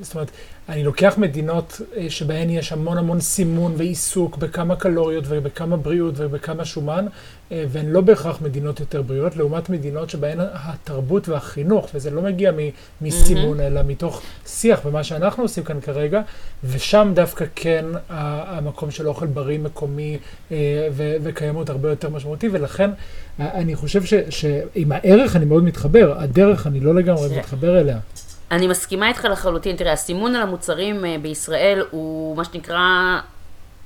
זאת 0.00 0.14
אומרת, 0.14 0.30
אני 0.68 0.84
לוקח 0.84 1.14
מדינות 1.18 1.80
אה, 1.96 2.06
שבהן 2.10 2.50
יש 2.50 2.72
המון 2.72 2.98
המון 2.98 3.20
סימון 3.20 3.74
ועיסוק 3.76 4.36
בכמה 4.36 4.76
קלוריות 4.76 5.24
ובכמה 5.28 5.76
בריאות 5.76 6.14
ובכמה 6.16 6.64
שומן, 6.64 7.06
אה, 7.52 7.64
והן 7.68 7.86
לא 7.86 8.00
בהכרח 8.00 8.40
מדינות 8.42 8.80
יותר 8.80 9.02
בריאות, 9.02 9.36
לעומת 9.36 9.70
מדינות 9.70 10.10
שבהן 10.10 10.38
התרבות 10.40 11.28
והחינוך, 11.28 11.88
וזה 11.94 12.10
לא 12.10 12.22
מגיע 12.22 12.52
מסימון, 13.00 13.60
mm-hmm. 13.60 13.62
אלא 13.62 13.80
מתוך 13.86 14.22
שיח 14.46 14.80
ומה 14.84 15.04
שאנחנו 15.04 15.42
עושים 15.42 15.64
כאן 15.64 15.80
כרגע, 15.80 16.22
ושם 16.64 17.12
דווקא 17.14 17.44
כן 17.54 17.84
המקום 18.08 18.90
של 18.90 19.08
אוכל 19.08 19.26
בריא 19.26 19.58
מקומי 19.58 20.18
וקיימות 21.22 21.70
הרבה 21.70 21.90
יותר 21.90 22.10
משמעותי, 22.10 22.48
ולכן 22.52 22.90
אני 23.38 23.76
חושב 23.76 24.02
שעם 24.30 24.92
הערך 24.92 25.36
אני 25.36 25.44
מאוד 25.44 25.64
מתחבר, 25.64 26.14
הדרך 26.18 26.66
אני 26.66 26.80
לא 26.80 26.94
לגמרי 26.94 27.38
מתחבר 27.38 27.80
אליה. 27.80 27.98
אני 28.50 28.66
מסכימה 28.66 29.08
איתך 29.08 29.24
לחלוטין. 29.24 29.76
תראה, 29.76 29.92
הסימון 29.92 30.34
על 30.34 30.42
המוצרים 30.42 31.04
אה, 31.04 31.16
בישראל 31.22 31.82
הוא 31.90 32.36
מה 32.36 32.44
שנקרא, 32.44 33.20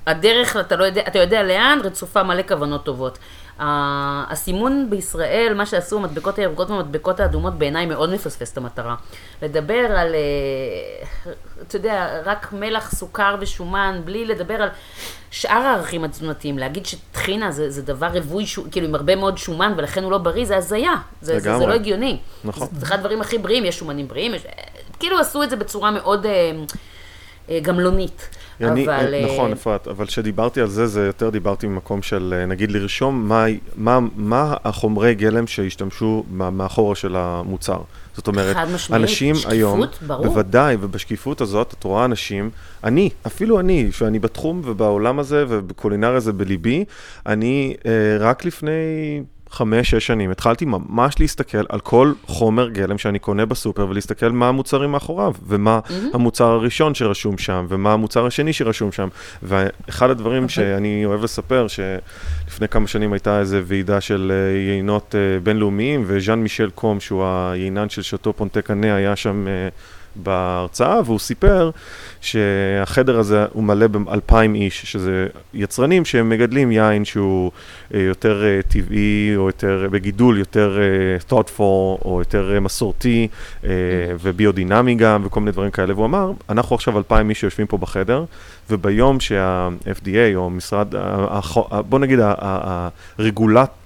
הדרך, 0.07 0.57
אתה, 0.57 0.75
לא 0.75 0.83
יודע, 0.83 1.01
אתה 1.07 1.19
יודע 1.19 1.43
לאן, 1.43 1.79
רצופה 1.83 2.23
מלא 2.23 2.41
כוונות 2.47 2.85
טובות. 2.85 3.17
הסימון 4.29 4.87
בישראל, 4.89 5.53
מה 5.55 5.65
שעשו 5.65 5.97
המדבקות 5.97 6.39
הירוקות 6.39 6.69
והמדבקות 6.69 7.19
האדומות, 7.19 7.53
בעיניי 7.53 7.85
מאוד 7.85 8.13
מפספס 8.13 8.53
את 8.53 8.57
המטרה. 8.57 8.95
לדבר 9.41 9.73
על, 9.73 10.15
אה, 10.15 11.31
אתה 11.61 11.75
יודע, 11.75 12.21
רק 12.25 12.53
מלח, 12.53 12.95
סוכר 12.95 13.35
ושומן, 13.39 14.01
בלי 14.05 14.25
לדבר 14.25 14.61
על 14.61 14.69
שאר 15.31 15.57
הערכים 15.57 16.03
התזונתיים. 16.03 16.57
להגיד 16.57 16.85
שטחינה 16.85 17.51
זה, 17.51 17.69
זה 17.69 17.81
דבר 17.81 18.07
רווי, 18.07 18.45
כאילו 18.71 18.87
עם 18.87 18.95
הרבה 18.95 19.15
מאוד 19.15 19.37
שומן 19.37 19.73
ולכן 19.77 20.03
הוא 20.03 20.11
לא 20.11 20.17
בריא, 20.17 20.45
זה 20.45 20.57
הזיה. 20.57 20.93
זה, 21.21 21.39
זה, 21.39 21.57
זה 21.57 21.65
לא 21.65 21.73
הגיוני. 21.73 22.17
נכון. 22.43 22.67
זה 22.71 22.85
אחד 22.85 22.95
הדברים 22.95 23.21
הכי 23.21 23.37
בריאים, 23.37 23.65
יש 23.65 23.77
שומנים 23.77 24.07
בריאים, 24.07 24.33
יש, 24.33 24.41
כאילו 24.99 25.19
עשו 25.19 25.43
את 25.43 25.49
זה 25.49 25.55
בצורה 25.55 25.91
מאוד 25.91 26.25
אה, 26.25 26.51
אה, 27.49 27.59
גמלונית. 27.61 28.29
אני, 28.63 28.85
אבל... 28.85 29.13
אה, 29.13 29.25
נכון, 29.33 29.51
אפרת, 29.51 29.87
אבל 29.87 30.05
כשדיברתי 30.05 30.61
על 30.61 30.67
זה, 30.67 30.87
זה 30.87 31.05
יותר 31.05 31.29
דיברתי 31.29 31.67
ממקום 31.67 32.01
של, 32.01 32.33
אה, 32.37 32.45
נגיד, 32.45 32.71
לרשום 32.71 33.27
מה, 33.27 33.45
מה, 33.75 33.99
מה 34.15 34.55
החומרי 34.63 35.15
גלם 35.15 35.47
שהשתמשו 35.47 36.23
מאחורה 36.29 36.95
של 36.95 37.15
המוצר. 37.15 37.81
זאת 38.15 38.27
אומרת, 38.27 38.55
אנשים 38.93 39.35
שקיפות, 39.35 39.51
היום, 39.53 39.81
ברור. 40.07 40.27
בוודאי, 40.27 40.77
ובשקיפות 40.79 41.41
הזאת, 41.41 41.73
את 41.79 41.83
רואה 41.83 42.05
אנשים, 42.05 42.49
אני, 42.83 43.09
אפילו 43.27 43.59
אני, 43.59 43.91
שאני 43.91 44.19
בתחום 44.19 44.61
ובעולם 44.65 45.19
הזה 45.19 45.45
ובקולינריה 45.49 46.19
זה 46.19 46.33
בליבי, 46.33 46.85
אני 47.25 47.75
אה, 47.85 47.91
רק 48.19 48.45
לפני... 48.45 48.71
חמש, 49.51 49.89
שש 49.89 50.07
שנים, 50.07 50.31
התחלתי 50.31 50.65
ממש 50.65 51.19
להסתכל 51.19 51.63
על 51.69 51.79
כל 51.79 52.13
חומר 52.25 52.69
גלם 52.69 52.97
שאני 52.97 53.19
קונה 53.19 53.45
בסופר 53.45 53.87
ולהסתכל 53.89 54.29
מה 54.29 54.49
המוצרים 54.49 54.91
מאחוריו, 54.91 55.33
ומה 55.47 55.79
mm-hmm. 55.85 55.93
המוצר 56.13 56.45
הראשון 56.45 56.95
שרשום 56.95 57.37
שם, 57.37 57.65
ומה 57.69 57.93
המוצר 57.93 58.25
השני 58.25 58.53
שרשום 58.53 58.91
שם. 58.91 59.07
ואחד 59.43 60.09
הדברים 60.09 60.43
okay. 60.43 60.45
אוקיי. 60.45 60.73
שאני 60.73 61.05
אוהב 61.05 61.23
לספר, 61.23 61.67
שלפני 61.67 62.67
כמה 62.67 62.87
שנים 62.87 63.13
הייתה 63.13 63.39
איזו 63.39 63.57
ועידה 63.65 64.01
של 64.01 64.31
אה, 64.31 64.57
יינות 64.75 65.15
אה, 65.15 65.39
בינלאומיים, 65.39 66.03
וז'אן 66.07 66.39
מישל 66.39 66.69
קום, 66.69 66.99
שהוא 66.99 67.25
היינן 67.25 67.89
של 67.89 68.01
שאטו 68.01 68.33
פונטה 68.33 68.61
קנה, 68.61 68.95
היה 68.95 69.15
שם... 69.15 69.45
אה, 70.17 70.21
בהרצאה, 70.23 71.01
והוא 71.05 71.19
סיפר 71.19 71.71
שהחדר 72.21 73.19
הזה 73.19 73.45
הוא 73.53 73.63
מלא 73.63 73.87
באלפיים 73.87 74.55
איש, 74.55 74.81
שזה 74.81 75.27
יצרנים 75.53 76.05
שהם 76.05 76.29
מגדלים 76.29 76.71
יין 76.71 77.05
שהוא 77.05 77.51
אה, 77.93 77.99
יותר 77.99 78.43
אה, 78.43 78.59
טבעי, 78.67 79.33
או 79.35 79.47
יותר 79.47 79.87
בגידול 79.91 80.39
יותר 80.39 80.79
אה, 80.81 81.37
thoughtful, 81.37 82.05
או 82.05 82.15
יותר 82.19 82.59
מסורתי, 82.61 83.27
וביודינמי 84.21 84.95
גם, 84.95 85.21
וכל 85.25 85.39
מיני 85.39 85.51
דברים 85.51 85.71
כאלה. 85.71 85.93
והוא 85.93 86.05
אמר, 86.05 86.31
אנחנו 86.49 86.75
עכשיו 86.75 86.97
אלפיים 86.97 87.29
איש 87.29 87.39
שיושבים 87.39 87.67
פה 87.67 87.77
בחדר, 87.77 88.25
וביום 88.71 89.19
שה-FDA, 89.19 90.35
או 90.35 90.49
משרד, 90.49 90.87
בוא 91.89 91.99
נגיד 91.99 92.19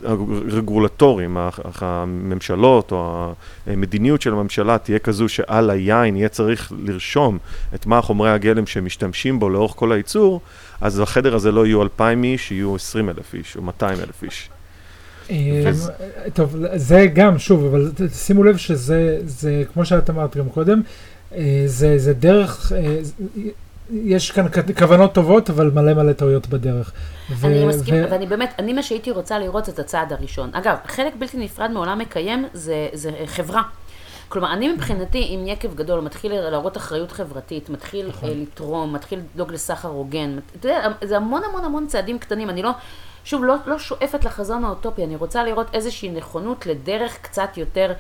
הרגולטורים, 0.04 1.38
הממשלות, 1.82 2.92
או 2.92 3.34
המדיניות 3.68 4.22
של 4.22 4.34
הממשלה 4.34 4.78
תהיה 4.78 5.00
כזו 5.00 5.30
שעל 5.30 5.70
היין 5.70 6.16
יהיה 6.16 6.30
צריך 6.30 6.72
לרשום 6.86 7.38
את 7.76 7.86
מה 7.86 8.02
חומרי 8.02 8.32
הגלם 8.32 8.66
שמשתמשים 8.66 9.40
בו 9.40 9.50
לאורך 9.50 9.74
כל 9.76 9.92
הייצור, 9.92 10.42
אז 10.82 11.00
בחדר 11.00 11.36
הזה 11.36 11.52
לא 11.52 11.66
יהיו 11.66 11.84
אלפיים 11.84 12.24
איש, 12.24 12.52
יהיו 12.52 12.76
עשרים 12.76 13.10
אלף 13.10 13.34
איש, 13.34 13.58
או 13.58 13.62
מאתיים 13.62 14.00
אלף 14.00 14.24
איש. 14.24 14.50
אה, 15.30 15.72
טוב, 16.34 16.56
זה 16.76 17.08
גם, 17.14 17.40
שוב, 17.40 17.66
אבל 17.66 17.92
שימו 18.14 18.44
לב 18.44 18.58
שזה, 18.58 19.20
זה, 19.26 19.64
כמו 19.74 19.86
שאת 19.86 20.10
אמרת 20.10 20.38
גם 20.38 20.50
קודם, 20.50 20.82
אה, 21.36 21.64
זה, 21.66 21.98
זה 21.98 22.14
דרך, 22.14 22.72
אה, 22.76 22.98
יש 23.90 24.32
כאן 24.32 24.46
כוונות 24.78 25.14
טובות, 25.14 25.50
אבל 25.50 25.72
מלא 25.74 25.94
מלא 25.94 26.14
טעויות 26.14 26.48
בדרך. 26.48 26.92
אני 27.44 27.66
מסכים, 27.66 28.04
ואני 28.10 28.26
באמת, 28.26 28.54
אני 28.60 28.74
מה 28.74 28.84
שהייתי 28.84 29.12
רוצה 29.12 29.40
לראות 29.40 29.70
את 29.70 29.80
הצעד 29.80 30.14
הראשון. 30.14 30.50
אגב, 30.54 30.78
חלק 30.88 31.14
בלתי 31.20 31.38
נפרד 31.38 31.72
מעולם 31.72 32.00
מקיים 32.00 32.46
זה, 32.54 32.88
זה 32.94 33.12
חברה. 33.26 33.62
כלומר, 34.30 34.54
אני 34.54 34.74
מבחינתי, 34.74 35.18
אם 35.18 35.48
יקב 35.48 35.76
גדול 35.76 36.00
מתחיל 36.00 36.34
להראות 36.34 36.78
אחריות 36.78 37.12
חברתית, 37.12 37.70
מתחיל 37.70 38.08
נכון. 38.08 38.30
לתרום, 38.30 38.94
מתחיל 38.94 39.20
לדאוג 39.34 39.52
לסחר 39.52 39.88
הוגן, 39.88 40.38
אתה 40.60 40.68
יודע, 40.68 40.88
זה 41.04 41.18
המון 41.18 41.42
המון 41.50 41.66
המון 41.66 41.88
צעדים 41.88 42.20
קטנים, 42.20 42.50
אני 42.50 42.62
לא, 42.62 42.72
שוב, 43.24 43.44
לא, 43.44 43.56
לא 43.66 43.80
שואפת 43.80 44.26
לחזון 44.26 44.66
האוטופי, 44.66 45.04
אני 45.04 45.16
רוצה 45.16 45.44
לראות 45.44 45.68
איזושהי 45.74 46.10
נכונות 46.10 46.66
לדרך 46.66 47.18
קצת 47.22 47.58
יותר 47.58 47.90
אה, 47.90 47.96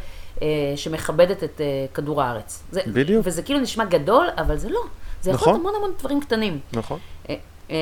שמכבדת 0.76 1.44
את 1.44 1.62
אה, 1.62 1.86
כדור 1.94 2.22
הארץ. 2.22 2.64
זה, 2.72 2.82
בדיוק. 2.88 3.22
וזה 3.28 3.42
כאילו 3.42 3.60
נשמע 3.60 3.86
גדול, 3.86 4.28
אבל 4.38 4.58
זה 4.58 4.70
לא. 4.70 4.82
זה 5.22 5.32
יכול 5.32 5.48
להיות 5.48 5.62
נכון. 5.62 5.76
המון 5.76 5.76
המון 5.76 5.92
דברים 6.00 6.22
קטנים. 6.22 6.60
נכון. 6.74 7.00
אה, 7.30 7.36
אמ, 7.70 7.76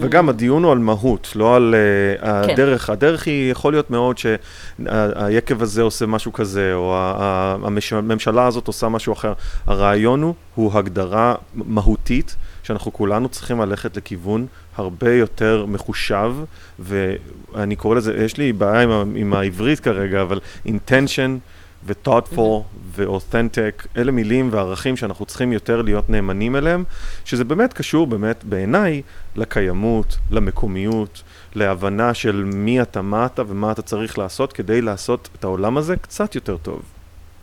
וגם 0.00 0.28
הדיון 0.28 0.64
הוא 0.64 0.72
על 0.72 0.78
מהות, 0.78 1.32
לא 1.36 1.56
על 1.56 1.74
uh, 1.74 2.22
כן. 2.22 2.50
הדרך. 2.52 2.90
הדרך 2.90 3.26
היא 3.26 3.50
יכול 3.50 3.72
להיות 3.72 3.90
מאוד 3.90 4.18
שהיקב 4.18 5.62
הזה 5.62 5.82
עושה 5.82 6.06
משהו 6.06 6.32
כזה, 6.32 6.74
או 6.74 6.94
הממשלה 6.96 8.46
הזאת 8.46 8.66
עושה 8.66 8.88
משהו 8.88 9.12
אחר. 9.12 9.32
הרעיון 9.66 10.22
הוא, 10.22 10.34
הוא 10.54 10.78
הגדרה 10.78 11.34
מהותית, 11.54 12.36
שאנחנו 12.62 12.92
כולנו 12.92 13.28
צריכים 13.28 13.60
ללכת 13.60 13.96
לכיוון 13.96 14.46
הרבה 14.76 15.12
יותר 15.12 15.66
מחושב, 15.68 16.32
ואני 16.78 17.76
קורא 17.76 17.96
לזה, 17.96 18.16
יש 18.24 18.36
לי 18.36 18.52
בעיה 18.52 18.82
עם, 18.82 19.12
עם 19.16 19.34
העברית 19.34 19.80
כרגע, 19.80 20.22
אבל 20.22 20.40
intention 20.66 21.38
ו-thoughtful 21.84 22.62
ו-authentic, 22.96 23.86
אלה 23.96 24.12
מילים 24.12 24.48
וערכים 24.52 24.96
שאנחנו 24.96 25.26
צריכים 25.26 25.52
יותר 25.52 25.82
להיות 25.82 26.10
נאמנים 26.10 26.56
אליהם, 26.56 26.84
שזה 27.24 27.44
באמת 27.44 27.72
קשור 27.72 28.06
באמת 28.06 28.44
בעיניי 28.44 29.02
לקיימות, 29.36 30.18
למקומיות, 30.30 31.22
להבנה 31.54 32.14
של 32.14 32.44
מי 32.44 32.82
אתה, 32.82 33.02
מה 33.02 33.26
אתה 33.26 33.42
ומה 33.48 33.72
אתה 33.72 33.82
צריך 33.82 34.18
לעשות 34.18 34.52
כדי 34.52 34.82
לעשות 34.82 35.28
את 35.38 35.44
העולם 35.44 35.76
הזה 35.76 35.96
קצת 35.96 36.34
יותר 36.34 36.56
טוב. 36.56 36.82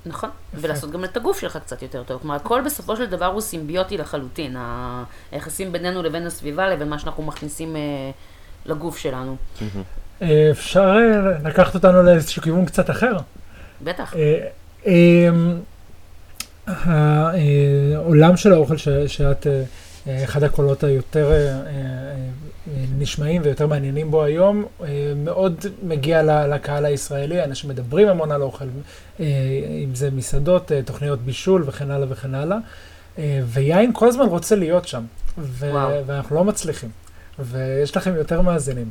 נכון, 0.05 0.29
ולעשות 0.53 0.91
גם 0.91 1.03
את 1.03 1.17
הגוף 1.17 1.39
שלך 1.39 1.57
קצת 1.57 1.81
יותר 1.81 2.03
טוב. 2.03 2.21
כלומר, 2.21 2.35
הכל 2.35 2.61
בסופו 2.65 2.95
של 2.95 3.05
דבר 3.05 3.25
הוא 3.25 3.41
סימביוטי 3.41 3.97
לחלוטין. 3.97 4.55
היחסים 5.31 5.71
בינינו 5.71 6.03
לבין 6.03 6.27
הסביבה, 6.27 6.69
לבין 6.69 6.89
מה 6.89 6.99
שאנחנו 6.99 7.23
מכניסים 7.23 7.75
אה, 7.75 7.81
לגוף 8.65 8.97
שלנו. 8.97 9.35
אה, 10.21 10.49
אפשר 10.51 10.95
אה, 10.97 11.49
לקחת 11.49 11.75
אותנו 11.75 12.03
לאיזשהו 12.03 12.41
כיוון 12.41 12.65
קצת 12.65 12.89
אחר. 12.89 13.17
בטח. 13.83 14.13
אמ, 14.85 15.59
העולם 16.67 18.37
של 18.37 18.53
האוכל 18.53 18.77
שאת, 19.07 19.47
אה, 20.07 20.23
אחד 20.23 20.43
הקולות 20.43 20.83
היותר 20.83 21.31
אה, 21.31 21.37
אה, 21.37 21.61
נשמעים 22.97 23.41
ויותר 23.45 23.67
מעניינים 23.67 24.11
בו 24.11 24.23
היום, 24.23 24.65
מאוד 25.15 25.65
מגיע 25.83 26.45
לקהל 26.47 26.85
הישראלי, 26.85 27.43
אנשים 27.43 27.69
מדברים 27.69 28.07
המון 28.07 28.31
על 28.31 28.41
אוכל, 28.41 28.65
אם 29.19 29.95
זה 29.95 30.11
מסעדות, 30.11 30.71
תוכניות 30.85 31.19
בישול 31.19 31.63
וכן 31.67 31.91
הלאה 31.91 32.07
וכן 32.09 32.35
הלאה, 32.35 32.57
ויין 33.45 33.91
כל 33.93 34.07
הזמן 34.07 34.25
רוצה 34.25 34.55
להיות 34.55 34.87
שם, 34.87 35.03
ו- 35.37 36.01
ואנחנו 36.05 36.35
לא 36.35 36.43
מצליחים. 36.43 36.89
ויש 37.39 37.97
לכם 37.97 38.15
יותר 38.15 38.41
מאזינים. 38.41 38.89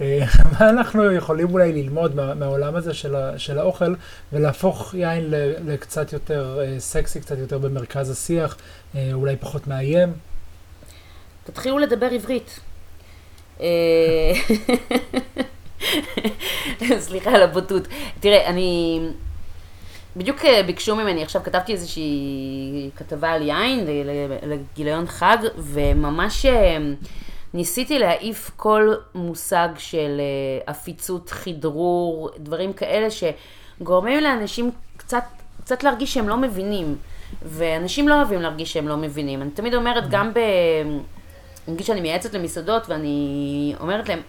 אה, 0.00 0.24
מה 0.52 0.70
אנחנו 0.70 1.12
יכולים 1.12 1.52
אולי 1.52 1.72
ללמוד 1.72 2.14
מה, 2.14 2.34
מהעולם 2.34 2.76
הזה 2.76 2.94
של, 2.94 3.14
של 3.36 3.58
האוכל 3.58 3.94
ולהפוך 4.32 4.94
יין 4.94 5.24
לקצת 5.66 6.12
יותר 6.12 6.60
אה, 6.60 6.80
סקסי, 6.80 7.20
קצת 7.20 7.38
יותר 7.38 7.58
במרכז 7.58 8.10
השיח, 8.10 8.56
אה, 8.94 9.10
אולי 9.12 9.36
פחות 9.36 9.66
מאיים? 9.66 10.12
תתחילו 11.44 11.78
לדבר 11.78 12.06
עברית. 12.06 12.60
סליחה 16.98 17.30
על 17.30 17.42
הבוטות. 17.42 17.88
תראה, 18.20 18.46
אני... 18.46 19.00
בדיוק 20.16 20.44
ביקשו 20.66 20.96
ממני, 20.96 21.22
עכשיו 21.22 21.42
כתבתי 21.42 21.72
איזושהי 21.72 22.90
כתבה 22.96 23.30
על 23.30 23.42
יין 23.42 23.86
לגיליון 24.42 25.06
חג, 25.06 25.36
וממש 25.58 26.46
ניסיתי 27.54 27.98
להעיף 27.98 28.50
כל 28.56 28.94
מושג 29.14 29.68
של 29.78 30.20
אה, 30.20 30.72
עפיצות, 30.72 31.30
חדרור, 31.30 32.30
דברים 32.38 32.72
כאלה 32.72 33.08
שגורמים 33.10 34.22
לאנשים 34.22 34.70
קצת, 34.96 35.24
קצת 35.64 35.82
להרגיש 35.82 36.14
שהם 36.14 36.28
לא 36.28 36.36
מבינים. 36.36 36.96
ואנשים 37.42 38.08
לא 38.08 38.14
אוהבים 38.14 38.42
להרגיש 38.42 38.72
שהם 38.72 38.88
לא 38.88 38.96
מבינים. 38.96 39.42
אני 39.42 39.50
תמיד 39.50 39.74
אומרת, 39.74 40.10
גם 40.10 40.34
ב... 40.34 40.38
נגיד 41.68 41.86
שאני 41.86 42.00
מייעצת 42.00 42.34
למסעדות 42.34 42.88
ואני 42.88 43.74
אומרת 43.80 44.08
להם, 44.08 44.20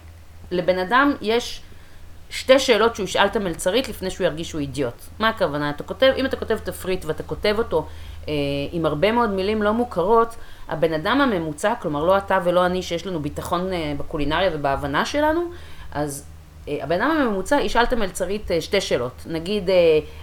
לבן 0.50 0.78
אדם 0.78 1.12
יש 1.20 1.62
שתי 2.30 2.58
שאלות 2.58 2.96
שהוא 2.96 3.04
ישאל 3.04 3.26
את 3.26 3.36
המלצרית 3.36 3.88
לפני 3.88 4.10
שהוא 4.10 4.24
ירגיש 4.24 4.48
שהוא 4.48 4.60
אידיוט. 4.60 4.94
מה 5.18 5.28
הכוונה? 5.28 5.70
אתה 5.70 5.82
כותב, 5.82 6.12
אם 6.16 6.26
אתה 6.26 6.36
כותב 6.36 6.58
תפריט 6.58 7.04
ואתה 7.04 7.22
כותב 7.22 7.54
אותו 7.58 7.86
אה, 8.28 8.32
עם 8.72 8.86
הרבה 8.86 9.12
מאוד 9.12 9.30
מילים 9.30 9.62
לא 9.62 9.72
מוכרות, 9.72 10.34
הבן 10.68 10.92
אדם 10.92 11.20
הממוצע, 11.20 11.74
כלומר 11.82 12.04
לא 12.04 12.18
אתה 12.18 12.38
ולא 12.44 12.66
אני 12.66 12.82
שיש 12.82 13.06
לנו 13.06 13.20
ביטחון 13.20 13.72
אה, 13.72 13.94
בקולינריה 13.98 14.50
ובהבנה 14.54 15.04
שלנו, 15.04 15.40
אז 15.92 16.24
אה, 16.68 16.78
הבן 16.82 17.00
אדם 17.00 17.10
הממוצע 17.10 17.60
ישאל 17.60 17.82
את 17.82 17.92
המלצרית 17.92 18.50
אה, 18.50 18.60
שתי 18.60 18.80
שאלות. 18.80 19.22
נגיד, 19.26 19.70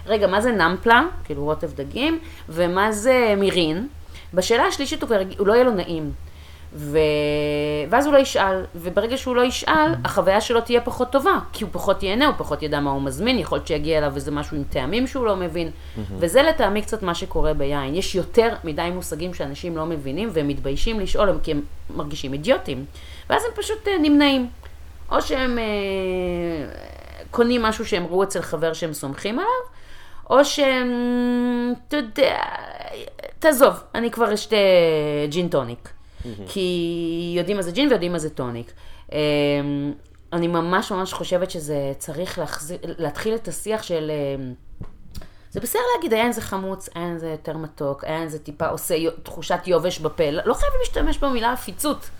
רגע, 0.06 0.26
מה 0.26 0.40
זה 0.40 0.52
נמפלה, 0.52 1.02
כאילו 1.24 1.44
רוטב 1.44 1.70
דגים, 1.74 2.18
ומה 2.48 2.92
זה 2.92 3.34
מירין? 3.36 3.88
בשאלה 4.34 4.64
השלישית 4.64 5.02
הוא 5.38 5.46
לא 5.46 5.52
יהיה 5.52 5.64
לו 5.64 5.70
נעים. 5.70 6.12
ו... 6.74 6.98
ואז 7.90 8.06
הוא 8.06 8.14
לא 8.14 8.18
ישאל, 8.18 8.64
וברגע 8.74 9.16
שהוא 9.16 9.36
לא 9.36 9.42
ישאל, 9.42 9.94
החוויה 10.04 10.40
שלו 10.40 10.60
תהיה 10.60 10.80
פחות 10.80 11.12
טובה, 11.12 11.38
כי 11.52 11.64
הוא 11.64 11.70
פחות 11.72 12.02
ייהנה, 12.02 12.26
הוא 12.26 12.34
פחות 12.38 12.62
ידע 12.62 12.80
מה 12.80 12.90
הוא 12.90 13.02
מזמין, 13.02 13.38
יכול 13.38 13.58
להיות 13.58 13.66
שיגיע 13.66 13.98
אליו 13.98 14.12
איזה 14.16 14.30
משהו 14.30 14.56
עם 14.56 14.62
טעמים 14.70 15.06
שהוא 15.06 15.26
לא 15.26 15.36
מבין, 15.36 15.70
וזה 16.18 16.42
לטעמי 16.42 16.82
קצת 16.82 17.02
מה 17.02 17.14
שקורה 17.14 17.54
ביין. 17.54 17.94
יש 17.94 18.14
יותר 18.14 18.54
מדי 18.64 18.90
מושגים 18.94 19.34
שאנשים 19.34 19.76
לא 19.76 19.86
מבינים 19.86 20.28
והם 20.32 20.48
מתביישים 20.48 21.00
לשאול, 21.00 21.38
כי 21.42 21.50
הם 21.50 21.62
מרגישים 21.96 22.32
אידיוטים, 22.32 22.84
ואז 23.30 23.42
הם 23.44 23.50
פשוט 23.62 23.88
אה, 23.88 23.98
נמנעים. 23.98 24.48
או 25.10 25.22
שהם 25.22 25.58
אה, 25.58 25.64
קונים 27.30 27.62
משהו 27.62 27.86
שהם 27.86 28.06
ראו 28.06 28.22
אצל 28.22 28.42
חבר 28.42 28.72
שהם 28.72 28.92
סומכים 28.92 29.38
עליו, 29.38 29.50
או 30.30 30.44
שהם, 30.44 30.90
אתה 31.88 31.96
יודע, 31.96 32.38
תעזוב, 33.38 33.74
אני 33.94 34.10
כבר 34.10 34.34
אשתה 34.34 34.56
ג'ין 35.28 35.48
טוניק. 35.48 35.99
כי 36.48 37.34
יודעים 37.36 37.56
מה 37.56 37.62
זה 37.62 37.72
ג'ין 37.72 37.88
ויודעים 37.88 38.12
מה 38.12 38.18
זה 38.18 38.30
טוניק. 38.30 38.72
אמ, 39.12 39.18
אני 40.32 40.48
ממש 40.48 40.92
ממש 40.92 41.12
חושבת 41.12 41.50
שזה 41.50 41.92
צריך 41.98 42.38
להחזיר, 42.38 42.78
להתחיל 42.82 43.34
את 43.34 43.48
השיח 43.48 43.82
של... 43.82 44.10
אמ, 44.10 44.54
זה 45.50 45.60
בסדר 45.60 45.82
להגיד, 45.96 46.12
היין 46.12 46.32
זה 46.32 46.40
חמוץ, 46.40 46.88
היין 46.94 47.18
זה 47.18 47.28
יותר 47.28 47.56
מתוק, 47.56 48.04
היין 48.04 48.28
זה 48.28 48.38
טיפה 48.38 48.66
עושה 48.66 48.94
תחושת 49.22 49.60
יובש 49.66 49.98
בפה. 49.98 50.30
לא 50.30 50.54
חייבים 50.54 50.78
להשתמש 50.80 51.18
במילה 51.18 51.52
עפיצות. 51.52 52.10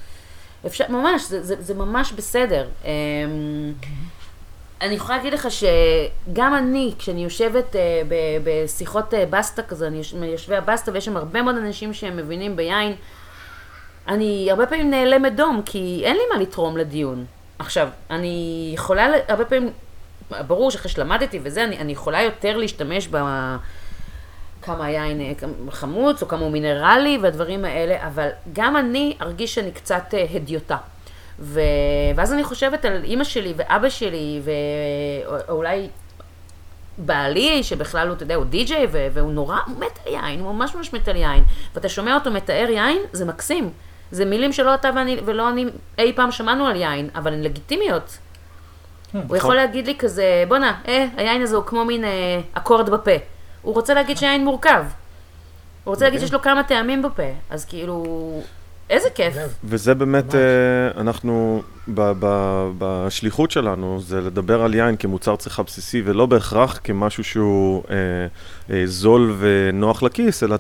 אפשר, 0.67 0.85
ממש, 0.89 1.23
זה, 1.23 1.43
זה, 1.43 1.55
זה 1.59 1.75
ממש 1.75 2.13
בסדר. 2.13 2.69
אמ, 2.85 2.91
אני 4.81 4.95
יכולה 4.95 5.17
להגיד 5.17 5.33
לך 5.33 5.49
שגם 5.51 6.55
אני, 6.55 6.95
כשאני 6.99 7.25
יושבת 7.25 7.77
אה, 7.77 8.03
בשיחות 8.45 9.15
אה, 9.15 9.27
בסטה 9.27 9.63
כזה, 9.63 9.87
אני 9.87 10.03
יושבי 10.27 10.57
הבסטה 10.57 10.93
ויש 10.93 11.05
שם 11.05 11.17
הרבה 11.17 11.43
מאוד 11.43 11.57
אנשים 11.57 11.95
שהם 11.95 12.17
מבינים 12.17 12.57
ביין, 12.57 12.95
אני 14.09 14.49
הרבה 14.51 14.67
פעמים 14.67 14.91
נעלמת 14.91 15.37
דום, 15.37 15.63
כי 15.67 16.03
אין 16.05 16.17
לי 16.17 16.23
מה 16.35 16.41
לתרום 16.41 16.77
לדיון. 16.77 17.25
עכשיו, 17.59 17.89
אני 18.11 18.71
יכולה, 18.75 19.07
הרבה 19.29 19.45
פעמים, 19.45 19.71
ברור 20.47 20.71
שאחרי 20.71 20.91
שלמדתי 20.91 21.41
וזה, 21.43 21.65
אני, 21.65 21.79
אני 21.79 21.93
יכולה 21.93 22.23
יותר 22.23 22.57
להשתמש 22.57 23.09
ב... 23.11 23.17
כמה 24.63 24.85
היין 24.85 25.21
אה, 25.21 25.33
חמוץ, 25.71 26.23
או 26.23 26.29
כמה 26.29 26.41
הוא 26.41 26.51
מינרלי, 26.51 27.19
והדברים 27.23 27.65
האלה, 27.65 28.07
אבל 28.07 28.29
גם 28.53 28.77
אני 28.77 29.17
ארגיש 29.21 29.55
שאני 29.55 29.73
קצת 29.73 30.15
אה, 30.15 30.27
הדיוטה. 30.35 30.77
ו... 31.39 31.61
ואז 32.17 32.33
אני 32.33 32.45
חושבת 32.45 32.85
על 32.85 33.05
אימא 33.05 33.25
שלי 33.25 33.55
ואבא 33.57 33.89
שלי, 33.89 34.41
ואולי 35.49 35.89
בעלי, 36.99 37.63
שבכלל 37.63 38.09
הוא, 38.09 38.17
אתה 38.17 38.23
יודע, 38.23 38.35
הוא 38.35 38.45
די-ג'יי, 38.45 38.87
והוא 38.91 39.33
נורא 39.33 39.57
מת 39.79 39.99
על 40.07 40.13
יין, 40.13 40.41
הוא 40.41 40.53
ממש 40.53 40.75
ממש 40.75 40.93
מת 40.93 41.09
על 41.09 41.17
יין. 41.17 41.45
ואתה 41.75 41.89
שומע 41.89 42.15
אותו 42.15 42.31
מתאר 42.31 42.67
יין, 42.71 42.99
זה 43.13 43.25
מקסים. 43.25 43.71
זה 44.11 44.25
מילים 44.25 44.53
שלא 44.53 44.75
אתה 44.75 44.91
ואני, 44.95 45.17
ולא 45.25 45.49
אני 45.49 45.65
אי 45.99 46.13
פעם 46.13 46.33
שמענו 46.33 46.67
על 46.67 46.77
יין, 46.77 47.09
אבל 47.15 47.33
הן 47.33 47.43
לגיטימיות. 47.43 48.19
הוא 49.29 49.37
יכול. 49.37 49.55
להגיד 49.55 49.87
לי 49.87 49.97
כזה, 49.99 50.45
בואנה, 50.49 50.81
אה, 50.89 51.07
היין 51.17 51.43
הזה 51.43 51.57
הוא 51.57 51.65
כמו 51.65 51.85
מין 51.85 52.05
אה, 52.05 52.41
אקורד 52.53 52.91
בפה. 52.91 53.11
הוא 53.63 53.75
רוצה 53.75 53.95
להגיד 53.95 54.17
שהיין 54.17 54.45
מורכב. 54.45 54.85
הוא 55.85 55.93
רוצה 55.95 56.05
להגיד 56.05 56.19
אוקיי. 56.19 56.29
שיש 56.29 56.35
לו 56.35 56.43
כמה 56.43 56.63
טעמים 56.63 57.03
בפה. 57.03 57.23
אז 57.51 57.65
כאילו, 57.65 58.05
איזה 58.91 59.09
כיף. 59.14 59.34
וזה 59.64 59.95
באמת, 59.95 60.34
אה, 60.34 60.41
אנחנו, 60.97 61.62
בשליחות 62.78 63.51
שלנו, 63.51 64.01
זה 64.01 64.20
לדבר 64.20 64.62
על 64.62 64.74
יין 64.74 64.97
כמוצר 64.97 65.36
צריכה 65.36 65.62
בסיסי, 65.62 66.03
ולא 66.05 66.26
בהכרח 66.26 66.80
כמשהו 66.84 67.24
שהוא 67.24 67.82
אה, 67.91 67.97
אה, 68.74 68.82
זול 68.86 69.36
ונוח 69.38 70.03
לכיס, 70.03 70.43
אלא 70.43 70.57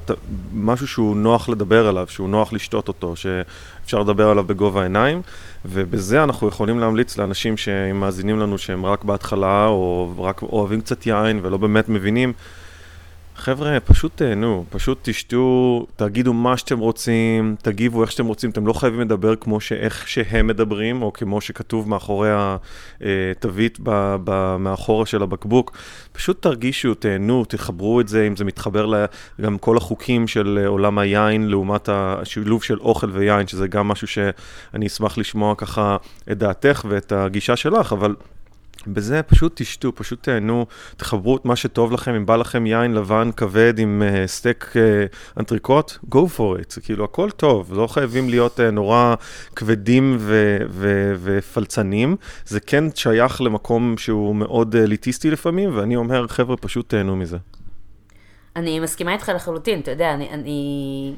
משהו 0.54 0.86
שהוא 0.86 1.16
נוח 1.16 1.48
לדבר 1.48 1.88
עליו, 1.88 2.06
שהוא 2.08 2.28
נוח 2.28 2.52
לשתות 2.52 2.88
אותו, 2.88 3.14
שאפשר 3.16 4.00
לדבר 4.00 4.28
עליו 4.28 4.44
בגובה 4.44 4.80
העיניים, 4.80 5.22
ובזה 5.64 6.22
אנחנו 6.22 6.48
יכולים 6.48 6.80
להמליץ 6.80 7.18
לאנשים 7.18 7.56
שמאזינים 7.56 8.40
לנו 8.40 8.58
שהם 8.58 8.86
רק 8.86 9.04
בהתחלה, 9.04 9.66
או 9.66 10.14
רק 10.18 10.42
אוהבים 10.42 10.80
קצת 10.80 11.06
יין 11.06 11.40
ולא 11.42 11.56
באמת 11.56 11.88
מבינים. 11.88 12.32
חבר'ה, 13.40 13.80
פשוט 13.80 14.12
תהנו, 14.14 14.64
פשוט 14.70 14.98
תשתו, 15.02 15.86
תגידו 15.96 16.32
מה 16.32 16.56
שאתם 16.56 16.78
רוצים, 16.78 17.56
תגיבו 17.62 18.02
איך 18.02 18.12
שאתם 18.12 18.26
רוצים, 18.26 18.50
אתם 18.50 18.66
לא 18.66 18.72
חייבים 18.72 19.00
לדבר 19.00 19.36
כמו 19.36 19.60
שאיך 19.60 20.08
שהם 20.08 20.46
מדברים, 20.46 21.02
או 21.02 21.12
כמו 21.12 21.40
שכתוב 21.40 21.88
מאחורי 21.88 22.28
התווית 23.00 23.78
מאחורה 24.58 25.06
של 25.06 25.22
הבקבוק. 25.22 25.76
פשוט 26.12 26.42
תרגישו, 26.42 26.94
תהנו, 26.94 27.44
תחברו 27.44 28.00
את 28.00 28.08
זה, 28.08 28.26
אם 28.26 28.36
זה 28.36 28.44
מתחבר 28.44 29.04
גם 29.40 29.58
כל 29.58 29.76
החוקים 29.76 30.28
של 30.28 30.64
עולם 30.66 30.98
היין, 30.98 31.48
לעומת 31.48 31.88
השילוב 31.92 32.62
של 32.62 32.78
אוכל 32.78 33.10
ויין, 33.12 33.46
שזה 33.46 33.68
גם 33.68 33.88
משהו 33.88 34.06
שאני 34.06 34.86
אשמח 34.86 35.18
לשמוע 35.18 35.54
ככה 35.54 35.96
את 36.30 36.38
דעתך 36.38 36.84
ואת 36.88 37.12
הגישה 37.12 37.56
שלך, 37.56 37.92
אבל... 37.92 38.14
בזה 38.86 39.22
פשוט 39.22 39.52
תשתו, 39.54 39.94
פשוט 39.94 40.22
תהנו, 40.22 40.66
תחברו 40.96 41.36
את 41.36 41.44
מה 41.44 41.56
שטוב 41.56 41.92
לכם, 41.92 42.14
אם 42.14 42.26
בא 42.26 42.36
לכם 42.36 42.66
יין 42.66 42.94
לבן 42.94 43.30
כבד 43.36 43.78
עם 43.78 44.02
אה, 44.06 44.26
סטייק 44.26 44.72
אה, 44.72 45.36
אנטריקוט, 45.40 45.92
go 45.92 46.18
for 46.36 46.60
it, 46.60 46.74
זה 46.74 46.80
כאילו 46.80 47.04
הכל 47.04 47.30
טוב, 47.30 47.72
לא 47.74 47.86
חייבים 47.86 48.28
להיות 48.28 48.60
אה, 48.60 48.62
נורא 48.62 49.14
כבדים 49.56 50.16
ו- 50.18 50.58
ו- 50.68 51.12
ופלצנים, 51.22 52.16
זה 52.46 52.60
כן 52.60 52.84
שייך 52.94 53.40
למקום 53.40 53.98
שהוא 53.98 54.36
מאוד 54.36 54.76
אליטיסטי 54.76 55.30
לפעמים, 55.30 55.76
ואני 55.76 55.96
אומר, 55.96 56.28
חבר'ה, 56.28 56.56
פשוט 56.56 56.88
תהנו 56.88 57.16
מזה. 57.16 57.36
אני 58.56 58.80
מסכימה 58.80 59.12
איתך 59.12 59.32
לחלוטין, 59.34 59.80
אתה 59.80 59.90
יודע, 59.90 60.14
אני... 60.14 60.30
אני... 60.30 61.14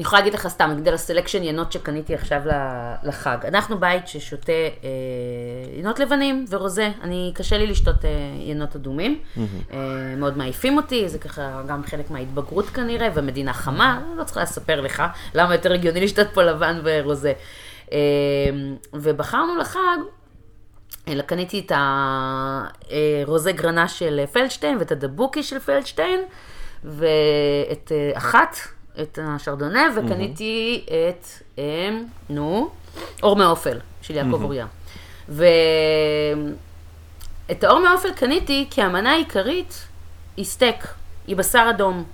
אני 0.00 0.04
יכולה 0.06 0.20
להגיד 0.20 0.34
לך 0.34 0.48
סתם, 0.48 0.70
נגיד 0.70 0.88
על 0.88 0.94
ה 0.94 0.99
selection 0.99 1.42
יינות 1.42 1.72
שקניתי 1.72 2.14
עכשיו 2.14 2.40
לחג. 3.02 3.38
אנחנו 3.44 3.80
בית 3.80 4.08
ששותה 4.08 4.52
אה, 4.52 4.88
ינות 5.78 5.98
לבנים 5.98 6.44
ורוזה. 6.50 6.90
אני, 7.02 7.32
קשה 7.34 7.58
לי 7.58 7.66
לשתות 7.66 8.04
אה, 8.04 8.10
ינות 8.38 8.76
אדומים. 8.76 9.20
אה, 9.72 9.78
מאוד 10.16 10.38
מעייפים 10.38 10.76
אותי, 10.76 11.08
זה 11.08 11.18
ככה 11.18 11.62
גם 11.66 11.82
חלק 11.84 12.10
מההתבגרות 12.10 12.66
כנראה, 12.66 13.08
ומדינה 13.14 13.52
חמה, 13.52 14.00
לא 14.16 14.24
צריכה 14.24 14.42
לספר 14.42 14.80
לך 14.80 15.02
למה 15.34 15.54
יותר 15.54 15.72
הגיוני 15.72 16.00
לשתות 16.00 16.26
פה 16.34 16.42
לבן 16.42 16.80
ורוזה. 16.84 17.32
אה, 17.92 17.98
ובחרנו 18.92 19.56
לחג, 19.56 19.98
אלא 21.08 21.22
קניתי 21.22 21.64
את 21.66 21.72
הרוזה 23.26 23.52
גרנה 23.52 23.88
של 23.88 24.20
פלדשטיין 24.32 24.78
ואת 24.78 24.92
הדבוקי 24.92 25.42
של 25.42 25.58
פלדשטיין, 25.58 26.20
ואת 26.84 27.92
אה, 27.92 28.10
אחת. 28.14 28.56
את 29.02 29.18
השרדונה, 29.22 29.88
וקניתי. 29.96 30.84
את, 30.86 31.26
הם, 31.58 32.04
נו, 32.30 32.70
אור 33.22 33.36
מאופל, 33.36 33.78
של 34.02 34.14
יעקב. 34.14 34.42
אוריה. 34.42 34.66
ואת 35.28 35.44
האור 37.64 37.80
מאופל 37.88 38.12
קניתי 38.12 38.66
כי 38.70 38.82
המנה 38.82 39.12
העיקרית 39.12 39.86
היא 40.36 40.44
סטייק, 40.44 40.86
היא 41.26 41.36
בשר 41.36 41.66
אדום. 41.70 42.04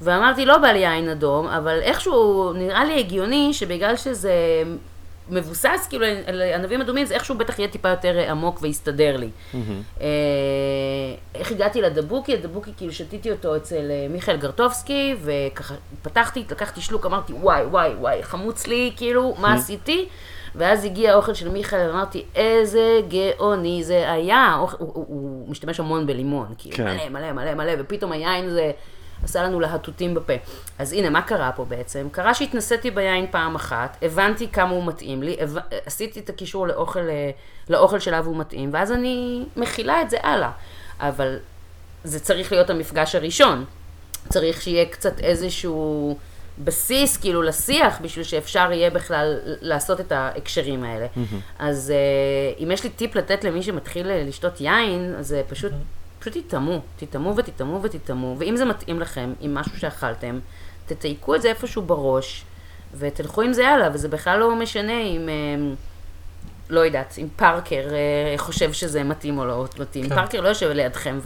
ואמרתי, 0.00 0.46
לא 0.46 0.58
בא 0.58 0.68
לי 0.68 0.78
יין 0.78 1.08
אדום, 1.08 1.46
אבל 1.46 1.78
איכשהו 1.82 2.52
נראה 2.52 2.84
לי 2.84 2.98
הגיוני 2.98 3.54
שבגלל 3.54 3.96
שזה 3.96 4.32
מבוסס 5.30 5.86
כאילו 5.88 6.06
על 6.26 6.42
ענבים 6.42 6.80
אדומים, 6.80 7.06
זה 7.06 7.14
איכשהו 7.14 7.34
בטח 7.34 7.58
יהיה 7.58 7.68
טיפה 7.68 7.88
יותר 7.88 8.30
עמוק 8.30 8.58
ויסתדר 8.62 9.16
לי. 9.16 9.28
אה, 10.00 10.06
איך 11.34 11.52
הגעתי 11.52 11.82
לדבוקי? 11.82 12.34
הדבוקי 12.34 12.70
כאילו 12.76 12.92
שתיתי 12.92 13.30
אותו 13.30 13.56
אצל 13.56 13.90
אה, 13.90 14.06
מיכאל 14.10 14.36
גרטובסקי, 14.36 15.14
וככה 15.20 15.74
פתחתי, 16.02 16.44
לקחתי 16.50 16.80
שלוק, 16.80 17.06
אמרתי 17.06 17.32
וואי 17.32 17.62
וואי 17.62 17.94
וואי, 17.94 18.22
חמוץ 18.22 18.66
לי, 18.66 18.92
כאילו, 18.96 19.34
מה 19.38 19.54
עשיתי? 19.54 20.08
ואז 20.54 20.84
הגיע 20.84 21.12
האוכל 21.12 21.34
של 21.34 21.48
מיכאל, 21.48 21.88
ואמרתי, 21.88 22.24
איזה 22.34 23.00
גאוני 23.08 23.84
זה 23.84 24.12
היה. 24.12 24.54
הוא, 24.54 24.68
הוא, 24.78 25.04
הוא 25.08 25.48
משתמש 25.48 25.80
המון 25.80 26.06
בלימון, 26.06 26.46
כאילו, 26.58 26.76
כן. 26.76 26.84
מלא 26.84 27.08
מלא 27.08 27.32
מלא 27.32 27.54
מלא, 27.54 27.72
ופתאום 27.78 28.12
היין 28.12 28.50
זה 28.50 28.70
עשה 29.24 29.42
לנו 29.42 29.60
להטוטים 29.60 30.14
בפה. 30.14 30.32
אז 30.78 30.92
הנה, 30.92 31.10
מה 31.10 31.22
קרה 31.22 31.52
פה 31.52 31.64
בעצם? 31.64 32.08
קרה 32.12 32.34
שהתנסיתי 32.34 32.90
ביין 32.90 33.26
פעם 33.30 33.54
אחת, 33.54 33.96
הבנתי 34.02 34.48
כמה 34.48 34.70
הוא 34.70 34.86
מתאים 34.86 35.22
לי, 35.22 35.36
הבנ... 35.40 35.60
עשיתי 35.86 36.20
את 36.20 36.28
הקישור 36.28 36.66
לאוכל, 36.66 37.08
אה, 37.08 37.30
לאוכל 37.68 37.98
שלה 37.98 38.20
והוא 38.24 38.36
מתאים, 38.36 38.70
ואז 38.72 38.92
אני 38.92 39.44
מכילה 39.56 40.02
את 40.02 40.10
זה 40.10 40.16
הלאה. 40.22 40.50
אבל 41.00 41.38
זה 42.04 42.20
צריך 42.20 42.52
להיות 42.52 42.70
המפגש 42.70 43.14
הראשון. 43.14 43.64
צריך 44.28 44.62
שיהיה 44.62 44.84
קצת 44.84 45.20
איזשהו 45.20 46.16
בסיס 46.64 47.16
כאילו 47.16 47.42
לשיח 47.42 47.98
בשביל 48.02 48.24
שאפשר 48.24 48.72
יהיה 48.72 48.90
בכלל 48.90 49.38
לעשות 49.44 50.00
את 50.00 50.12
ההקשרים 50.12 50.84
האלה. 50.84 51.06
אז 51.58 51.92
uh, 51.92 52.62
אם 52.62 52.70
יש 52.70 52.84
לי 52.84 52.90
טיפ 52.90 53.16
לתת 53.16 53.44
למי 53.44 53.62
שמתחיל 53.62 54.10
אה, 54.10 54.24
לשתות 54.26 54.60
יין, 54.60 55.14
אז 55.18 55.26
זה 55.26 55.42
פשוט, 55.48 55.72
פשוט 56.18 56.36
תטעמו, 56.36 56.80
תטעמו 56.96 57.36
ותטעמו 57.36 57.80
ותטעמו, 57.82 58.36
ואם 58.38 58.56
זה 58.56 58.64
מתאים 58.64 59.00
לכם 59.00 59.32
עם 59.40 59.54
משהו 59.54 59.78
שאכלתם, 59.78 60.38
תתייקו 60.86 61.34
את 61.34 61.42
זה 61.42 61.48
איפשהו 61.48 61.82
בראש, 61.82 62.44
ותלכו 62.98 63.42
עם 63.42 63.52
זה 63.52 63.68
הלאה, 63.68 63.88
וזה 63.92 64.08
בכלל 64.08 64.38
לא 64.38 64.56
משנה 64.56 65.00
אם... 65.00 65.28
אה, 65.28 65.74
לא 66.70 66.80
יודעת, 66.80 67.14
אם 67.18 67.28
פארקר 67.36 67.88
אה, 67.90 68.38
חושב 68.38 68.72
שזה 68.72 69.04
מתאים 69.04 69.38
או 69.38 69.44
לא 69.44 69.64
מתאים. 69.80 70.08
כן. 70.08 70.14
פארקר 70.14 70.40
לא 70.40 70.48
יושב 70.48 70.70
לידכם 70.70 71.18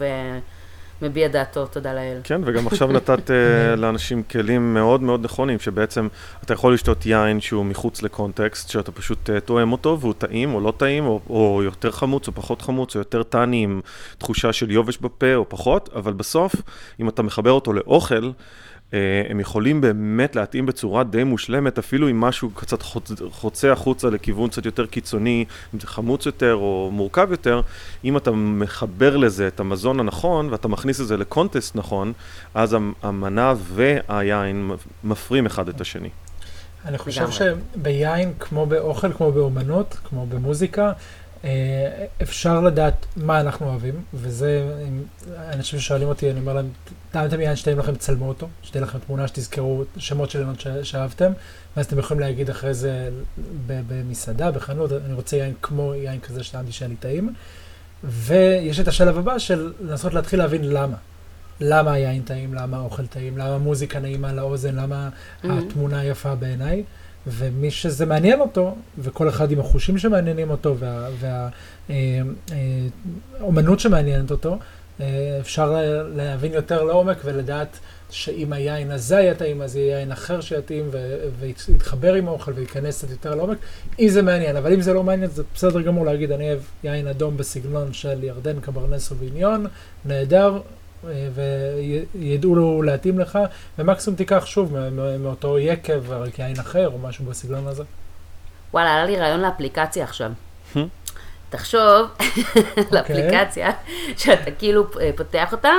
ומביע 1.01 1.27
דעתו, 1.27 1.65
תודה 1.65 1.93
לאל. 1.93 2.17
כן, 2.23 2.41
וגם 2.45 2.67
עכשיו 2.67 2.91
נתת 2.91 3.31
אה, 3.31 3.75
לאנשים 3.81 4.23
כלים 4.23 4.73
מאוד 4.73 5.01
מאוד 5.01 5.23
נכונים, 5.23 5.59
שבעצם 5.59 6.07
אתה 6.43 6.53
יכול 6.53 6.73
לשתות 6.73 7.05
יין 7.05 7.41
שהוא 7.41 7.65
מחוץ 7.65 8.01
לקונטקסט, 8.01 8.69
שאתה 8.69 8.91
פשוט 8.91 9.29
אה, 9.29 9.39
תואם 9.39 9.71
אותו 9.71 9.97
והוא 9.99 10.13
טעים 10.17 10.53
או 10.53 10.59
לא 10.59 10.73
טעים, 10.77 11.05
או, 11.05 11.19
או 11.29 11.61
יותר 11.63 11.91
חמוץ 11.91 12.27
או 12.27 12.33
פחות 12.33 12.61
חמוץ, 12.61 12.95
או 12.95 12.99
יותר 12.99 13.23
טני 13.23 13.63
עם 13.63 13.81
תחושה 14.17 14.53
של 14.53 14.71
יובש 14.71 14.97
בפה 14.97 15.35
או 15.35 15.49
פחות, 15.49 15.89
אבל 15.95 16.13
בסוף, 16.13 16.55
אם 16.99 17.09
אתה 17.09 17.23
מחבר 17.23 17.51
אותו 17.51 17.73
לאוכל, 17.73 18.31
הם 19.29 19.39
יכולים 19.39 19.81
באמת 19.81 20.35
להתאים 20.35 20.65
בצורה 20.65 21.03
די 21.03 21.23
מושלמת, 21.23 21.77
אפילו 21.77 22.09
אם 22.09 22.19
משהו 22.21 22.49
קצת 22.49 22.81
חוצ... 22.81 23.11
חוצה 23.31 23.71
החוצה 23.71 24.09
לכיוון 24.09 24.49
קצת 24.49 24.65
יותר 24.65 24.85
קיצוני, 24.85 25.45
אם 25.73 25.79
זה 25.79 25.87
חמוץ 25.87 26.25
יותר 26.25 26.53
או 26.55 26.89
מורכב 26.93 27.27
יותר, 27.31 27.61
אם 28.03 28.17
אתה 28.17 28.31
מחבר 28.31 29.17
לזה 29.17 29.47
את 29.47 29.59
המזון 29.59 29.99
הנכון 29.99 30.49
ואתה 30.49 30.67
מכניס 30.67 31.01
את 31.01 31.07
זה 31.07 31.17
לקונטסט 31.17 31.75
נכון, 31.75 32.13
אז 32.53 32.73
המ- 32.73 32.93
המנה 33.03 33.53
והיין 33.73 34.71
מפרים 35.03 35.45
אחד 35.45 35.69
את 35.69 35.81
השני. 35.81 36.09
אני 36.85 36.97
חושב. 36.97 37.27
שביין, 37.31 38.33
כמו 38.39 38.65
באוכל, 38.65 39.13
כמו 39.13 39.31
באומנות, 39.31 39.97
כמו 40.09 40.25
במוזיקה, 40.29 40.85
אה, 40.87 40.93
אפשר 42.21 42.61
לדעת 42.61 43.05
מה 43.15 43.39
אנחנו 43.41 43.69
אוהבים, 43.69 44.01
וזה, 44.13 44.63
אנשים 45.53 45.79
ששואלים 45.79 46.07
אותי, 46.07 46.31
אני 46.31 46.39
אומר 46.39 46.53
להם, 46.53 46.69
טעמתם 47.11 47.41
יין 47.41 47.55
שתהיה 47.55 47.75
לכם, 47.75 47.95
צלמו 47.95 48.27
אותו, 48.27 48.47
שתהיה 48.61 48.81
לכם 48.83 48.99
תמונה 48.99 49.27
שתזכרו 49.27 49.83
שמות 49.97 50.29
של 50.29 50.39
עינות 50.39 50.63
שאהבתם, 50.83 51.31
ואז 51.77 51.85
אתם 51.85 51.99
יכולים 51.99 52.21
להגיד 52.21 52.49
אחרי 52.49 52.73
זה 52.73 53.09
במסעדה, 53.67 54.51
בחנות, 54.51 54.91
אני 55.05 55.13
רוצה 55.13 55.37
יין 55.37 55.53
כמו 55.61 55.93
יין 55.95 56.19
כזה 56.19 56.43
שטעמתי 56.43 56.71
שהיה 56.71 56.89
לי 56.89 56.95
טעים. 56.95 57.33
ויש 58.03 58.79
את 58.79 58.87
השלב 58.87 59.17
הבא 59.17 59.39
של 59.39 59.73
לנסות 59.81 60.13
להתחיל 60.13 60.39
להבין 60.39 60.63
למה. 60.69 60.97
למה 61.59 61.91
היין 61.91 62.21
טעים, 62.21 62.53
למה 62.53 62.77
האוכל 62.77 63.07
טעים, 63.07 63.37
למה 63.37 63.55
המוזיקה 63.55 63.99
נעימה 63.99 64.33
לאוזן, 64.33 64.75
למה 64.75 65.09
Mhm. 65.43 65.47
התמונה 65.51 66.03
יפה 66.03 66.35
בעיניי. 66.35 66.83
ומי 67.27 67.71
שזה 67.71 68.05
מעניין 68.05 68.39
אותו, 68.41 68.75
וכל 68.99 69.29
אחד 69.29 69.51
עם 69.51 69.59
החושים 69.59 69.97
שמעניינים 69.97 70.49
אותו, 70.49 70.75
והאומנות 73.39 73.79
שמעניינת 73.79 74.31
אותו, 74.31 74.57
אה, 75.01 75.37
אפשר 75.41 75.71
לה- 75.71 76.03
להבין 76.03 76.53
יותר 76.53 76.83
לעומק 76.83 77.17
ולדעת 77.25 77.79
שאם 78.09 78.53
היין 78.53 78.91
הזה 78.91 79.17
היה 79.17 79.35
טעים, 79.35 79.61
אז 79.61 79.75
יהיה 79.75 79.99
יין 79.99 80.11
אחר 80.11 80.41
שיתאים 80.41 80.89
ויתחבר 81.39 82.13
עם 82.13 82.27
האוכל 82.27 82.51
וייכנס 82.55 82.97
קצת 82.97 83.09
יותר 83.11 83.35
לעומק, 83.35 83.57
אם 83.99 84.07
זה 84.07 84.21
מעניין. 84.21 84.55
אבל 84.55 84.73
אם 84.73 84.81
זה 84.81 84.93
לא 84.93 85.03
מעניין, 85.03 85.29
זה 85.29 85.43
בסדר 85.55 85.81
גמור 85.81 86.05
להגיד, 86.05 86.31
אני 86.31 86.49
אוהב 86.49 86.59
יין 86.83 87.07
אדום 87.07 87.37
בסגנון 87.37 87.93
של 87.93 88.23
ירדן 88.23 88.59
קברנס 88.59 89.07
סוביניון, 89.07 89.65
נהדר, 90.05 90.53
אה, 90.55 90.59
וידעו 92.13 92.55
לו 92.55 92.81
להתאים 92.81 93.19
לך, 93.19 93.39
ומקסימום 93.79 94.17
תיקח 94.17 94.45
שוב 94.45 94.75
מאותו 95.19 95.59
יקב, 95.59 96.11
רק 96.11 96.39
יין 96.39 96.59
אחר 96.59 96.87
או 96.87 96.97
משהו 96.97 97.25
בסגנון 97.25 97.67
הזה. 97.67 97.83
וואלה, 98.73 98.93
עלה 98.93 99.05
לי 99.05 99.19
רעיון 99.19 99.39
לאפליקציה 99.39 100.03
עכשיו. 100.03 100.31
Hmm. 100.73 100.79
תחשוב 101.49 102.07
על 102.91 102.97
אפליקציה 102.97 103.71
שאתה 104.17 104.51
כאילו 104.51 104.85
אה, 105.01 105.09
פותח 105.15 105.51
אותה, 105.51 105.71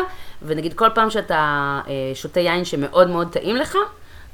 ונגיד 0.42 0.74
כל 0.74 0.88
פעם 0.94 1.10
שאתה 1.10 1.80
אה, 1.88 1.92
שותה 2.14 2.40
יין 2.40 2.64
שמאוד 2.64 3.08
מאוד 3.08 3.32
טעים 3.32 3.56
לך, 3.56 3.76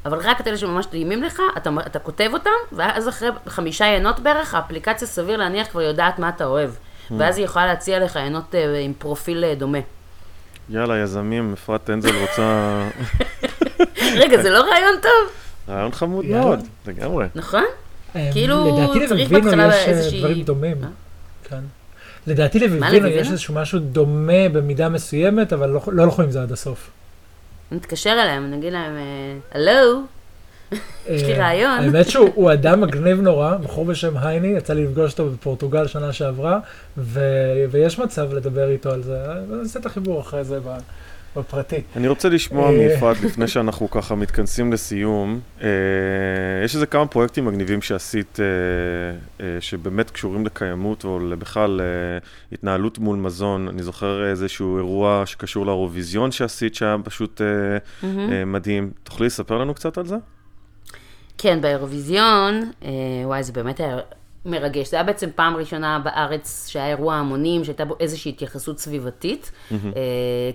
אבל 0.05 0.18
רק 0.18 0.41
את 0.41 0.47
אלה 0.47 0.57
שממש 0.57 0.86
טעימים 0.86 1.22
לך, 1.22 1.43
אתה, 1.57 1.70
אתה 1.86 1.99
כותב 1.99 2.30
אותם, 2.32 2.51
ואז 2.72 3.09
אחרי 3.09 3.28
חמישה 3.47 3.84
יינות 3.84 4.20
בערך, 4.20 4.55
האפליקציה 4.55 5.09
סביר 5.09 5.36
להניח 5.36 5.68
כבר 5.68 5.82
יודעת 5.82 6.18
מה 6.18 6.28
אתה 6.28 6.45
אוהב. 6.45 6.70
ואז 7.18 7.38
היא 7.38 7.45
יכולה 7.45 7.66
להציע 7.66 7.99
לך 7.99 8.16
יינות 8.16 8.55
אה, 8.55 8.78
עם 8.78 8.93
פרופיל 8.99 9.55
דומה. 9.55 9.78
יאללה, 10.70 10.98
יזמים, 10.98 11.52
אפרת 11.52 11.90
אנזל 11.90 12.16
רוצה... 12.20 12.82
רגע, 14.16 14.42
זה 14.42 14.50
לא 14.50 14.58
רעיון 14.58 14.94
טוב, 15.02 15.32
רעיון 15.68 15.92
חמוד. 15.92 16.24
מאוד, 16.26 16.60
לגמרי. 16.86 17.26
נכון? 17.34 17.64
אה, 18.16 18.28
כאילו, 18.32 18.78
לדעתי 18.78 19.06
צריך 19.08 19.30
בהתחלה 19.30 19.66
יש 19.68 19.74
אה, 19.74 19.84
איזושהי- 19.90 20.18
דברים 20.20 20.42
דומים. 20.42 20.76
אה? 20.84 20.88
כן. 21.48 21.60
לדעתי 22.26 22.58
לויבינו? 22.58 23.06
יש 23.06 23.30
איזשהו 23.30 23.54
משהו 23.54 23.78
דומה 23.78 24.48
במידה 24.52 24.88
מסוימת, 24.88 25.52
אבל 25.52 25.68
לא- 25.70 25.80
לא 25.92 26.02
הלכו 26.02 26.22
עם 26.22 26.30
זה 26.30 26.42
עד 26.42 26.52
הסוף. 26.52 26.90
נתקשר 27.72 28.10
אליהם, 28.12 28.50
נגיד 28.50 28.72
להם, 28.72 28.92
הלו, 29.54 30.00
יש 31.08 31.22
לי 31.22 31.32
אה, 31.34 31.38
רעיון. 31.38 31.78
האמת 31.80 32.10
שהוא 32.10 32.30
הוא 32.34 32.52
אדם 32.52 32.80
מגניב 32.80 33.20
נורא, 33.20 33.56
בחור 33.56 33.84
בשם 33.84 34.16
הייני, 34.16 34.48
יצא 34.48 34.72
לי 34.72 34.84
לפגוש 34.84 35.12
אותו 35.12 35.30
בפורטוגל 35.30 35.86
שנה 35.86 36.12
שעברה, 36.12 36.58
ויש 37.70 37.98
מצב 37.98 38.34
לדבר 38.34 38.70
איתו 38.70 38.90
על 38.90 39.02
זה. 39.02 39.18
נעשה 39.48 39.78
את 39.78 39.86
החיבור 39.86 40.20
אחרי 40.20 40.44
זה 40.44 40.58
בפרטי. 41.36 41.82
אני 41.96 42.08
רוצה 42.08 42.28
לשמוע 42.28 42.70
אה. 42.70 42.88
מאפרת, 42.88 43.20
לפני 43.22 43.48
שאנחנו 43.48 43.90
ככה 43.90 44.14
מתכנסים 44.14 44.72
לסיום, 44.72 45.40
אה, 45.62 45.68
יש 46.64 46.74
איזה 46.74 46.86
כמה 46.86 47.06
פרויקטים 47.06 47.44
מגניבים 47.44 47.82
שעשית, 47.82 48.40
אה, 48.40 48.44
אה, 49.46 49.60
שבאמת 49.60 50.10
קשורים 50.10 50.46
לקיימות 50.46 51.04
או 51.04 51.20
בכלל 51.38 51.80
אה, 51.80 51.86
התנהלות 52.52 52.98
מול 52.98 53.16
מזון. 53.16 53.68
אני 53.68 53.82
זוכר 53.82 54.26
איזשהו 54.30 54.76
אירוע 54.76 55.22
שקשור 55.26 55.66
לאירוויזיון 55.66 56.32
שעשית, 56.32 56.74
שהיה 56.74 56.96
פשוט 57.04 57.40
אה. 57.40 57.78
אה, 58.04 58.44
מדהים. 58.44 58.90
תוכלי 59.02 59.26
לספר 59.26 59.58
לנו 59.58 59.74
קצת 59.74 59.98
על 59.98 60.06
זה? 60.06 60.16
כן, 61.43 61.61
באירוויזיון, 61.61 62.70
אה, 62.84 62.91
וואי, 63.24 63.43
זה 63.43 63.53
באמת 63.53 63.80
היה 63.80 63.99
מרגש. 64.47 64.91
זה 64.91 64.97
היה 64.97 65.05
בעצם 65.05 65.28
פעם 65.34 65.57
ראשונה 65.57 65.99
בארץ 65.99 66.68
שהיה 66.68 66.88
אירוע 66.88 67.14
המונים, 67.14 67.64
שהייתה 67.64 67.84
בו 67.84 67.97
איזושהי 68.01 68.30
התייחסות 68.30 68.78
סביבתית. 68.78 69.51
אה, 69.72 69.78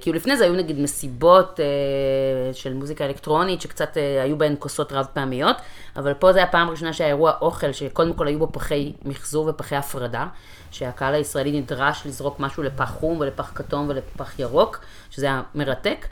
כאילו 0.02 0.16
לפני 0.16 0.38
זה 0.38 0.44
היו 0.44 0.54
נגיד 0.54 0.80
מסיבות 0.80 1.60
אה, 1.60 2.54
של 2.54 2.74
מוזיקה 2.74 3.06
אלקטרונית, 3.06 3.62
שקצת 3.62 3.98
אה, 3.98 4.24
היו 4.24 4.38
בהן 4.38 4.56
כוסות 4.60 4.92
רב 4.92 5.06
פעמיות, 5.14 5.56
אבל 5.96 6.14
פה 6.14 6.34
זה 6.34 6.40
היה 6.40 6.48
פעם 6.48 6.70
ראשונה 6.70 6.94
שהיה 6.94 7.10
אירוע 7.10 7.34
אוכל, 7.42 7.72
שקודם 7.72 8.14
כל 8.14 8.28
היו 8.28 8.40
בו 8.40 8.48
פחי 8.52 8.94
מחזור 9.06 9.48
ופחי 9.48 9.76
הפרדה, 9.76 10.28
שהקהל 10.72 11.14
הישראלי 11.14 11.62
נדרש 11.62 12.02
לזרוק 12.06 12.40
משהו 12.40 12.64
לפח 12.64 12.92
חום 13.00 13.20
ולפח 13.20 13.52
כתום 13.56 13.90
ולפח 13.90 14.40
ירוק, 14.40 14.80
שזה 15.10 15.26
היה 15.26 15.42
מרתק. 15.56 16.06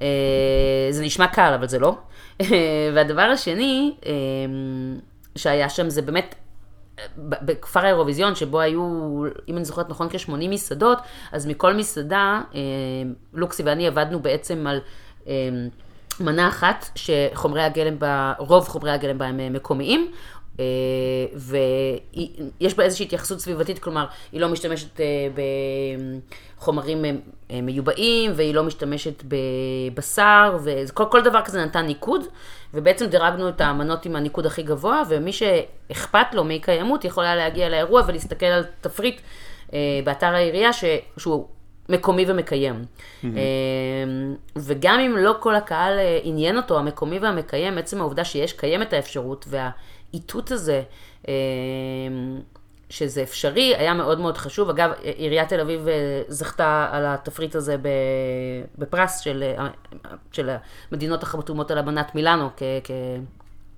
אה, 0.00 0.06
זה 0.90 1.04
נשמע 1.04 1.26
קל, 1.26 1.52
אבל 1.54 1.68
זה 1.68 1.78
לא. 1.78 1.96
אה, 2.40 2.90
והדבר 2.94 3.22
השני 3.22 3.94
אה, 4.06 4.12
שהיה 5.36 5.68
שם 5.68 5.90
זה 5.90 6.02
באמת 6.02 6.34
בכפר 7.18 7.80
האירוויזיון, 7.80 8.34
שבו 8.34 8.60
היו, 8.60 8.82
אם 9.48 9.56
אני 9.56 9.64
זוכרת 9.64 9.88
נכון, 9.88 10.08
כ-80 10.10 10.32
מסעדות, 10.48 10.98
אז 11.32 11.46
מכל 11.46 11.74
מסעדה, 11.74 12.40
לוקסי 13.32 13.62
ואני 13.62 13.86
עבדנו 13.86 14.20
בעצם 14.20 14.66
על 14.66 14.80
מנה 16.20 16.48
אחת, 16.48 16.86
שחומרי 16.94 17.62
הגלם 17.62 17.98
בה, 17.98 18.32
רוב 18.38 18.68
חומרי 18.68 18.90
הגלם 18.90 19.18
בה 19.18 19.26
הם 19.26 19.52
מקומיים, 19.52 20.10
ויש 21.36 22.74
בה 22.76 22.84
איזושהי 22.84 23.06
התייחסות 23.06 23.40
סביבתית, 23.40 23.78
כלומר, 23.78 24.06
היא 24.32 24.40
לא 24.40 24.48
משתמשת 24.48 25.00
אה, 25.00 25.04
בחומרים 26.58 27.04
אה, 27.50 27.60
מיובאים, 27.62 28.32
והיא 28.34 28.54
לא 28.54 28.64
משתמשת 28.64 29.22
בבשר, 29.24 30.58
וכל 30.64 31.04
כל 31.10 31.22
דבר 31.22 31.42
כזה 31.42 31.64
נתן 31.64 31.86
ניקוד, 31.86 32.26
ובעצם 32.74 33.06
דירגנו 33.06 33.48
את 33.48 33.60
האמנות 33.60 34.06
עם 34.06 34.16
הניקוד 34.16 34.46
הכי 34.46 34.62
גבוה, 34.62 35.02
ומי 35.08 35.32
שאכפת 35.32 36.34
לו 36.34 36.44
מקיימות 36.44 37.04
יכול 37.04 37.24
היה 37.24 37.36
להגיע 37.36 37.68
לאירוע 37.68 38.02
ולהסתכל 38.06 38.46
על 38.46 38.64
תפריט 38.80 39.20
באתר 40.04 40.34
העירייה 40.34 40.70
שהוא 41.16 41.46
מקומי 41.88 42.24
ומקיים. 42.28 42.84
Mm-hmm. 42.84 43.26
וגם 44.56 45.00
אם 45.00 45.16
לא 45.16 45.34
כל 45.40 45.54
הקהל 45.54 45.98
עניין 46.22 46.56
אותו, 46.56 46.78
המקומי 46.78 47.18
והמקיים, 47.18 47.78
עצם 47.78 48.00
העובדה 48.00 48.24
שיש, 48.24 48.52
קיימת 48.52 48.92
האפשרות, 48.92 49.44
וה... 49.48 49.70
האיתות 50.14 50.50
הזה, 50.50 50.82
אמ, 51.28 51.32
שזה 52.88 53.22
אפשרי, 53.22 53.76
היה 53.76 53.94
מאוד 53.94 54.20
מאוד 54.20 54.36
חשוב. 54.36 54.70
אגב, 54.70 54.90
עיריית 55.02 55.48
תל 55.48 55.60
אביב 55.60 55.88
אה, 55.88 56.22
זכתה 56.28 56.88
על 56.92 57.06
התפריט 57.06 57.54
הזה 57.54 57.76
בפרס 58.78 59.20
של, 59.20 59.44
אה, 59.58 59.68
של 60.32 60.50
המדינות 60.90 61.22
החתומות 61.22 61.70
על 61.70 61.78
אמנת 61.78 62.14
מילאנו, 62.14 62.48
כ... 62.56 62.62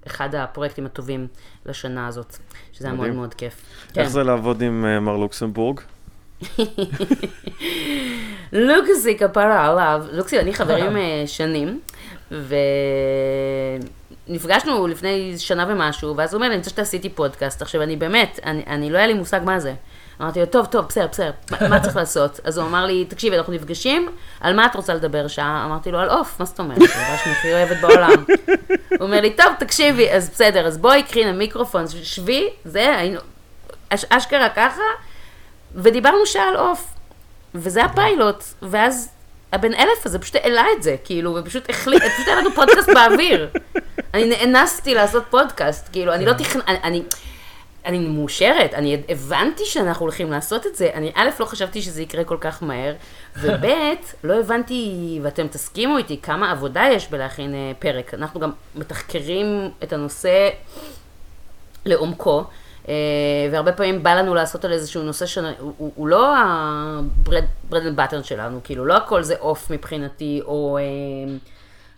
כאחד 0.04 0.34
הפרויקטים 0.34 0.86
הטובים 0.86 1.26
לשנה 1.66 2.06
הזאת, 2.06 2.36
שזה 2.72 2.88
היה 2.88 2.96
מאוד 2.96 3.10
מאוד 3.10 3.34
כיף. 3.34 3.62
איך 3.96 4.06
כן. 4.06 4.12
זה 4.12 4.22
לעבוד 4.22 4.62
עם 4.62 5.04
מר 5.04 5.16
לוקסמבורג? 5.16 5.80
לוקסי 8.52 9.18
כפרה 9.18 9.66
עליו, 9.66 10.06
לוקסי 10.12 10.38
ואני 10.38 10.54
חברים 10.54 10.92
שנים, 11.26 11.80
ו... 12.30 12.54
נפגשנו 14.28 14.86
לפני 14.86 15.34
שנה 15.38 15.66
ומשהו, 15.68 16.16
ואז 16.16 16.34
הוא 16.34 16.38
אומר 16.38 16.46
אני 16.46 16.56
רוצה 16.56 16.70
שתעשיתי 16.70 17.08
פודקאסט. 17.08 17.62
עכשיו, 17.62 17.82
אני 17.82 17.96
באמת, 17.96 18.40
אני, 18.44 18.62
אני 18.66 18.90
לא 18.90 18.98
היה 18.98 19.06
לי 19.06 19.14
מושג 19.14 19.40
מה 19.44 19.60
זה. 19.60 19.74
אמרתי 20.20 20.40
לו, 20.40 20.46
טוב, 20.46 20.66
טוב, 20.66 20.84
בסדר, 20.88 21.06
בסדר, 21.06 21.30
מה, 21.50 21.68
מה 21.68 21.80
צריך 21.80 21.96
לעשות? 21.96 22.40
אז 22.44 22.58
הוא 22.58 22.66
אמר 22.66 22.86
לי, 22.86 23.04
תקשיבי, 23.04 23.36
אנחנו 23.36 23.52
נפגשים, 23.52 24.08
על 24.40 24.56
מה 24.56 24.66
את 24.66 24.76
רוצה 24.76 24.94
לדבר 24.94 25.28
שעה? 25.28 25.64
אמרתי 25.66 25.90
לו, 25.90 25.98
על 25.98 26.10
עוף, 26.10 26.40
מה 26.40 26.44
זאת 26.46 26.58
אומרת? 26.58 26.78
זה 26.78 26.84
הדבר 26.84 27.16
שאני 27.16 27.34
הכי 27.34 27.52
אוהבת 27.52 27.80
בעולם. 27.80 28.24
הוא 28.98 29.06
אומר 29.06 29.20
לי, 29.20 29.30
טוב, 29.30 29.46
תקשיבי, 29.58 30.10
אז 30.10 30.30
בסדר, 30.30 30.66
אז 30.66 30.78
בואי, 30.78 31.02
קחי 31.02 31.24
למיקרופון, 31.24 31.84
שבי, 32.02 32.48
זה, 32.64 32.96
היינו, 32.96 33.20
אש, 33.88 34.04
אשכרה 34.08 34.48
ככה, 34.48 34.82
ודיברנו 35.74 36.26
שעה 36.26 36.48
על 36.48 36.56
עוף. 36.56 36.88
וזה 37.54 37.84
הפיילוט, 37.84 38.44
ואז 38.62 39.15
הבן 39.52 39.74
אלף 39.74 40.06
הזה 40.06 40.18
פשוט 40.18 40.36
העלה 40.36 40.64
את 40.76 40.82
זה, 40.82 40.96
כאילו, 41.04 41.36
ופשוט 41.40 41.70
החליט, 41.70 42.02
פשוט 42.14 42.26
היה 42.26 42.36
לנו 42.36 42.50
פודקאסט 42.50 42.88
באוויר. 42.88 43.48
אני 44.14 44.46
נאנסתי 44.46 44.94
לעשות 44.94 45.24
פודקאסט, 45.30 45.88
כאילו, 45.92 46.14
אני 46.14 46.26
לא 46.26 46.32
כן. 46.32 46.44
תכנ... 46.44 46.60
אני... 46.66 47.02
אני 47.84 47.98
מאושרת, 47.98 48.74
אני 48.74 49.02
הבנתי 49.08 49.64
שאנחנו 49.64 50.04
הולכים 50.04 50.30
לעשות 50.30 50.66
את 50.66 50.76
זה, 50.76 50.90
אני 50.94 51.12
א', 51.14 51.28
לא 51.40 51.44
חשבתי 51.44 51.82
שזה 51.82 52.02
יקרה 52.02 52.24
כל 52.24 52.36
כך 52.40 52.62
מהר, 52.62 52.94
וב', 53.42 53.66
לא 54.24 54.40
הבנתי, 54.40 55.18
ואתם 55.22 55.48
תסכימו 55.48 55.98
איתי, 55.98 56.20
כמה 56.22 56.50
עבודה 56.50 56.84
יש 56.92 57.10
בלהכין 57.10 57.54
אה, 57.54 57.72
פרק. 57.78 58.14
אנחנו 58.14 58.40
גם 58.40 58.52
מתחקרים 58.74 59.70
את 59.82 59.92
הנושא 59.92 60.48
לעומקו, 61.84 62.44
והרבה 63.52 63.72
פעמים 63.72 64.02
בא 64.02 64.14
לנו 64.14 64.34
לעשות 64.34 64.64
על 64.64 64.72
איזשהו 64.72 65.02
נושא 65.02 65.26
שהוא 65.26 65.46
הוא 65.76 66.08
לא 66.08 66.36
ה 66.36 66.54
bread 66.54 67.44
and 67.72 67.96
butter 67.96 68.24
שלנו, 68.24 68.60
כאילו, 68.64 68.84
לא 68.84 68.96
הכל 68.96 69.22
זה 69.22 69.34
עוף 69.38 69.70
מבחינתי, 69.70 70.40
או... 70.44 70.78
אה, 70.78 70.82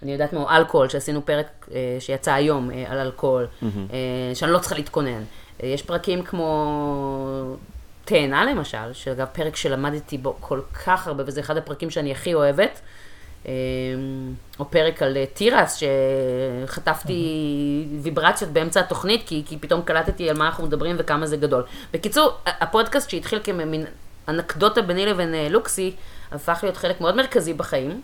אני 0.02 0.12
יודעת 0.12 0.32
מה, 0.32 0.56
אלכוהול, 0.56 0.88
שעשינו 0.88 1.26
פרק 1.26 1.68
אה, 1.74 1.96
שיצא 2.00 2.32
היום 2.32 2.70
אה, 2.70 2.84
על 2.88 2.98
אלכוהול, 2.98 3.46
mm-hmm. 3.46 3.64
אה, 3.92 4.34
שאני 4.34 4.52
לא 4.52 4.58
צריכה 4.58 4.74
להתכונן. 4.74 5.22
אה, 5.62 5.68
יש 5.68 5.82
פרקים 5.82 6.22
כמו 6.22 7.56
תאנה 8.04 8.44
למשל, 8.44 8.92
שאגב 8.92 9.26
פרק 9.32 9.56
שלמדתי 9.56 10.18
בו 10.18 10.36
כל 10.40 10.60
כך 10.84 11.06
הרבה, 11.06 11.24
וזה 11.26 11.40
אחד 11.40 11.56
הפרקים 11.56 11.90
שאני 11.90 12.12
הכי 12.12 12.34
אוהבת. 12.34 12.80
אה, 13.46 13.52
או 14.58 14.70
פרק 14.70 15.02
על 15.02 15.16
אה, 15.16 15.24
תירס, 15.26 15.82
שחטפתי. 16.66 17.84
ויברציות 18.02 18.50
באמצע 18.50 18.80
התוכנית, 18.80 19.22
כי, 19.26 19.42
כי 19.46 19.58
פתאום 19.58 19.82
קלטתי 19.82 20.30
על 20.30 20.36
מה 20.36 20.46
אנחנו 20.46 20.66
מדברים 20.66 20.96
וכמה 20.98 21.26
זה 21.26 21.36
גדול. 21.36 21.62
בקיצור, 21.92 22.32
הפודקאסט 22.46 23.10
שהתחיל 23.10 23.40
כמין 23.44 23.84
אנקדוטה 24.28 24.82
ביני 24.82 25.06
לבין 25.06 25.34
אה, 25.34 25.48
לוקסי, 25.50 25.92
הפך 26.32 26.58
להיות 26.62 26.76
חלק 26.76 27.00
מאוד 27.00 27.16
מרכזי 27.16 27.52
בחיים, 27.52 28.00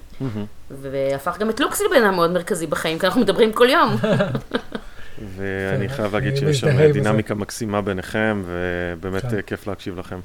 והפך 0.70 1.39
גם 1.39 1.51
את 1.51 1.61
לוקסי 1.61 1.85
לבן 1.85 2.14
מאוד 2.14 2.30
מרכזי 2.30 2.66
בחיים, 2.66 2.99
כי 2.99 3.07
אנחנו 3.07 3.20
מדברים 3.20 3.53
כל 3.53 3.68
יום. 3.70 3.97
ואני 5.37 5.89
כן, 5.89 5.95
חייב 5.95 6.14
להגיד 6.14 6.37
שיש 6.37 6.61
שם 6.61 6.93
דינמיקה 6.93 7.35
מקסימה 7.35 7.80
ביניכם, 7.80 8.43
ובאמת 8.47 9.22
כן. 9.22 9.43
כיף 9.43 9.66
להקשיב 9.66 9.99
לכם. 9.99 10.20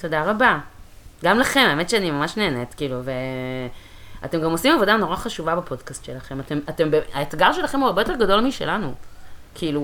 תודה 0.00 0.30
רבה. 0.30 0.58
גם 1.24 1.38
לכם, 1.38 1.66
האמת 1.68 1.90
שאני 1.90 2.10
ממש 2.10 2.36
נהנית, 2.36 2.74
כאילו, 2.74 3.00
ואתם 4.22 4.40
גם 4.40 4.50
עושים 4.50 4.74
עבודה 4.74 4.96
נורא 4.96 5.16
חשובה 5.16 5.56
בפודקאסט 5.56 6.04
שלכם. 6.04 6.40
אתם, 6.40 6.58
אתם, 6.68 6.90
האתגר 7.12 7.52
שלכם 7.52 7.80
הוא 7.80 7.86
הרבה 7.86 8.02
יותר 8.02 8.14
גדול 8.14 8.40
משלנו. 8.40 8.94
כאילו, 9.54 9.82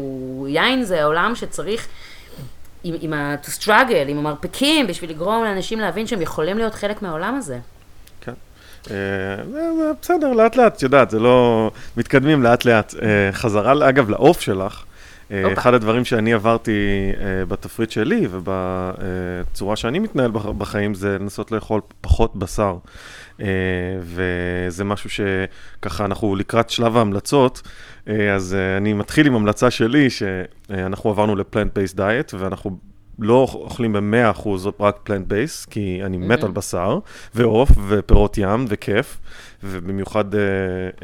יין 0.49 0.85
זה 0.85 1.03
העולם 1.03 1.35
שצריך... 1.35 1.89
עם, 2.85 2.95
עם 3.01 3.13
ה-to 3.13 3.63
struggle, 3.63 4.09
עם 4.09 4.19
המרפקים, 4.19 4.87
בשביל 4.87 5.11
לגרום 5.11 5.45
לאנשים 5.45 5.81
להבין 5.81 6.07
שהם 6.07 6.23
יכולים 6.23 6.59
להיות 6.59 6.75
חלק 6.75 7.03
מהעולם 7.03 7.35
הזה. 7.35 7.59
כן. 8.21 8.33
אה, 8.91 8.97
בסדר, 10.01 10.33
לאט 10.33 10.57
לאט, 10.57 10.77
את 10.77 10.83
יודעת, 10.83 11.11
זה 11.11 11.19
לא... 11.19 11.71
מתקדמים 11.97 12.43
לאט 12.43 12.65
לאט. 12.65 12.95
אה, 13.03 13.33
חזרה, 13.33 13.89
אגב, 13.89 14.11
לעוף 14.11 14.41
שלך. 14.41 14.85
אה, 15.31 15.53
אחד 15.53 15.75
הדברים 15.75 16.05
שאני 16.05 16.33
עברתי 16.33 17.13
בתפריט 17.49 17.91
שלי 17.91 18.29
ובצורה 18.31 19.77
שאני 19.77 19.99
מתנהל 19.99 20.31
בחיים 20.59 20.95
זה 20.95 21.19
לנסות 21.19 21.53
לאכול 21.53 21.81
פחות 22.01 22.37
בשר. 22.37 22.77
וזה 24.01 24.85
משהו 24.85 25.11
שככה 25.11 26.05
אנחנו 26.05 26.37
לקראת 26.37 26.71
שלב 26.71 26.97
ההמלצות. 26.97 27.63
אה, 28.09 28.35
אז 28.35 28.57
אה, 28.59 28.79
אני 28.83 28.93
מתחיל 28.93 29.27
עם 29.27 29.35
המלצה 29.35 29.71
שלי, 29.71 30.11
שאנחנו 30.11 31.11
עברנו 31.11 31.37
ל 31.37 31.42
plant-based 31.42 31.95
diet, 31.95 32.35
ואנחנו 32.39 32.79
לא 33.19 33.49
אוכלים 33.55 33.93
ב-100% 33.93 34.49
רק 34.81 35.01
plant-based, 35.03 35.67
כי 35.67 36.01
אני 36.05 36.17
מת 36.17 36.43
mm-hmm. 36.43 36.45
על 36.45 36.51
בשר, 36.51 36.99
ועוף, 37.35 37.71
ופירות 37.89 38.39
ים, 38.39 38.65
וכיף, 38.69 39.21
ובמיוחד 39.65 40.35
אה, 40.35 40.37
אה, 40.37 41.03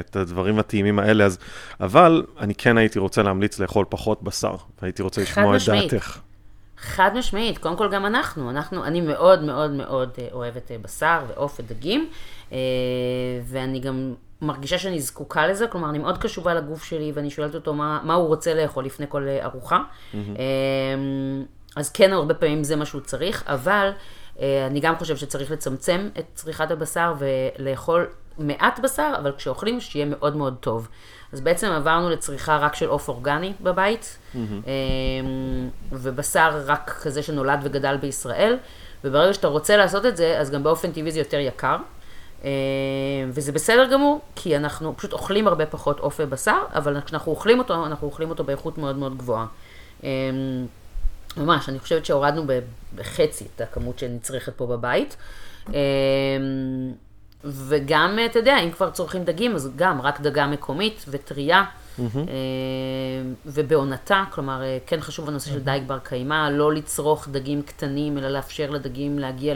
את 0.00 0.16
הדברים 0.16 0.58
הטעימים 0.58 0.98
האלה, 0.98 1.24
אז... 1.24 1.38
אבל 1.80 2.24
אני 2.40 2.54
כן 2.54 2.78
הייתי 2.78 2.98
רוצה 2.98 3.22
להמליץ 3.22 3.58
לאכול 3.58 3.86
פחות 3.88 4.22
בשר, 4.22 4.54
והייתי 4.82 5.02
רוצה 5.02 5.22
לשמוע 5.22 5.56
את 5.56 5.60
דעתך. 5.66 6.18
חד 6.80 7.10
משמעית, 7.14 7.58
קודם 7.58 7.76
כל 7.76 7.90
גם 7.90 8.06
אנחנו, 8.06 8.50
אנחנו, 8.50 8.84
אני 8.84 9.00
מאוד 9.00 9.42
מאוד 9.42 9.70
מאוד 9.70 10.10
אוהבת 10.32 10.70
בשר 10.82 11.20
ועוף 11.28 11.60
ודגים, 11.60 12.10
ואני 13.44 13.80
גם 13.80 14.14
מרגישה 14.42 14.78
שאני 14.78 15.00
זקוקה 15.00 15.46
לזה, 15.46 15.66
כלומר, 15.66 15.90
אני 15.90 15.98
מאוד 15.98 16.18
קשובה 16.18 16.54
לגוף 16.54 16.84
שלי, 16.84 17.12
ואני 17.14 17.30
שואלת 17.30 17.54
אותו 17.54 17.74
מה, 17.74 18.00
מה 18.04 18.14
הוא 18.14 18.26
רוצה 18.26 18.54
לאכול 18.54 18.84
לפני 18.84 19.06
כל 19.08 19.28
אה, 19.28 19.44
ארוחה. 19.44 19.82
Mm-hmm. 20.12 20.16
אז 21.76 21.90
כן, 21.90 22.12
הרבה 22.12 22.34
פעמים 22.34 22.64
זה 22.64 22.76
מה 22.76 22.86
שהוא 22.86 23.00
צריך, 23.00 23.44
אבל 23.46 23.90
אה, 24.40 24.66
אני 24.66 24.80
גם 24.80 24.96
חושבת 24.96 25.18
שצריך 25.18 25.50
לצמצם 25.50 26.08
את 26.18 26.24
צריכת 26.34 26.70
הבשר 26.70 27.14
ולאכול 27.18 28.06
מעט 28.38 28.80
בשר, 28.80 29.12
אבל 29.18 29.32
כשאוכלים, 29.36 29.80
שיהיה 29.80 30.06
מאוד 30.06 30.36
מאוד 30.36 30.56
טוב. 30.60 30.88
אז 31.32 31.40
בעצם 31.40 31.70
עברנו 31.70 32.10
לצריכה 32.10 32.56
רק 32.56 32.74
של 32.74 32.88
עוף 32.88 33.08
אורגני 33.08 33.52
בבית, 33.60 34.18
mm-hmm. 34.34 34.38
ובשר 35.92 36.62
רק 36.66 36.90
כזה 37.02 37.22
שנולד 37.22 37.60
וגדל 37.62 37.96
בישראל, 37.96 38.56
וברגע 39.04 39.34
שאתה 39.34 39.48
רוצה 39.48 39.76
לעשות 39.76 40.06
את 40.06 40.16
זה, 40.16 40.38
אז 40.38 40.50
גם 40.50 40.62
באופן 40.62 40.92
טבעי 40.92 41.10
זה 41.10 41.18
יותר 41.18 41.38
יקר. 41.38 41.76
אה, 42.44 42.50
וזה 43.28 43.52
בסדר 43.52 43.86
גמור, 43.92 44.20
כי 44.36 44.56
אנחנו 44.56 44.96
פשוט 44.96 45.12
אוכלים 45.12 45.48
הרבה 45.48 45.66
פחות 45.66 46.00
עוף 46.00 46.16
ובשר, 46.20 46.58
אבל 46.74 47.00
כשאנחנו 47.00 47.32
אוכלים 47.32 47.58
אותו, 47.58 47.86
אנחנו 47.86 48.06
אוכלים 48.06 48.30
אותו 48.30 48.44
באיכות 48.44 48.78
מאוד 48.78 48.96
מאוד 48.96 49.18
גבוהה. 49.18 49.46
אה, 50.04 50.08
ממש, 51.36 51.68
אני 51.68 51.78
חושבת 51.78 52.06
שהורדנו 52.06 52.44
בחצי 52.94 53.44
את 53.56 53.60
הכמות 53.60 53.98
שנצרכת 53.98 54.52
פה 54.56 54.66
בבית. 54.66 55.16
אה, 57.44 57.50
וגם, 57.50 58.18
אתה 58.30 58.38
יודע, 58.38 58.58
אם 58.58 58.70
כבר 58.70 58.90
צורכים 58.90 59.24
דגים, 59.24 59.54
אז 59.54 59.70
גם 59.76 60.00
רק 60.00 60.20
דגה 60.20 60.46
מקומית 60.46 61.04
וטריה, 61.08 61.64
mm-hmm. 61.64 62.02
ובעונתה, 63.46 64.24
כלומר, 64.30 64.62
כן 64.86 65.00
חשוב 65.00 65.28
הנושא 65.28 65.50
mm-hmm. 65.50 65.52
של 65.52 65.60
דייג 65.60 65.82
בר 65.86 65.98
קיימא, 65.98 66.48
לא 66.50 66.72
לצרוך 66.72 67.28
דגים 67.28 67.62
קטנים, 67.62 68.18
אלא 68.18 68.28
לאפשר 68.28 68.70
לדגים 68.70 69.18
להגיע. 69.18 69.54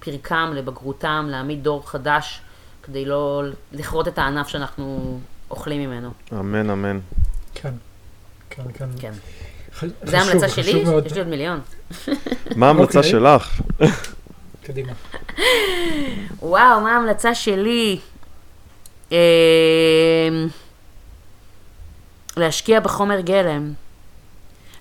לפרקם, 0.00 0.52
לבגרותם, 0.54 1.26
להעמיד 1.28 1.64
דור 1.64 1.90
חדש, 1.90 2.40
כדי 2.82 3.04
לא 3.04 3.42
לכרות 3.72 4.08
את 4.08 4.18
הענף 4.18 4.48
שאנחנו 4.48 5.18
אוכלים 5.50 5.90
ממנו. 5.90 6.10
אמן, 6.32 6.70
אמן. 6.70 6.98
כן, 7.54 7.74
כן, 8.50 8.62
כן. 8.76 8.88
כן. 8.98 9.12
זה 10.02 10.18
ההמלצה 10.18 10.48
שלי? 10.48 10.70
יש 11.06 11.12
לי 11.14 11.18
עוד 11.18 11.28
מיליון. 11.28 11.60
מה 12.56 12.66
ההמלצה 12.66 12.98
אוקיי. 12.98 13.10
שלך? 13.10 13.60
קדימה. 14.64 14.92
וואו, 16.42 16.80
מה 16.80 16.92
ההמלצה 16.92 17.34
שלי? 17.34 17.98
אמ, 19.12 19.16
להשקיע 22.36 22.80
בחומר 22.80 23.20
גלם. 23.20 23.72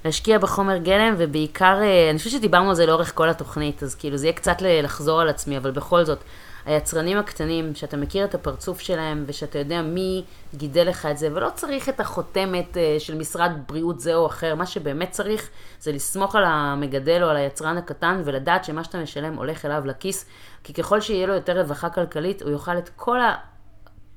להשקיע 0.06 0.38
בחומר 0.38 0.78
גלם, 0.78 1.16
ובעיקר, 1.18 1.80
אה, 1.82 2.10
אני 2.10 2.18
חושבת 2.18 2.34
שדיברנו 2.34 2.70
על 2.70 2.76
זה 2.76 2.86
לאורך 2.86 3.16
כל 3.16 3.30
התוכנית, 3.30 3.84
אז 3.84 3.96
כאילו 3.96 4.18
זה 4.18 4.26
יהיה 4.26 4.34
קצת 4.34 4.58
לחזור 4.62 5.22
על 5.22 5.30
עצמי, 5.30 5.58
אבל 5.58 5.72
בכל 5.72 6.04
זאת, 6.04 6.20
היצרנים 6.66 7.18
הקטנים, 7.18 7.76
שאתה 7.76 7.98
מכיר 7.98 8.26
את 8.26 8.36
הפרצוף 8.36 8.80
שלהם, 8.80 9.24
ושאתה 9.28 9.60
יודע 9.60 9.82
מי 9.82 10.24
גידל 10.56 10.90
לך 10.90 11.06
את 11.06 11.18
זה, 11.18 11.30
ולא 11.34 11.50
צריך 11.56 11.90
את 11.90 12.00
החותמת 12.00 12.78
אה, 12.78 12.96
של 13.00 13.18
משרד 13.18 13.52
בריאות 13.68 14.00
זה 14.00 14.16
או 14.16 14.26
אחר, 14.28 14.56
מה 14.56 14.66
שבאמת 14.66 15.12
צריך 15.12 15.50
זה 15.80 15.92
לסמוך 15.92 16.36
על 16.36 16.44
המגדל 16.46 17.24
או 17.24 17.30
על 17.30 17.38
היצרן 17.38 17.78
הקטן, 17.78 18.22
ולדעת 18.26 18.66
שמה 18.66 18.84
שאתה 18.84 18.98
משלם 18.98 19.36
הולך 19.36 19.66
אליו 19.66 19.86
לכיס, 19.86 20.26
כי 20.64 20.74
ככל 20.74 21.02
שיהיה 21.02 21.28
לו 21.28 21.34
יותר 21.34 21.62
רווחה 21.62 21.90
כלכלית, 21.90 22.42
הוא 22.42 22.52
יוכל 22.52 22.78
את 22.78 22.90
כל 22.96 23.20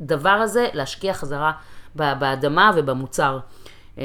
הדבר 0.01 0.29
הזה 0.29 0.69
להשקיע 0.73 1.15
חזרה 1.15 1.53
באדמה 1.95 2.71
ובמוצר. 2.77 3.39
אה, 3.99 4.05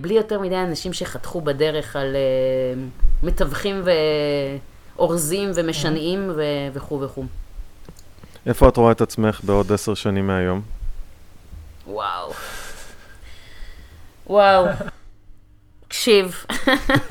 בלי 0.00 0.14
יותר 0.14 0.40
מדי 0.40 0.56
אנשים 0.56 0.92
שחתכו 0.92 1.40
בדרך 1.40 1.96
על 1.96 2.16
אה, 2.16 2.82
מתווכים 3.22 3.82
ואורזים 4.96 5.50
ומשנעים 5.54 6.30
וכו' 6.72 7.00
וכו'. 7.00 7.43
איפה 8.46 8.68
את 8.68 8.76
רואה 8.76 8.92
את 8.92 9.00
עצמך 9.00 9.40
בעוד 9.42 9.72
עשר 9.72 9.94
שנים 9.94 10.26
מהיום? 10.26 10.62
וואו. 11.86 12.32
וואו. 14.26 14.66
תקשיב, 15.88 16.44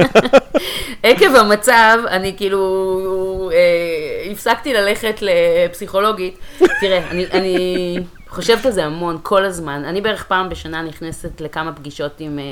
עקב 1.04 1.36
המצב, 1.36 1.98
אני 2.08 2.38
כאילו 2.38 3.52
אה, 3.54 4.32
הפסקתי 4.32 4.74
ללכת 4.74 5.16
לפסיכולוגית. 5.22 6.38
תראה, 6.82 7.12
אני, 7.12 7.26
אני 7.26 7.98
חושבת 8.28 8.66
על 8.66 8.72
זה 8.72 8.86
המון, 8.86 9.18
כל 9.24 9.46
הזמן. 9.46 9.86
אני 9.86 10.02
בערך 10.02 10.24
פעם 10.24 10.50
בשנה 10.50 10.82
נכנסת 10.82 11.42
לכמה 11.42 11.74
פגישות 11.74 12.12
עם 12.20 12.40
אה, 12.40 12.44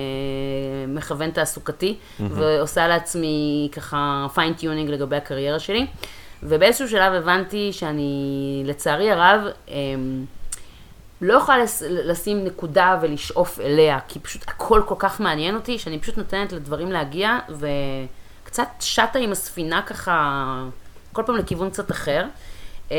מכוון 0.88 1.32
תעסוקתי, 1.32 1.96
ועושה 2.20 2.88
לעצמי 2.88 3.70
ככה 3.72 4.28
fine-tuning 4.34 4.90
לגבי 4.90 5.16
הקריירה 5.16 5.60
שלי. 5.60 5.88
ובאיזשהו 6.44 6.90
שלב 6.90 7.14
הבנתי 7.14 7.74
שאני, 7.74 8.64
לצערי 8.66 9.12
הרב, 9.12 9.42
אה, 9.70 9.76
לא 11.22 11.34
יכולה 11.34 11.58
לשים 11.90 12.46
נקודה 12.46 13.00
ולשאוף 13.02 13.60
אליה, 13.60 14.00
כי 14.08 14.20
פשוט 14.20 14.42
הכל 14.48 14.82
כל 14.86 14.96
כך 15.00 15.20
מעניין 15.20 15.56
אותי, 15.56 15.80
שאני 15.80 16.00
פשוט 16.00 16.18
נותנת 16.18 16.52
לדברים 16.52 16.92
להגיע, 16.92 17.40
וקצת 17.50 18.68
שטה 18.80 19.20
עם 19.20 19.32
הספינה 19.32 19.82
ככה, 19.82 20.64
כל 21.12 21.24
פעם 21.26 21.36
לכיוון 21.36 21.70
קצת 21.70 21.92
אחר. 21.92 22.26
אמ, 22.92 22.96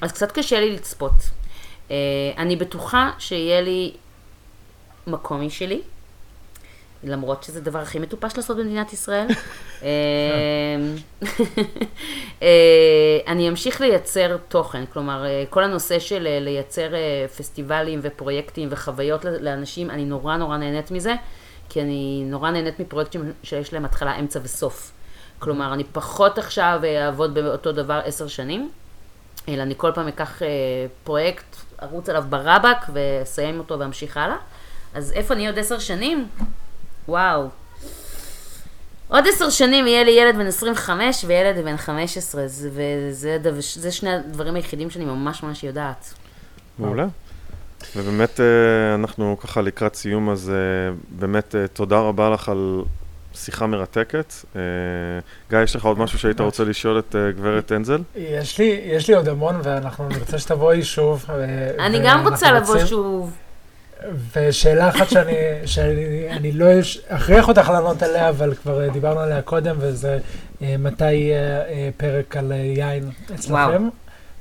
אז 0.00 0.12
קצת 0.12 0.32
קשה 0.32 0.60
לי 0.60 0.72
לצפות. 0.72 1.12
אה, 1.90 1.96
אני 2.36 2.56
בטוחה 2.56 3.10
שיהיה 3.18 3.60
לי 3.60 3.92
מקום 5.06 5.46
משלי, 5.46 5.80
למרות 7.04 7.42
שזה 7.42 7.58
הדבר 7.58 7.78
הכי 7.78 7.98
מטופש 7.98 8.36
לעשות 8.36 8.56
במדינת 8.56 8.92
ישראל. 8.92 9.26
אמ, 9.82 9.86
אה, 12.42 13.18
אני 13.26 13.48
אמשיך 13.48 13.80
לייצר 13.80 14.36
תוכן, 14.48 14.84
כלומר, 14.92 15.24
אה, 15.24 15.44
כל 15.50 15.64
הנושא 15.64 15.98
של 15.98 16.26
אה, 16.26 16.40
לייצר 16.40 16.88
פסטיבלים 17.38 18.00
ופרויקטים 18.02 18.68
וחוויות 18.72 19.24
לאנשים, 19.24 19.90
אני 19.90 20.04
נורא 20.04 20.36
נורא 20.36 20.56
נהנית 20.56 20.90
מזה, 20.90 21.14
כי 21.68 21.82
אני 21.82 22.24
נורא 22.26 22.50
נהנית 22.50 22.80
מפרויקטים 22.80 23.32
שיש 23.42 23.72
להם 23.72 23.84
התחלה, 23.84 24.18
אמצע 24.18 24.40
וסוף. 24.42 24.92
כלומר, 25.38 25.74
אני 25.74 25.84
פחות 25.84 26.38
עכשיו 26.38 26.80
אעבוד 26.84 27.34
באותו 27.34 27.72
דבר 27.72 28.00
עשר 28.04 28.28
שנים, 28.28 28.70
אלא 29.48 29.62
אני 29.62 29.74
כל 29.76 29.92
פעם 29.94 30.08
אקח 30.08 30.42
פרויקט, 31.04 31.56
ארוץ 31.82 32.08
עליו 32.08 32.24
ברבק 32.28 32.78
ואסיים 32.92 33.58
אותו 33.58 33.78
ואמשיך 33.78 34.16
הלאה. 34.16 34.36
אז 34.94 35.12
איפה 35.12 35.34
אני 35.34 35.46
עוד 35.46 35.58
עשר 35.58 35.78
שנים? 35.78 36.28
וואו. 37.08 37.48
עוד 39.08 39.24
עשר 39.28 39.50
שנים 39.50 39.86
יהיה 39.86 40.04
לי 40.04 40.10
ילד 40.10 40.36
בן 40.36 40.46
25 40.46 41.24
וילד 41.28 41.64
בן 41.64 41.76
15, 41.76 42.42
זה- 42.48 42.70
וזה 42.72 43.38
דו- 43.42 43.50
זה 43.60 43.92
שני 43.92 44.14
הדברים 44.14 44.54
היחידים 44.54 44.90
שאני 44.90 45.04
ממש 45.04 45.42
ממש 45.42 45.64
יודעת. 45.64 46.14
מעולה. 46.78 47.06
ובאמת 47.96 48.40
אה, 48.40 48.44
אנחנו 48.94 49.36
ככה 49.40 49.60
לקראת 49.60 49.94
סיום, 49.94 50.30
אז 50.30 50.50
אה, 50.50 50.54
באמת 51.08 51.54
אה, 51.54 51.68
תודה 51.68 51.98
רבה 52.00 52.30
לך 52.30 52.48
על 52.48 52.82
שיחה 53.34 53.66
מרתקת. 53.66 54.32
גיא, 55.50 55.58
יש 55.62 55.76
לך 55.76 55.84
עוד 55.84 55.98
משהו 55.98 56.18
שהיית 56.18 56.40
רוצה 56.40 56.64
לשאול 56.64 56.98
את 56.98 57.14
גברת 57.36 57.72
אנזל? 57.72 58.02
יש 58.16 58.58
לי, 58.58 58.80
יש 58.84 59.08
לי 59.08 59.14
עוד 59.14 59.28
המון, 59.28 59.60
ואנחנו 59.62 60.08
נרצה 60.08 60.38
שתבואי 60.38 60.82
שוב. 60.82 61.24
אני 61.78 61.98
גם 62.04 62.28
רוצה 62.28 62.52
לבוא 62.52 62.84
שוב. 62.86 63.32
ושאלה 64.36 64.88
אחת 64.88 65.08
שאני, 65.10 65.32
שאני 65.66 65.94
אני 66.30 66.52
לא 66.52 66.66
אכריח 67.08 67.48
אותך 67.48 67.68
לענות 67.68 68.02
עליה, 68.02 68.28
אבל 68.28 68.54
כבר 68.54 68.82
אה, 68.84 68.88
דיברנו 68.90 69.20
עליה 69.20 69.42
קודם, 69.42 69.76
וזה 69.80 70.18
אה, 70.62 70.76
מתי 70.78 71.12
יהיה 71.12 71.62
אה, 71.62 71.88
פרק 71.96 72.36
על 72.36 72.52
אה, 72.52 72.56
יין 72.56 73.10
אצלכם. 73.34 73.88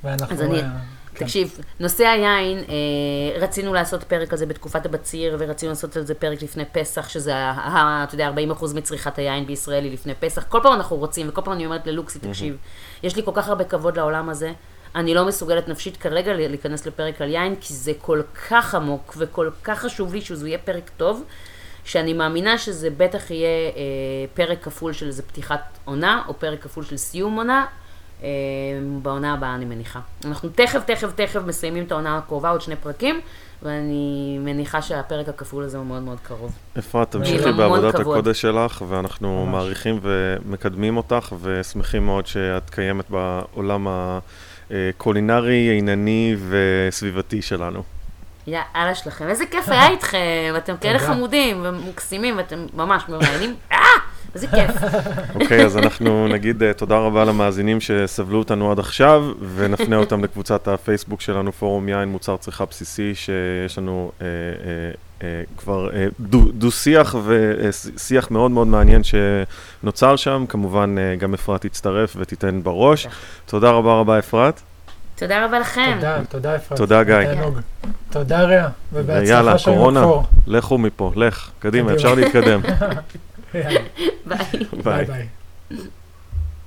ואנחנו... 0.03 0.35
אז 0.35 0.41
אני- 0.41 0.59
אה, 0.61 0.67
כן. 1.15 1.25
תקשיב, 1.25 1.51
נושא 1.79 2.03
היין, 2.03 2.57
אה, 2.57 2.63
רצינו 3.41 3.73
לעשות 3.73 4.03
פרק 4.03 4.31
על 4.31 4.37
זה 4.37 4.45
בתקופת 4.45 4.85
הבציר, 4.85 5.35
ורצינו 5.39 5.69
לעשות 5.71 5.97
על 5.97 6.05
זה 6.05 6.13
פרק 6.13 6.41
לפני 6.41 6.63
פסח, 6.71 7.09
שזה, 7.09 7.35
ה- 7.35 7.51
ה- 7.51 8.03
אתה 8.03 8.15
יודע, 8.15 8.29
40% 8.59 8.73
מצריכת 8.75 9.17
היין 9.17 9.45
בישראל 9.45 9.83
היא 9.83 9.93
לפני 9.93 10.13
פסח. 10.19 10.43
כל 10.49 10.59
פעם 10.63 10.73
אנחנו 10.73 10.95
רוצים, 10.95 11.29
וכל 11.29 11.41
פעם 11.41 11.53
אני 11.53 11.65
אומרת 11.65 11.87
ללוקסי, 11.87 12.19
תקשיב, 12.19 12.57
יש 13.03 13.15
לי 13.15 13.21
כל 13.25 13.31
כך 13.35 13.47
הרבה 13.47 13.63
כבוד 13.63 13.97
לעולם 13.97 14.29
הזה, 14.29 14.51
אני 14.97 15.13
לא 15.13 15.25
מסוגלת 15.25 15.67
נפשית 15.69 15.97
כרגע 15.97 16.33
להיכנס 16.33 16.85
לפרק 16.85 17.21
על 17.21 17.29
יין, 17.29 17.55
כי 17.61 17.73
זה 17.73 17.91
כל 18.01 18.21
כך 18.49 18.75
עמוק 18.75 19.15
וכל 19.17 19.49
כך 19.63 19.79
חשוב 19.79 20.13
לי 20.13 20.21
שזה 20.21 20.47
יהיה 20.47 20.57
פרק 20.57 20.89
טוב, 20.97 21.23
שאני 21.83 22.13
מאמינה 22.13 22.57
שזה 22.57 22.89
בטח 22.97 23.31
יהיה 23.31 23.47
אה, 23.47 23.81
פרק 24.33 24.63
כפול 24.63 24.93
של 24.93 25.07
איזה 25.07 25.23
פתיחת 25.23 25.77
עונה, 25.85 26.21
או 26.27 26.33
פרק 26.33 26.61
כפול 26.61 26.83
של 26.83 26.97
סיום 26.97 27.37
עונה, 27.37 27.65
אה, 28.23 28.27
בעונה 29.01 29.33
הבאה 29.33 29.55
אני 29.55 29.65
מניחה. 29.65 29.99
אנחנו 30.25 30.49
תכף, 30.49 30.83
תכף, 30.85 31.09
תכף 31.15 31.41
מסיימים 31.45 31.83
את 31.83 31.91
העונה 31.91 32.17
הקרובה, 32.17 32.49
עוד 32.49 32.61
שני 32.61 32.75
פרקים, 32.75 33.21
ואני 33.63 34.37
מניחה 34.41 34.81
שהפרק 34.81 35.29
הכפול 35.29 35.63
הזה 35.63 35.77
הוא 35.77 35.85
מאוד 35.85 36.01
מאוד 36.01 36.17
קרוב. 36.23 36.55
אפרת, 36.79 37.11
תמשיכי 37.11 37.43
המון 37.43 37.57
בעבודת 37.57 37.95
כבוד. 37.95 38.17
הקודש 38.17 38.41
שלך, 38.41 38.83
ואנחנו 38.89 39.45
ממש. 39.45 39.51
מעריכים 39.51 39.99
ומקדמים 40.01 40.97
אותך, 40.97 41.33
ושמחים 41.41 42.05
מאוד 42.05 42.27
שאת 42.27 42.69
קיימת 42.69 43.09
בעולם 43.09 43.87
הקולינרי, 44.71 45.69
עינני 45.69 46.35
וסביבתי 46.49 47.41
שלנו. 47.41 47.83
יאללה 48.47 48.95
שלכם, 48.95 49.27
איזה 49.29 49.45
כיף 49.45 49.69
היה 49.69 49.87
איתכם, 49.87 50.53
אתם 50.57 50.77
כאלה. 50.81 50.99
חמודים 50.99 51.61
ומוקסימים, 51.63 52.37
ואתם 52.37 52.65
ממש 52.73 53.03
מראיינים, 53.09 53.55
אה, 53.71 53.77
איזה 54.37 54.47
כיף. 54.47 54.71
אוקיי, 55.41 55.65
אז 55.65 55.77
אנחנו 55.77 56.27
נגיד 56.27 56.63
אה, 56.63 56.73
תודה 56.73 56.97
רבה 56.97 57.25
למאזינים 57.25 57.81
שסבלו 57.81 58.39
אותנו 58.39 58.71
עד 58.71 58.79
עכשיו, 58.79 59.23
ונפנה 59.55 59.95
אותם 59.95 60.23
לקבוצת 60.23 60.67
הפייסבוק 60.67 61.21
שלנו, 61.21 61.51
פורום 61.51 61.89
יין, 61.89 62.09
מוצר 62.09 62.37
צריכה 62.37 62.65
בסיסי, 62.65 63.15
שיש 63.15 63.77
לנו 63.77 64.11
אה, 64.21 64.25
אה, 64.25 64.31
אה, 65.27 65.41
כבר 65.57 65.89
אה, 65.95 66.07
דו- 66.19 66.51
דו-שיח 66.51 67.15
ושיח 67.25 68.31
מאוד 68.31 68.51
מאוד 68.51 68.67
מעניין 68.67 69.01
שנוצר 69.03 70.15
שם. 70.15 70.45
כמובן, 70.49 70.95
אה, 70.99 71.15
גם 71.15 71.33
אפרת 71.33 71.61
תצטרף 71.65 72.13
ותיתן 72.19 72.59
בראש. 72.63 73.05
בטח. 73.05 73.15
תודה 73.45 73.71
רבה 73.71 73.93
רבה, 73.99 74.19
אפרת. 74.19 74.61
תודה 75.15 75.45
רבה 75.45 75.59
לכם. 75.59 75.91
תודה, 75.95 76.19
תודה 76.29 76.55
אפרת. 76.55 76.77
תודה, 76.77 77.03
גיא. 77.03 77.23
תענוג. 77.33 77.59
תודה 78.11 78.41
רע, 78.41 78.47
ויאללה, 78.49 78.69
ובהצלחה 78.93 79.57
של 79.57 79.71
קורונה. 79.71 80.01
מקור. 80.01 80.23
לכו 80.47 80.77
מפה, 80.77 81.11
לך, 81.15 81.49
קדימה, 81.59 81.83
קדימה. 81.83 81.93
אפשר 81.93 82.15
להתקדם. 82.15 82.61
Yeah. 83.53 83.87
bye. 84.25 84.67
Bye 84.83 85.05
bye. 85.05 85.89